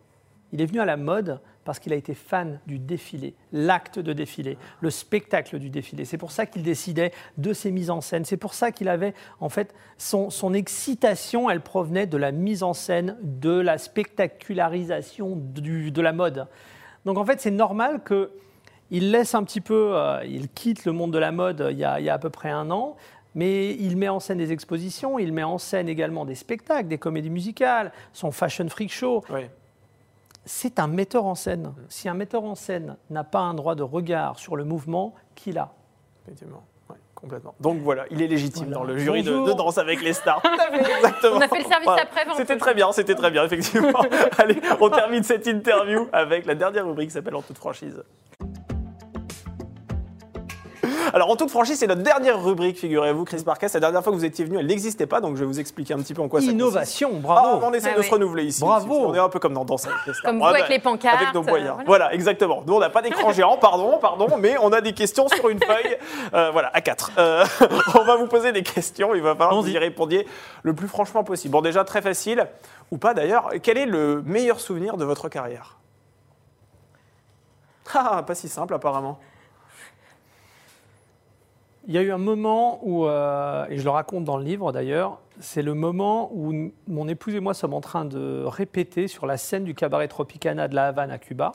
Il 0.52 0.60
est 0.60 0.66
venu 0.66 0.78
à 0.78 0.84
la 0.84 0.96
mode 0.96 1.40
parce 1.64 1.80
qu'il 1.80 1.92
a 1.92 1.96
été 1.96 2.14
fan 2.14 2.60
du 2.64 2.78
défilé, 2.78 3.34
l'acte 3.50 3.98
de 3.98 4.12
défilé, 4.12 4.56
le 4.80 4.90
spectacle 4.90 5.58
du 5.58 5.68
défilé. 5.68 6.04
C'est 6.04 6.16
pour 6.16 6.30
ça 6.30 6.46
qu'il 6.46 6.62
décidait 6.62 7.10
de 7.38 7.52
ses 7.52 7.72
mises 7.72 7.90
en 7.90 8.00
scène. 8.00 8.24
C'est 8.24 8.36
pour 8.36 8.54
ça 8.54 8.70
qu'il 8.70 8.88
avait, 8.88 9.14
en 9.40 9.48
fait, 9.48 9.74
son, 9.98 10.54
excitation, 10.54 11.50
elle 11.50 11.60
provenait 11.60 12.06
de 12.06 12.16
la 12.16 12.30
mise 12.30 12.62
en 12.62 12.72
scène, 12.72 13.16
de 13.20 13.50
la 13.50 13.78
spectacularisation 13.78 15.32
de 15.34 16.00
la 16.00 16.12
mode. 16.12 16.46
Donc 17.04 17.18
en 17.18 17.24
fait, 17.24 17.40
c'est 17.40 17.50
normal 17.50 18.00
que 18.04 18.30
il 18.92 19.10
laisse 19.10 19.34
un 19.34 19.42
petit 19.42 19.60
peu, 19.60 19.96
euh, 19.96 20.24
il 20.24 20.48
quitte 20.48 20.84
le 20.84 20.92
monde 20.92 21.12
de 21.12 21.18
la 21.18 21.32
mode 21.32 21.60
euh, 21.60 21.72
il 21.72 21.78
y 21.78 21.84
a 21.84 22.14
à 22.14 22.18
peu 22.18 22.30
près 22.30 22.50
un 22.50 22.70
an, 22.70 22.94
mais 23.36 23.74
il 23.74 23.96
met 23.98 24.08
en 24.08 24.18
scène 24.18 24.38
des 24.38 24.50
expositions, 24.50 25.18
il 25.18 25.30
met 25.32 25.44
en 25.44 25.58
scène 25.58 25.88
également 25.88 26.24
des 26.24 26.34
spectacles, 26.34 26.88
des 26.88 26.96
comédies 26.98 27.30
musicales, 27.30 27.92
son 28.14 28.32
Fashion 28.32 28.66
Freak 28.68 28.90
Show. 28.90 29.22
Oui. 29.30 29.42
C'est 30.46 30.78
un 30.78 30.86
metteur 30.86 31.26
en 31.26 31.34
scène. 31.34 31.74
Si 31.88 32.08
un 32.08 32.14
metteur 32.14 32.44
en 32.44 32.54
scène 32.54 32.96
n'a 33.10 33.24
pas 33.24 33.40
un 33.40 33.52
droit 33.52 33.74
de 33.74 33.82
regard 33.82 34.38
sur 34.38 34.56
le 34.56 34.64
mouvement, 34.64 35.14
qui 35.34 35.52
l'a 35.52 35.70
Effectivement. 36.24 36.64
Ouais, 36.88 36.96
complètement. 37.14 37.54
Donc 37.60 37.80
voilà, 37.82 38.04
il 38.10 38.22
est 38.22 38.26
légitime 38.26 38.68
Voilà. 38.68 38.78
dans 38.78 38.84
le 38.84 38.96
jury 38.96 39.22
de, 39.22 39.32
de 39.32 39.52
Danse 39.52 39.76
avec 39.76 40.02
les 40.02 40.14
stars. 40.14 40.40
Exactement. 40.72 41.36
On 41.36 41.40
a 41.40 41.48
fait 41.48 41.58
le 41.62 41.64
service 41.68 41.88
après, 41.88 42.24
Vincent. 42.24 42.38
C'était 42.38 42.56
très 42.56 42.74
bien, 42.74 42.90
c'était 42.92 43.14
très 43.14 43.30
bien, 43.30 43.44
effectivement. 43.44 44.00
Allez, 44.38 44.60
on 44.80 44.88
termine 44.88 45.22
cette 45.24 45.46
interview 45.46 46.08
avec 46.12 46.46
la 46.46 46.54
dernière 46.54 46.86
rubrique 46.86 47.08
qui 47.10 47.14
s'appelle 47.14 47.34
En 47.34 47.42
toute 47.42 47.58
franchise. 47.58 48.02
Alors, 51.16 51.30
en 51.30 51.36
toute 51.36 51.48
franchise, 51.48 51.78
c'est 51.78 51.86
notre 51.86 52.02
dernière 52.02 52.44
rubrique, 52.44 52.76
figurez-vous, 52.76 53.24
Chris 53.24 53.42
Marquez. 53.46 53.68
La 53.72 53.80
dernière 53.80 54.02
fois 54.04 54.12
que 54.12 54.18
vous 54.18 54.26
étiez 54.26 54.44
venu, 54.44 54.58
elle 54.58 54.66
n'existait 54.66 55.06
pas, 55.06 55.22
donc 55.22 55.36
je 55.36 55.40
vais 55.40 55.46
vous 55.46 55.58
expliquer 55.58 55.94
un 55.94 55.96
petit 55.96 56.12
peu 56.12 56.20
en 56.20 56.28
quoi 56.28 56.42
ça. 56.42 56.48
Innovation, 56.50 57.10
Ah, 57.14 57.20
bravo 57.22 57.60
on 57.64 57.72
essaie 57.72 57.88
Ah 57.92 57.94
de 57.96 58.00
oui. 58.00 58.06
se 58.06 58.10
renouveler 58.10 58.44
ici. 58.44 58.60
Bravo. 58.60 58.92
ici. 58.92 59.02
On 59.06 59.14
est 59.14 59.18
un 59.18 59.30
peu 59.30 59.38
comme 59.38 59.54
dans 59.54 59.64
Danse 59.64 59.86
avec. 59.86 60.14
Comme 60.22 60.36
vous 60.40 60.44
Ah 60.44 60.50
avec 60.50 60.68
les 60.68 60.78
pancartes, 60.78 61.22
Avec 61.22 61.32
nos 61.32 61.40
euh, 61.40 61.44
moyens. 61.44 61.70
voilà. 61.72 61.84
voilà. 61.86 62.12
exactement. 62.12 62.62
Nous, 62.66 62.74
on 62.74 62.80
n'a 62.80 62.90
pas 62.90 63.00
d'écran 63.00 63.32
géant, 63.32 63.56
pardon, 63.56 63.96
pardon, 63.98 64.28
mais 64.38 64.56
on 64.60 64.70
a 64.74 64.82
des 64.82 64.92
questions 64.92 65.26
sur 65.28 65.48
une 65.48 65.58
feuille. 65.58 65.96
Euh, 66.34 66.50
voilà, 66.50 66.70
à 66.74 66.82
4. 66.82 67.12
on 67.98 68.04
va 68.04 68.16
vous 68.16 68.26
poser 68.26 68.52
des 68.52 68.62
questions. 68.62 69.14
Il 69.14 69.22
va 69.22 69.34
falloir 69.34 69.52
que 69.58 69.66
vous 69.66 69.70
y 69.70 69.78
répondiez 69.78 70.26
le 70.64 70.74
plus 70.74 70.86
franchement 70.86 71.24
possible. 71.24 71.52
Bon, 71.52 71.62
déjà, 71.62 71.82
très 71.84 72.02
facile, 72.02 72.46
ou 72.90 72.98
pas 72.98 73.14
d'ailleurs. 73.14 73.52
Quel 73.62 73.78
est 73.78 73.86
le 73.86 74.22
meilleur 74.26 74.60
souvenir 74.60 74.98
de 74.98 75.06
votre 75.06 75.30
carrière? 75.30 75.78
Ah, 77.94 78.22
pas 78.22 78.34
si 78.34 78.50
simple, 78.50 78.74
apparemment. 78.74 79.18
Il 81.86 81.94
y 81.94 81.98
a 81.98 82.02
eu 82.02 82.10
un 82.10 82.18
moment 82.18 82.80
où, 82.82 83.06
euh, 83.06 83.64
et 83.68 83.78
je 83.78 83.84
le 83.84 83.90
raconte 83.90 84.24
dans 84.24 84.36
le 84.36 84.44
livre 84.44 84.72
d'ailleurs, 84.72 85.20
c'est 85.38 85.62
le 85.62 85.74
moment 85.74 86.30
où 86.34 86.70
mon 86.88 87.06
épouse 87.08 87.34
et 87.34 87.40
moi 87.40 87.54
sommes 87.54 87.74
en 87.74 87.80
train 87.80 88.04
de 88.04 88.42
répéter 88.44 89.06
sur 89.06 89.26
la 89.26 89.36
scène 89.36 89.64
du 89.64 89.74
cabaret 89.74 90.08
Tropicana 90.08 90.66
de 90.66 90.74
la 90.74 90.88
Havane 90.88 91.10
à 91.12 91.18
Cuba. 91.18 91.52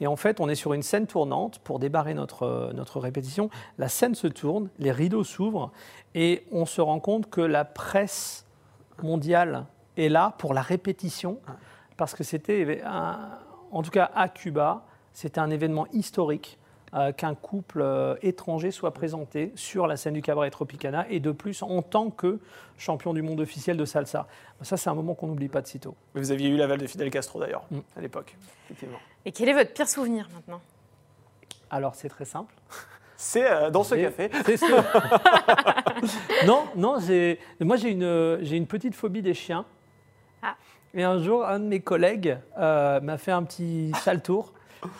Et 0.00 0.06
en 0.06 0.14
fait, 0.14 0.40
on 0.40 0.48
est 0.48 0.54
sur 0.54 0.72
une 0.74 0.82
scène 0.82 1.06
tournante 1.06 1.58
pour 1.60 1.78
débarrer 1.78 2.14
notre, 2.14 2.42
euh, 2.44 2.72
notre 2.74 3.00
répétition. 3.00 3.48
La 3.78 3.88
scène 3.88 4.14
se 4.14 4.26
tourne, 4.28 4.68
les 4.78 4.92
rideaux 4.92 5.24
s'ouvrent 5.24 5.72
et 6.14 6.44
on 6.52 6.66
se 6.66 6.80
rend 6.80 7.00
compte 7.00 7.28
que 7.30 7.40
la 7.40 7.64
presse 7.64 8.44
mondiale 9.02 9.64
est 9.96 10.10
là 10.10 10.34
pour 10.38 10.54
la 10.54 10.62
répétition 10.62 11.38
parce 11.96 12.14
que 12.14 12.22
c'était, 12.22 12.82
un- 12.84 13.30
en 13.72 13.82
tout 13.82 13.90
cas 13.90 14.10
à 14.14 14.28
Cuba, 14.28 14.84
c'était 15.12 15.40
un 15.40 15.50
événement 15.50 15.86
historique 15.92 16.58
euh, 16.96 17.12
qu'un 17.12 17.34
couple 17.34 17.80
euh, 17.82 18.14
étranger 18.22 18.70
soit 18.70 18.92
présenté 18.92 19.52
sur 19.54 19.86
la 19.86 19.96
scène 19.96 20.14
du 20.14 20.22
cabaret 20.22 20.50
Tropicana 20.50 21.06
et 21.10 21.20
de 21.20 21.30
plus 21.32 21.62
en 21.62 21.82
tant 21.82 22.10
que 22.10 22.38
champion 22.78 23.12
du 23.14 23.22
monde 23.22 23.40
officiel 23.40 23.76
de 23.76 23.84
salsa. 23.84 24.26
Ça, 24.62 24.76
c'est 24.76 24.88
un 24.90 24.94
moment 24.94 25.14
qu'on 25.14 25.26
n'oublie 25.26 25.48
pas 25.48 25.60
de 25.62 25.66
sitôt. 25.66 25.94
Vous 26.14 26.30
aviez 26.30 26.48
eu 26.48 26.56
l'aval 26.56 26.78
de 26.78 26.86
Fidel 26.86 27.10
Castro, 27.10 27.38
d'ailleurs, 27.40 27.64
Mm. 27.70 27.78
à 27.96 28.00
l'époque. 28.00 28.36
Effectivement. 28.66 28.98
Et 29.24 29.32
quel 29.32 29.48
est 29.48 29.54
votre 29.54 29.72
pire 29.72 29.88
souvenir 29.88 30.28
maintenant? 30.34 30.60
Alors, 31.70 31.94
c'est 31.94 32.08
très 32.08 32.24
simple. 32.24 32.54
C'est 33.16 33.50
euh, 33.50 33.70
dans 33.70 33.82
ce 33.82 33.94
café. 33.94 34.30
c'est 34.44 34.56
ce- 34.56 34.66
non, 36.46 36.64
non, 36.76 36.98
moi 37.60 37.76
j'ai 37.76 37.90
une, 37.90 38.38
j'ai 38.42 38.56
une 38.56 38.66
petite 38.66 38.94
phobie 38.94 39.22
des 39.22 39.34
chiens. 39.34 39.64
Ah. 40.42 40.54
Et 40.94 41.02
un 41.02 41.18
jour, 41.18 41.44
un 41.44 41.58
de 41.60 41.64
mes 41.64 41.80
collègues 41.80 42.38
euh, 42.58 43.00
m'a 43.00 43.18
fait 43.18 43.32
un 43.32 43.42
petit 43.42 43.92
sale 44.02 44.22
tour. 44.22 44.52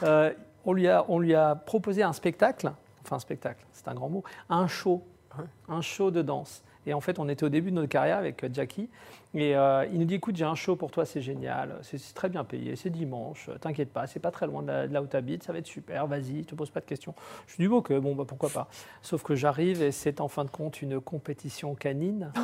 Euh, 0.02 0.32
on, 0.66 0.72
lui 0.74 0.88
a, 0.88 1.04
on 1.08 1.18
lui 1.18 1.34
a 1.34 1.54
proposé 1.54 2.02
un 2.02 2.12
spectacle, 2.12 2.70
enfin 3.02 3.16
un 3.16 3.20
spectacle, 3.20 3.64
c'est 3.72 3.88
un 3.88 3.94
grand 3.94 4.08
mot, 4.10 4.22
un 4.50 4.66
show, 4.66 5.02
un 5.68 5.80
show 5.80 6.10
de 6.10 6.20
danse. 6.22 6.62
Et 6.88 6.94
en 6.94 7.00
fait, 7.00 7.18
on 7.18 7.28
était 7.28 7.42
au 7.44 7.48
début 7.48 7.70
de 7.70 7.76
notre 7.76 7.88
carrière 7.88 8.16
avec 8.16 8.44
euh, 8.44 8.48
Jackie. 8.52 8.88
Et 9.34 9.56
euh, 9.56 9.84
il 9.92 9.98
nous 9.98 10.04
dit 10.04 10.14
écoute, 10.14 10.36
j'ai 10.36 10.44
un 10.44 10.54
show 10.54 10.76
pour 10.76 10.92
toi, 10.92 11.04
c'est 11.04 11.20
génial, 11.20 11.74
c'est 11.82 11.98
très 12.14 12.28
bien 12.28 12.44
payé, 12.44 12.76
c'est 12.76 12.90
dimanche, 12.90 13.48
euh, 13.48 13.58
t'inquiète 13.58 13.92
pas, 13.92 14.06
c'est 14.06 14.20
pas 14.20 14.30
très 14.30 14.46
loin 14.46 14.62
de, 14.62 14.68
la- 14.68 14.86
de 14.86 14.92
là 14.94 15.02
où 15.02 15.06
t'habites, 15.06 15.42
ça 15.42 15.52
va 15.52 15.58
être 15.58 15.66
super, 15.66 16.06
vas-y, 16.06 16.44
te 16.44 16.54
pose 16.54 16.70
pas 16.70 16.78
de 16.78 16.84
questions. 16.84 17.12
Je 17.48 17.56
dis 17.56 17.66
ok, 17.66 17.92
bon, 17.94 18.14
bah, 18.14 18.22
pourquoi 18.26 18.50
pas. 18.50 18.68
Sauf 19.02 19.24
que 19.24 19.34
j'arrive 19.34 19.82
et 19.82 19.90
c'est 19.90 20.20
en 20.20 20.28
fin 20.28 20.44
de 20.44 20.50
compte 20.50 20.80
une 20.80 21.00
compétition 21.00 21.74
canine. 21.74 22.32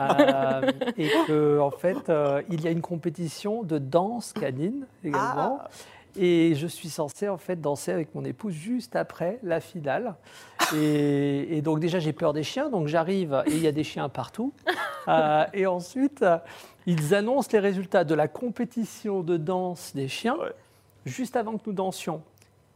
Euh, 0.00 0.72
et 0.96 1.08
que 1.28 1.60
en 1.60 1.70
fait, 1.70 2.10
euh, 2.10 2.42
il 2.50 2.60
y 2.62 2.66
a 2.66 2.72
une 2.72 2.80
compétition 2.80 3.62
de 3.62 3.78
danse 3.78 4.32
canine 4.32 4.88
également. 5.04 5.60
Et 6.16 6.54
je 6.54 6.66
suis 6.66 6.88
censé 6.90 7.28
en 7.28 7.38
fait 7.38 7.60
danser 7.60 7.90
avec 7.90 8.14
mon 8.14 8.24
épouse 8.24 8.54
juste 8.54 8.94
après 8.96 9.38
la 9.42 9.60
finale. 9.60 10.14
Et, 10.74 11.56
et 11.56 11.62
donc 11.62 11.80
déjà 11.80 11.98
j'ai 11.98 12.12
peur 12.12 12.32
des 12.32 12.44
chiens, 12.44 12.70
donc 12.70 12.86
j'arrive 12.86 13.42
et 13.46 13.50
il 13.50 13.58
y 13.60 13.66
a 13.66 13.72
des 13.72 13.84
chiens 13.84 14.08
partout. 14.08 14.52
Euh, 15.06 15.44
et 15.52 15.66
ensuite, 15.66 16.24
ils 16.86 17.14
annoncent 17.14 17.50
les 17.52 17.58
résultats 17.58 18.04
de 18.04 18.14
la 18.14 18.26
compétition 18.26 19.20
de 19.22 19.36
danse 19.36 19.92
des 19.94 20.08
chiens 20.08 20.34
Ouais. 20.40 20.54
juste 21.04 21.36
avant 21.36 21.58
que 21.58 21.62
nous 21.66 21.74
dansions. 21.74 22.22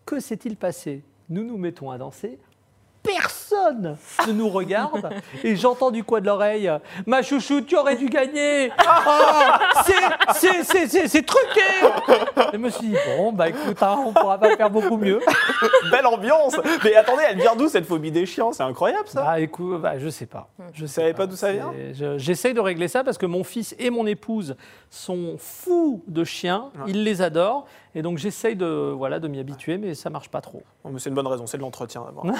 Que 0.04 0.20
s'est-il 0.20 0.58
passé? 0.58 1.02
Nous 1.30 1.42
nous 1.42 1.56
mettons 1.56 1.90
à 1.90 1.96
danser. 1.96 2.38
Personne 3.02 3.37
ne 4.26 4.32
nous 4.32 4.48
regarde. 4.48 5.10
Et 5.44 5.56
j'entends 5.56 5.90
du 5.90 6.04
coin 6.04 6.20
de 6.20 6.26
l'oreille 6.26 6.70
Ma 7.06 7.22
chouchou, 7.22 7.60
tu 7.62 7.76
aurais 7.76 7.96
dû 7.96 8.06
gagner. 8.08 8.70
Ah, 8.78 9.58
c'est- 9.84 11.22
truqué 11.22 11.60
Et 12.38 12.52
je 12.54 12.58
me 12.58 12.70
suis 12.70 12.88
dit 12.88 12.96
Bon, 13.16 13.32
bah 13.32 13.48
écoute, 13.48 13.82
hein, 13.82 13.98
on 14.06 14.12
pourra 14.12 14.38
pas 14.38 14.56
faire 14.56 14.70
beaucoup 14.70 14.96
mieux. 14.96 15.20
Belle 15.90 16.06
ambiance. 16.06 16.56
Mais 16.84 16.94
attendez, 16.94 17.22
elle 17.28 17.38
vient 17.40 17.56
d'où 17.56 17.68
cette 17.68 17.86
phobie 17.86 18.10
des 18.10 18.26
chiens? 18.26 18.52
C'est 18.52 18.62
incroyable 18.62 19.08
ça. 19.08 19.22
Bah 19.22 19.40
écoute, 19.40 19.80
bah, 19.80 19.98
je 19.98 20.08
sais 20.08 20.26
pas. 20.26 20.48
Je 20.72 20.86
sais 20.86 21.00
savez 21.00 21.14
pas. 21.14 21.26
d'où 21.26 21.36
ça 21.36 21.52
vient? 21.52 21.72
Je- 21.92 22.18
J'essaye 22.18 22.54
de 22.54 22.60
régler 22.60 22.88
ça 22.88 23.04
parce 23.04 23.18
que 23.18 23.26
mon 23.26 23.44
fils 23.44 23.74
et 23.78 23.90
mon 23.90 24.06
épouse 24.06 24.56
sont 24.90 25.36
fous 25.38 26.02
de 26.06 26.24
chiens, 26.24 26.70
Ouais. 26.76 26.84
ils 26.88 27.04
les 27.04 27.22
adorent. 27.22 27.66
Et 27.94 28.02
donc 28.02 28.18
j'essaye 28.18 28.54
de, 28.54 28.92
voilà, 28.96 29.18
de 29.18 29.28
m'y 29.28 29.38
habituer, 29.40 29.78
mais 29.78 29.94
ça 29.94 30.10
marche 30.10 30.28
pas 30.28 30.40
trop. 30.40 30.62
Mais 30.84 30.98
C'est 30.98 31.08
une 31.08 31.14
bonne 31.14 31.26
raison, 31.26 31.46
c'est 31.46 31.56
de 31.56 31.62
l'entretien 31.62 32.04
d'abord. 32.04 32.26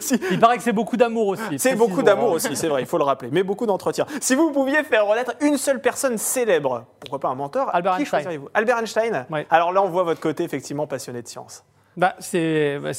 Si- 0.00 0.20
Il 0.30 0.38
paraît 0.40 0.56
que 0.56 0.62
c'est 0.62 0.72
beaucoup 0.72 0.96
d'amour 0.96 1.28
aussi. 1.28 1.58
C'est 1.58 1.74
beaucoup 1.76 2.02
d'amour 2.02 2.32
aussi, 2.32 2.56
c'est 2.56 2.68
vrai, 2.68 2.82
il 2.82 2.86
faut 2.86 2.98
le 2.98 3.04
rappeler, 3.04 3.28
mais 3.32 3.42
beaucoup 3.42 3.66
d'entretien. 3.66 4.06
Si 4.20 4.34
vous 4.34 4.50
pouviez 4.52 4.82
faire 4.84 5.06
renaître 5.06 5.32
une 5.40 5.56
seule 5.56 5.80
personne 5.80 6.18
célèbre, 6.18 6.84
pourquoi 7.00 7.20
pas 7.20 7.28
un 7.28 7.34
mentor 7.34 7.70
Albert 7.74 7.96
qui 7.96 8.02
Einstein. 8.02 8.40
Albert 8.54 8.78
Einstein? 8.78 9.26
Ouais. 9.30 9.46
Alors 9.50 9.72
là, 9.72 9.82
on 9.82 9.88
voit 9.88 10.02
votre 10.02 10.20
côté 10.20 10.44
effectivement 10.44 10.86
passionné 10.86 11.22
de 11.22 11.28
science. 11.28 11.64
Bah, 11.96 12.14
c'est 12.18 12.78
bah, 12.78 12.90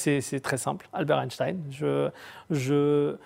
très 0.42 0.56
simple. 0.56 0.88
Albert 0.92 1.20
Einstein. 1.20 1.60
Je, 1.70 2.08
je, 2.50 3.16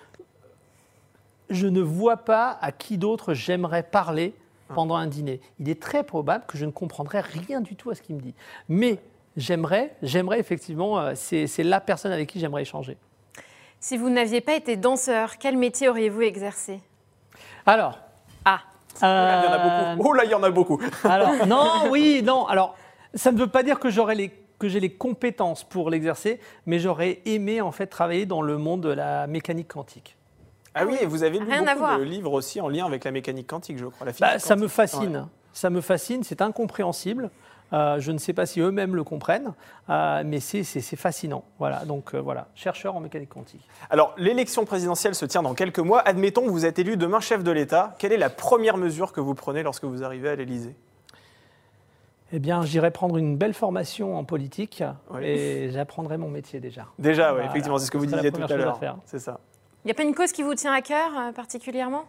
je 1.49 1.67
ne 1.67 1.81
vois 1.81 2.17
pas 2.17 2.57
à 2.61 2.71
qui 2.71 2.97
d'autre 2.97 3.33
j'aimerais 3.33 3.83
parler 3.83 4.35
pendant 4.73 4.95
un 4.95 5.07
dîner. 5.07 5.39
Il 5.59 5.69
est 5.69 5.81
très 5.81 6.03
probable 6.03 6.45
que 6.47 6.57
je 6.57 6.65
ne 6.65 6.71
comprendrais 6.71 7.21
rien 7.21 7.61
du 7.61 7.75
tout 7.75 7.89
à 7.89 7.95
ce 7.95 8.01
qu'il 8.01 8.15
me 8.15 8.21
dit. 8.21 8.33
Mais 8.69 8.99
j'aimerais, 9.37 9.95
j'aimerais 10.01 10.39
effectivement, 10.39 10.99
euh, 10.99 11.13
c'est 11.15 11.47
c'est 11.47 11.63
la 11.63 11.81
personne 11.81 12.11
avec 12.11 12.29
qui 12.29 12.39
j'aimerais 12.39 12.63
échanger. 12.63 12.97
Si 13.79 13.97
vous 13.97 14.09
n'aviez 14.09 14.41
pas 14.41 14.55
été 14.55 14.77
danseur, 14.77 15.37
quel 15.37 15.57
métier 15.57 15.89
auriez-vous 15.89 16.21
exercé? 16.21 16.79
Alors. 17.65 17.99
Ah, 18.45 18.61
Là, 19.01 19.41
il 19.41 19.45
y 19.45 19.47
en 19.47 19.51
a 19.51 19.57
euh, 19.57 19.95
beaucoup. 19.95 20.09
Oh 20.09 20.13
là, 20.13 20.23
il 20.25 20.31
y 20.31 20.33
en 20.35 20.43
a 20.43 20.51
beaucoup. 20.51 20.79
Alors, 21.03 21.47
non, 21.47 21.89
oui, 21.89 22.21
non. 22.23 22.45
Alors, 22.45 22.75
ça 23.13 23.31
ne 23.31 23.37
veut 23.37 23.47
pas 23.47 23.63
dire 23.63 23.79
que 23.79 23.89
j'aurai 23.89 24.15
les 24.15 24.31
que 24.59 24.69
j'ai 24.69 24.79
les 24.79 24.93
compétences 24.93 25.65
pour 25.65 25.89
l'exercer, 25.89 26.39
mais 26.65 26.79
j'aurais 26.79 27.19
aimé 27.25 27.59
en 27.59 27.73
fait 27.73 27.87
travailler 27.87 28.25
dans 28.25 28.41
le 28.41 28.57
monde 28.57 28.81
de 28.81 28.89
la 28.89 29.27
mécanique 29.27 29.67
quantique. 29.67 30.15
Ah 30.75 30.85
oui, 30.85 30.97
et 31.01 31.05
vous 31.05 31.23
avez 31.23 31.39
lu 31.39 31.45
Rien 31.45 31.63
à 31.67 31.73
beaucoup 31.75 31.79
voir. 31.85 31.99
de 31.99 32.03
livres 32.03 32.33
aussi 32.33 32.59
en 32.61 32.67
lien 32.69 32.85
avec 32.85 33.03
la 33.03 33.11
mécanique 33.11 33.47
quantique, 33.47 33.77
je 33.77 33.85
crois. 33.85 34.05
La 34.07 34.13
Bah, 34.19 34.39
ça 34.39 34.55
me 34.55 34.61
quantique. 34.61 34.75
fascine. 34.75 35.17
Ouais. 35.17 35.23
Ça 35.53 35.69
me 35.69 35.81
fascine, 35.81 36.23
c'est 36.23 36.41
incompréhensible. 36.41 37.29
Euh, 37.73 37.99
je 37.99 38.11
ne 38.11 38.19
sais 38.19 38.33
pas 38.33 38.45
si 38.45 38.59
eux-mêmes 38.59 38.95
le 38.95 39.03
comprennent, 39.03 39.53
euh, 39.89 40.21
mais 40.25 40.39
c'est 40.39 40.63
c'est- 40.63 40.81
c'est 40.81 40.95
fascinant. 40.95 41.43
Voilà, 41.57 41.85
donc 41.85 42.13
euh, 42.13 42.19
voilà, 42.21 42.47
chercheur 42.53 42.95
en 42.95 42.99
mécanique 42.99 43.29
quantique. 43.29 43.67
Alors, 43.89 44.13
l'élection 44.17 44.63
présidentielle 44.65 45.15
se 45.15 45.25
tient 45.25 45.41
dans 45.41 45.55
quelques 45.55 45.79
mois. 45.79 45.99
Admettons 46.07 46.43
que 46.45 46.51
vous 46.51 46.65
êtes 46.67 46.77
élu 46.77 46.97
demain 46.97 47.19
chef 47.19 47.43
de 47.43 47.49
l'État. 47.51 47.95
Quelle 47.97 48.11
est 48.13 48.17
la 48.17 48.29
première 48.29 48.77
mesure 48.77 49.11
que 49.11 49.21
vous 49.21 49.33
prenez 49.33 49.63
lorsque 49.63 49.85
vous 49.85 50.03
arrivez 50.03 50.29
à 50.29 50.35
l'Élysée? 50.35 50.75
Eh 52.31 52.39
bien, 52.39 52.63
j'irai 52.63 52.89
prendre 52.91 53.17
une 53.17 53.37
belle 53.37 53.53
formation 53.53 54.17
en 54.17 54.23
politique 54.23 54.83
Oui. 55.11 55.23
et 55.23 55.69
j'apprendrai 55.71 56.17
mon 56.17 56.29
métier 56.29 56.59
déjà. 56.59 56.85
Déjà, 56.97 57.27
oui, 57.29 57.33
Voilà. 57.35 57.49
effectivement, 57.49 57.77
c'est 57.77 57.85
ce 57.85 57.91
que 57.91 57.97
vous 57.97 58.07
disiez 58.07 58.31
tout 58.31 58.41
à 58.41 58.55
l'heure. 58.57 58.79
faire. 58.79 58.97
C'est 59.05 59.19
ça. 59.19 59.39
Il 59.83 59.87
n'y 59.87 59.91
a 59.91 59.95
pas 59.95 60.03
une 60.03 60.15
cause 60.15 60.31
qui 60.31 60.43
vous 60.43 60.55
tient 60.55 60.73
à 60.73 60.81
cœur 60.81 61.11
euh, 61.17 61.31
particulièrement? 61.31 62.03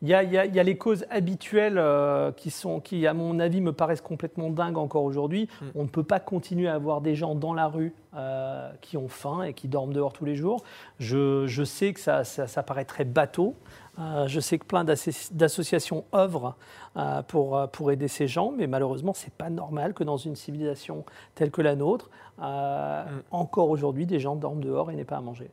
Il 0.00 0.06
y 0.08 0.14
a, 0.14 0.22
il 0.22 0.30
y 0.32 0.38
a- 0.38 0.46
il 0.46 0.54
y 0.54 0.60
a 0.60 0.62
les 0.62 0.76
causes 0.78 1.04
habituelles 1.10 1.76
euh, 1.76 2.30
qui, 2.30 2.50
sont, 2.52 2.78
qui, 2.78 3.04
à 3.08 3.14
mon 3.14 3.40
avis, 3.40 3.60
me 3.60 3.72
paraissent 3.72 4.00
complètement 4.00 4.48
dingues 4.48 4.78
encore 4.78 5.02
aujourd'hui. 5.02 5.48
Mm. 5.60 5.64
On 5.74 5.82
ne 5.82 5.88
peut 5.88 6.04
pas 6.04 6.20
continuer 6.20 6.68
à 6.68 6.74
avoir 6.74 7.00
des 7.00 7.16
gens 7.16 7.34
dans 7.34 7.52
la 7.52 7.66
rue 7.66 7.92
euh, 8.14 8.70
qui 8.80 8.96
ont 8.96 9.08
faim 9.08 9.42
et 9.42 9.54
qui 9.54 9.66
dorment 9.66 9.92
dehors 9.92 10.12
tous 10.12 10.24
les 10.24 10.36
jours. 10.36 10.62
Je, 11.00 11.46
je 11.48 11.64
sais 11.64 11.92
que 11.92 11.98
ça, 12.00 12.22
ça, 12.22 12.46
ça 12.46 12.62
paraît 12.62 12.84
très 12.84 13.04
bateau. 13.04 13.56
Euh, 13.98 14.28
je 14.28 14.38
sais 14.38 14.58
que 14.58 14.64
plein 14.66 14.84
d'asso- 14.84 15.32
d'associations 15.32 16.04
œuvrent 16.14 16.54
euh, 16.96 17.22
pour, 17.22 17.68
pour 17.72 17.90
aider 17.90 18.06
ces 18.06 18.28
gens, 18.28 18.52
mais 18.56 18.68
malheureusement, 18.68 19.14
ce 19.14 19.24
n'est 19.26 19.32
pas 19.36 19.50
normal 19.50 19.94
que 19.94 20.04
dans 20.04 20.16
une 20.16 20.36
civilisation 20.36 21.04
telle 21.34 21.50
que 21.50 21.62
la 21.62 21.74
nôtre, 21.74 22.08
euh, 22.40 23.02
Mm. 23.04 23.22
encore 23.32 23.68
aujourd'hui, 23.70 24.06
des 24.06 24.20
gens 24.20 24.36
dorment 24.36 24.60
dehors 24.60 24.92
et 24.92 24.94
n'aient 24.94 25.04
pas 25.04 25.16
à 25.16 25.20
manger. 25.20 25.50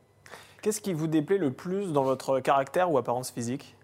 Qu'est-ce 0.66 0.80
qui 0.80 0.94
vous 0.94 1.06
déplaît 1.06 1.38
le 1.38 1.52
plus 1.52 1.92
dans 1.92 2.02
votre 2.02 2.40
caractère 2.40 2.90
ou 2.90 2.98
apparence 2.98 3.30
physique? 3.30 3.75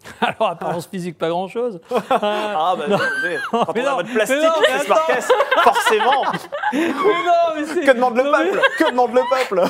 Alors, 0.20 0.50
apparence 0.50 0.86
physique, 0.86 1.18
pas 1.18 1.28
grand-chose. 1.28 1.80
Ah, 2.10 2.74
bah, 2.76 2.84
attendez, 2.86 3.38
quand 3.50 3.64
on 3.68 3.72
mais 3.74 3.80
a 3.80 3.90
non, 3.90 3.96
votre 3.96 4.12
plastique, 4.12 4.36
non, 4.42 4.52
mais 4.60 5.20
forcément 5.62 6.24
Mais 6.72 6.88
non, 6.88 7.32
mais 7.56 7.64
c'est- 7.66 7.80
Que 7.80 7.90
demande 7.92 8.16
le 8.16 8.22
non, 8.24 8.32
peuple? 8.32 8.60
Que 8.78 8.90
demande 8.90 9.12
le 9.14 9.20
peuple? 9.28 9.62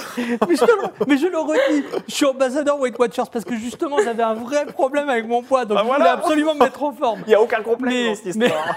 Mais 0.48 0.56
je, 0.56 0.64
le, 0.64 1.06
mais 1.06 1.16
je 1.18 1.26
le 1.26 1.38
redis, 1.38 1.84
je 2.08 2.14
suis 2.14 2.26
ambassadeur 2.26 2.78
Weight 2.78 2.98
Watchers 2.98 3.22
parce 3.32 3.44
que 3.44 3.56
justement 3.56 3.96
j'avais 4.04 4.22
un 4.22 4.34
vrai 4.34 4.66
problème 4.66 5.08
avec 5.08 5.26
mon 5.26 5.42
poids, 5.42 5.64
donc 5.64 5.78
Ah, 5.78 5.82
je 5.82 5.86
voilà. 5.86 6.04
voulais 6.04 6.22
absolument 6.22 6.54
me 6.54 6.60
mettre 6.60 6.82
en 6.82 6.92
forme. 6.92 7.20
Il 7.26 7.28
n'y 7.30 7.34
a 7.34 7.40
aucun 7.40 7.62
complexe 7.62 7.94
dans 8.08 8.14
cette 8.14 8.36
histoire. 8.36 8.74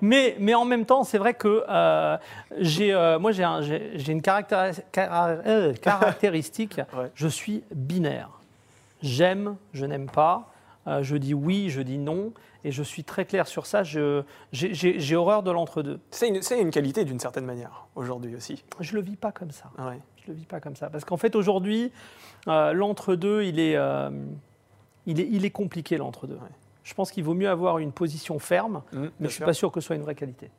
Mais, 0.00 0.36
mais 0.38 0.54
en 0.54 0.64
même 0.64 0.84
temps, 0.84 1.04
c'est 1.04 1.18
vrai 1.18 1.34
que 1.34 1.64
euh, 1.68 2.16
j'ai, 2.58 2.92
euh, 2.92 3.18
moi 3.18 3.32
j'ai, 3.32 3.44
un- 3.44 3.62
j'ai- 3.62 3.92
j'ai 3.94 4.12
une 4.12 4.20
caractéri- 4.22 4.82
euh, 4.98 5.72
caractéristique, 5.74 6.76
Ouais. 6.96 7.10
je 7.14 7.28
suis 7.28 7.62
binaire. 7.74 8.28
J'aime, 9.02 9.56
je 9.74 9.84
n'aime 9.86 10.08
pas, 10.08 10.48
euh, 10.86 11.02
je 11.02 11.16
dis 11.16 11.34
oui, 11.34 11.68
je 11.70 11.80
dis 11.82 11.98
non, 11.98 12.32
et 12.64 12.70
je 12.72 12.82
suis 12.82 13.04
très 13.04 13.24
clair 13.24 13.46
sur 13.46 13.66
ça, 13.66 13.82
je- 13.82 14.22
j'ai, 14.52 15.16
horreur 15.16 15.42
de 15.42 15.50
l'entre-deux. 15.50 16.00
C'est 16.10 16.28
une, 16.28 16.42
c'est 16.42 16.60
une 16.60 16.70
qualité 16.70 17.04
d'une 17.04 17.20
certaine 17.20 17.44
manière, 17.44 17.86
aujourd'hui 17.96 18.34
aussi. 18.36 18.64
Je 18.80 18.94
le 18.94 19.00
vis 19.02 19.16
pas 19.16 19.32
comme 19.32 19.50
ça. 19.50 19.70
Ouais. 19.78 20.00
Je 20.24 20.32
le 20.32 20.34
vis 20.38 20.46
pas 20.46 20.60
comme 20.60 20.76
ça. 20.76 20.88
Parce 20.90 21.04
qu'en 21.04 21.16
fait, 21.16 21.36
aujourd'hui, 21.36 21.92
euh, 22.48 22.72
l'entre-deux, 22.72 23.42
il, 23.44 23.60
est, 23.60 23.76
euh, 23.76 24.10
il, 25.06 25.20
est, 25.20 25.28
il 25.30 25.44
est 25.44 25.50
compliqué, 25.50 25.96
l'entre-deux. 25.96 26.34
Ouais. 26.34 26.50
Je 26.82 26.94
pense 26.94 27.10
qu'il 27.10 27.24
vaut 27.24 27.34
mieux 27.34 27.48
avoir 27.50 27.78
une 27.78 27.92
position 27.92 28.38
ferme, 28.38 28.82
Mmh, 28.92 28.98
mais 29.00 29.08
je 29.20 29.24
ne 29.24 29.28
suis 29.28 29.36
sûr. 29.38 29.46
pas 29.46 29.52
sûr 29.52 29.72
que 29.72 29.80
ce 29.80 29.86
soit 29.88 29.96
une 29.96 30.02
vraie 30.02 30.14
qualité. 30.14 30.50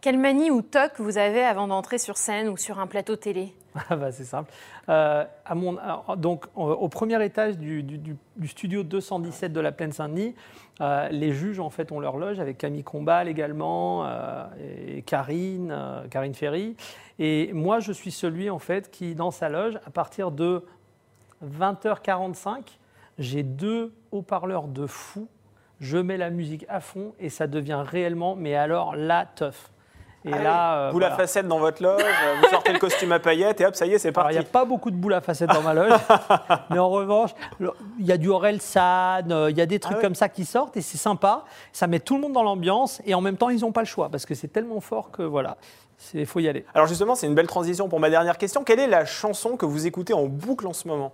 Quelle 0.00 0.18
manie 0.18 0.50
ou 0.50 0.62
toc 0.62 0.92
vous 0.98 1.18
avez 1.18 1.42
avant 1.42 1.68
d'entrer 1.68 1.98
sur 1.98 2.16
scène 2.16 2.48
ou 2.48 2.56
sur 2.56 2.78
un 2.80 2.86
plateau 2.86 3.16
télé? 3.16 3.52
Ah 3.88 3.96
bah, 3.96 4.10
c'est 4.12 4.24
simple. 4.24 4.50
Euh, 4.88 5.24
alors, 5.44 6.16
donc, 6.16 6.46
au- 6.56 6.70
au 6.72 6.88
premier 6.88 7.24
étage 7.24 7.56
du, 7.58 7.84
studio 8.46 8.82
217 8.82 9.52
de 9.52 9.60
la 9.60 9.70
Plaine 9.72 9.92
Saint-Denis, 9.92 10.34
euh, 10.80 11.08
les 11.10 11.32
juges 11.32 11.60
en 11.60 11.70
fait 11.70 11.92
ont 11.92 12.00
leur 12.00 12.16
loge 12.16 12.40
avec 12.40 12.58
Camille 12.58 12.82
Combal 12.82 13.28
également 13.28 14.06
euh, 14.06 14.44
et 14.96 15.02
Karine, 15.02 15.70
euh, 15.72 16.06
Karine 16.08 16.34
Ferry. 16.34 16.76
Et 17.18 17.52
moi, 17.52 17.80
je 17.80 17.92
suis 17.92 18.10
celui 18.10 18.50
en 18.50 18.58
fait 18.58 18.90
qui, 18.90 19.14
dans 19.14 19.30
sa 19.30 19.48
loge, 19.48 19.76
à 19.86 19.90
partir 19.90 20.30
de 20.32 20.64
20h45, 21.44 22.78
j'ai 23.18 23.42
deux 23.42 23.92
haut-parleurs 24.10 24.66
de 24.68 24.86
fou. 24.86 25.28
Je 25.80 25.96
mets 25.98 26.16
la 26.16 26.30
musique 26.30 26.66
à 26.68 26.80
fond 26.80 27.14
et 27.18 27.28
ça 27.30 27.46
devient 27.46 27.82
réellement, 27.86 28.34
mais 28.36 28.54
alors 28.54 28.96
la 28.96 29.24
teuf. 29.26 29.70
Et 30.24 30.30
Ah 30.34 30.42
là, 30.42 30.74
euh, 30.76 30.90
Boule 30.92 31.04
à 31.04 31.08
voilà. 31.08 31.22
facette 31.22 31.48
dans 31.48 31.58
votre 31.58 31.82
loge, 31.82 32.02
euh, 32.02 32.34
vous 32.42 32.48
sortez 32.50 32.72
le 32.74 32.78
costume 32.78 33.10
à 33.12 33.18
paillettes 33.18 33.60
et 33.62 33.66
hop, 33.66 33.74
ça 33.74 33.86
y 33.86 33.94
est, 33.94 33.98
c'est 33.98 34.08
Alors, 34.16 34.30
il 34.30 34.34
parti. 34.34 34.38
n'y 34.38 34.44
a 34.44 34.60
pas 34.60 34.64
beaucoup 34.66 34.90
de 34.90 34.96
boules 34.96 35.14
à 35.14 35.22
facettes 35.22 35.48
dans 35.48 35.62
ma 35.62 35.72
loge, 35.72 35.92
mais 36.70 36.78
en 36.78 36.90
revanche, 36.90 37.30
il 37.98 38.04
y 38.04 38.12
a 38.12 38.18
du 38.18 38.28
Aurel 38.28 38.60
San, 38.60 39.32
euh, 39.32 39.50
il 39.50 39.56
y 39.56 39.62
a 39.62 39.66
des 39.66 39.78
trucs 39.80 39.96
Ah 39.98 40.02
comme 40.02 40.14
ça 40.14 40.28
qui 40.28 40.44
sortent 40.44 40.76
et 40.76 40.82
c'est 40.82 40.98
sympa. 40.98 41.44
Ça 41.72 41.86
met 41.86 42.00
tout 42.00 42.16
le 42.16 42.20
monde 42.20 42.34
dans 42.34 42.42
l'ambiance 42.42 43.00
et 43.06 43.14
en 43.14 43.22
même 43.22 43.38
temps, 43.38 43.48
ils 43.48 43.60
n'ont 43.60 43.72
pas 43.72 43.80
le 43.80 43.86
choix 43.86 44.10
parce 44.10 44.26
que 44.26 44.34
c'est 44.34 44.48
tellement 44.48 44.80
fort 44.80 45.10
que 45.10 45.22
voilà, 45.22 45.56
il 46.12 46.26
faut 46.26 46.40
y 46.40 46.48
aller. 46.48 46.66
Alors 46.74 46.86
justement, 46.86 47.14
c'est 47.14 47.26
une 47.26 47.34
belle 47.34 47.46
transition 47.46 47.88
pour 47.88 47.98
ma 47.98 48.10
dernière 48.10 48.36
question. 48.36 48.62
Quelle 48.62 48.80
est 48.80 48.88
la 48.88 49.06
chanson 49.06 49.56
que 49.56 49.64
vous 49.64 49.86
écoutez 49.86 50.12
en 50.12 50.26
boucle 50.26 50.66
en 50.66 50.74
ce 50.74 50.86
moment? 50.86 51.12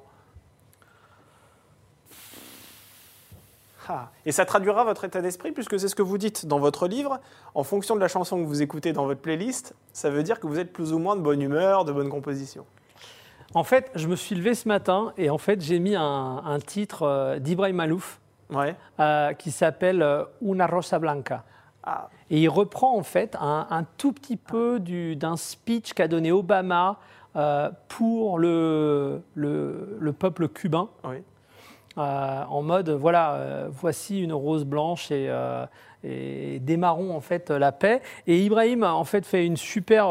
Ah, 3.89 4.11
Et 4.25 4.33
ça 4.33 4.45
traduira 4.45 4.85
votre 4.85 5.05
état 5.05 5.21
d'esprit 5.21 5.53
puisque 5.53 5.79
c'est 5.79 5.89
ce 5.89 5.95
que 5.95 6.03
vous 6.03 6.19
dites 6.19 6.47
dans 6.47 6.59
votre 6.59 6.89
livre. 6.89 7.21
En 7.55 7.63
fonction 7.63 7.95
de 7.95 8.01
la 8.01 8.09
chanson 8.09 8.39
que 8.43 8.47
vous 8.47 8.63
écoutez 8.63 8.93
dans 8.93 9.05
votre 9.07 9.21
playlist, 9.21 9.75
ça 9.93 10.11
veut 10.11 10.23
dire 10.23 10.41
que 10.41 10.47
vous 10.47 10.59
êtes 10.59 10.73
plus 10.73 10.93
ou 10.93 10.99
moins 10.99 11.15
de 11.17 11.21
bonne 11.21 11.41
humeur, 11.41 11.85
de 11.85 11.93
bonne 11.93 12.09
composition. 12.09 12.67
En 13.55 13.63
fait, 13.65 13.91
je 13.95 14.09
me 14.09 14.17
suis 14.17 14.35
levé 14.35 14.55
ce 14.55 14.67
matin 14.69 15.13
et 15.17 15.31
en 15.31 15.39
fait, 15.39 15.61
j'ai 15.63 15.79
mis 15.79 15.95
un, 15.95 16.03
un 16.45 16.59
titre 16.59 17.03
euh, 17.05 17.39
d'Ibrahim 17.39 17.77
Malouf 17.77 18.21
Ouais. 18.53 18.77
euh, 19.01 19.33
qui 19.35 19.51
s'appelle 19.51 20.03
euh, 20.03 20.25
Una 20.43 20.67
Rosa 20.67 20.99
Blanca. 20.99 21.45
Ah, 21.85 22.11
Et 22.31 22.41
il 22.43 22.49
reprend 22.49 22.97
en 22.97 23.03
fait 23.05 23.37
un, 23.41 23.67
un 23.71 23.85
tout 23.97 24.13
petit 24.13 24.37
peu 24.37 24.81
du- 24.81 25.15
d'un 25.17 25.37
speech 25.37 25.93
qu'a 25.95 26.09
donné 26.09 26.33
Obama 26.33 26.99
euh, 27.37 27.71
pour 27.89 28.39
le, 28.41 29.23
le- 29.35 29.97
le 30.01 30.13
peuple 30.13 30.49
cubain. 30.49 30.89
oui. 31.05 31.19
Euh, 31.99 32.45
en 32.49 32.63
mode 32.63 32.91
voilà, 32.91 33.35
euh, 33.35 33.69
voici 33.71 34.21
une 34.21 34.35
rose 34.35 34.65
blanche 34.65 35.11
et, 35.11 35.29
euh, 35.31 35.65
et 36.05 36.59
démarrons 36.61 37.17
en 37.17 37.21
fait 37.21 37.51
la 37.51 37.73
paix. 37.73 38.03
Et 38.27 38.39
Ibrahim 38.45 38.83
a 38.83 38.93
en 38.93 39.05
fait 39.05 39.25
fait 39.25 39.47
une 39.47 39.57
super, 39.57 40.07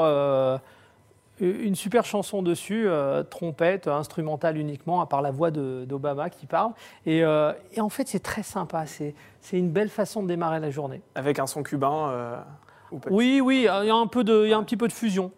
une 1.39 1.75
super 1.75 2.05
chanson 2.05 2.41
dessus, 2.41 2.87
trompette, 3.29 3.87
instrumentale 3.87 4.57
uniquement, 4.57 4.99
à 4.99 5.05
part 5.05 5.21
la 5.21 5.31
voix 5.31 5.51
d'Obama 5.51 6.29
qui 6.29 6.47
parle. 6.47 6.71
Et, 7.05 7.19
et 7.19 7.81
en 7.81 7.89
fait, 7.89 8.07
c'est 8.07 8.23
très 8.23 8.43
sympa. 8.43 8.85
C'est 8.87 9.13
une 9.53 9.69
belle 9.69 9.89
façon 9.89 10.23
de 10.23 10.27
démarrer 10.27 10.59
la 10.59 10.71
journée. 10.71 11.01
Avec 11.13 11.39
un 11.39 11.47
son 11.47 11.63
cubain. 11.63 12.43
ou 12.91 12.97
pas. 12.97 13.09
Oui, 13.11 13.41
oui, 13.41 13.67
il 13.81 13.87
y 13.87 13.89
a 13.89 13.95
un 13.95 14.07
peu 14.07 14.23
de, 14.23 14.43
il 14.45 14.49
y 14.49 14.53
a 14.53 14.57
un 14.57 14.63
petit 14.63 14.77
peu 14.77 14.87
de 14.87 14.93
fusion. 14.93 15.31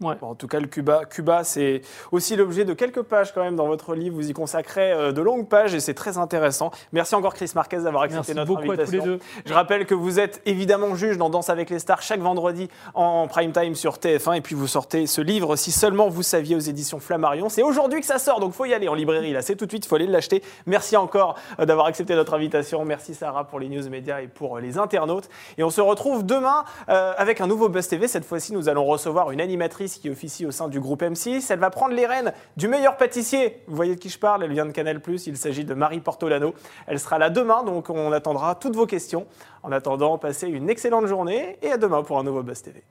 Ouais. 0.00 0.16
Bon, 0.20 0.28
en 0.28 0.34
tout 0.34 0.48
cas, 0.48 0.58
le 0.58 0.66
Cuba, 0.66 1.04
Cuba 1.04 1.44
c'est 1.44 1.82
aussi 2.10 2.34
l'objet 2.36 2.64
de 2.64 2.74
quelques 2.74 3.02
pages 3.02 3.32
quand 3.32 3.42
même 3.42 3.56
dans 3.56 3.66
votre 3.66 3.94
livre. 3.94 4.16
Vous 4.16 4.28
y 4.28 4.32
consacrez 4.32 4.92
euh, 4.92 5.12
de 5.12 5.22
longues 5.22 5.48
pages 5.48 5.74
et 5.74 5.80
c'est 5.80 5.94
très 5.94 6.18
intéressant. 6.18 6.72
Merci 6.92 7.14
encore 7.14 7.34
Chris 7.34 7.52
Marquez 7.54 7.78
d'avoir 7.78 8.02
accepté 8.02 8.34
Merci 8.34 8.34
notre 8.34 8.48
beaucoup 8.48 8.72
à 8.72 8.76
tous 8.76 8.82
invitation. 8.82 9.04
les 9.04 9.18
deux. 9.18 9.24
Je 9.46 9.54
rappelle 9.54 9.86
que 9.86 9.94
vous 9.94 10.18
êtes 10.18 10.42
évidemment 10.46 10.96
juge 10.96 11.16
dans 11.16 11.30
Danse 11.30 11.48
avec 11.48 11.70
les 11.70 11.78
stars 11.78 12.02
chaque 12.02 12.20
vendredi 12.20 12.68
en 12.94 13.28
prime 13.28 13.52
time 13.52 13.74
sur 13.74 13.94
TF1 13.94 14.36
et 14.36 14.40
puis 14.40 14.54
vous 14.54 14.66
sortez 14.66 15.06
ce 15.06 15.20
livre 15.20 15.54
si 15.56 15.70
seulement 15.70 16.08
vous 16.08 16.22
saviez 16.22 16.56
aux 16.56 16.60
éditions 16.60 16.98
Flammarion. 16.98 17.48
C'est 17.48 17.62
aujourd'hui 17.62 18.00
que 18.00 18.06
ça 18.06 18.18
sort 18.18 18.40
donc 18.40 18.52
faut 18.52 18.64
y 18.64 18.74
aller 18.74 18.88
en 18.88 18.94
librairie 18.94 19.32
là, 19.32 19.42
c'est 19.42 19.54
tout 19.54 19.66
de 19.66 19.70
suite, 19.70 19.86
il 19.86 19.88
faut 19.88 19.96
aller 19.96 20.06
l'acheter. 20.06 20.42
Merci 20.66 20.96
encore 20.96 21.36
euh, 21.60 21.66
d'avoir 21.66 21.86
accepté 21.86 22.14
notre 22.14 22.34
invitation. 22.34 22.84
Merci 22.84 23.14
Sarah 23.14 23.44
pour 23.44 23.60
les 23.60 23.68
news 23.68 23.88
médias 23.88 24.20
et 24.20 24.26
pour 24.26 24.56
euh, 24.56 24.60
les 24.60 24.76
internautes 24.76 25.28
et 25.56 25.62
on 25.62 25.70
se 25.70 25.80
retrouve 25.80 26.26
demain 26.26 26.64
euh, 26.88 27.12
avec 27.16 27.40
un 27.40 27.46
nouveau 27.46 27.68
Buzz 27.68 27.86
TV. 27.86 28.08
Cette 28.08 28.24
fois-ci, 28.24 28.52
nous 28.52 28.68
allons 28.68 28.84
recevoir 28.84 29.30
une 29.30 29.40
animatrice 29.40 29.83
qui 29.88 30.10
officie 30.10 30.46
au 30.46 30.50
sein 30.50 30.68
du 30.68 30.80
groupe 30.80 31.02
M6. 31.02 31.46
Elle 31.50 31.58
va 31.58 31.70
prendre 31.70 31.94
les 31.94 32.06
rênes 32.06 32.32
du 32.56 32.68
meilleur 32.68 32.96
pâtissier. 32.96 33.62
Vous 33.66 33.76
voyez 33.76 33.94
de 33.94 34.00
qui 34.00 34.08
je 34.08 34.18
parle? 34.18 34.44
Elle 34.44 34.52
vient 34.52 34.66
de 34.66 34.72
Canal+. 34.72 35.00
Il 35.26 35.36
s'agit 35.36 35.64
de 35.64 35.74
Marie 35.74 36.00
Portolano. 36.00 36.54
Elle 36.86 36.98
sera 36.98 37.18
là 37.18 37.30
demain, 37.30 37.62
donc 37.62 37.90
on 37.90 38.12
attendra 38.12 38.54
toutes 38.54 38.76
vos 38.76 38.86
questions. 38.86 39.26
En 39.62 39.72
attendant, 39.72 40.18
passez 40.18 40.48
une 40.48 40.68
excellente 40.70 41.06
journée 41.06 41.58
et 41.62 41.72
à 41.72 41.78
demain 41.78 42.02
pour 42.02 42.18
un 42.18 42.24
nouveau 42.24 42.42
Buzz 42.42 42.62
TV. 42.62 42.82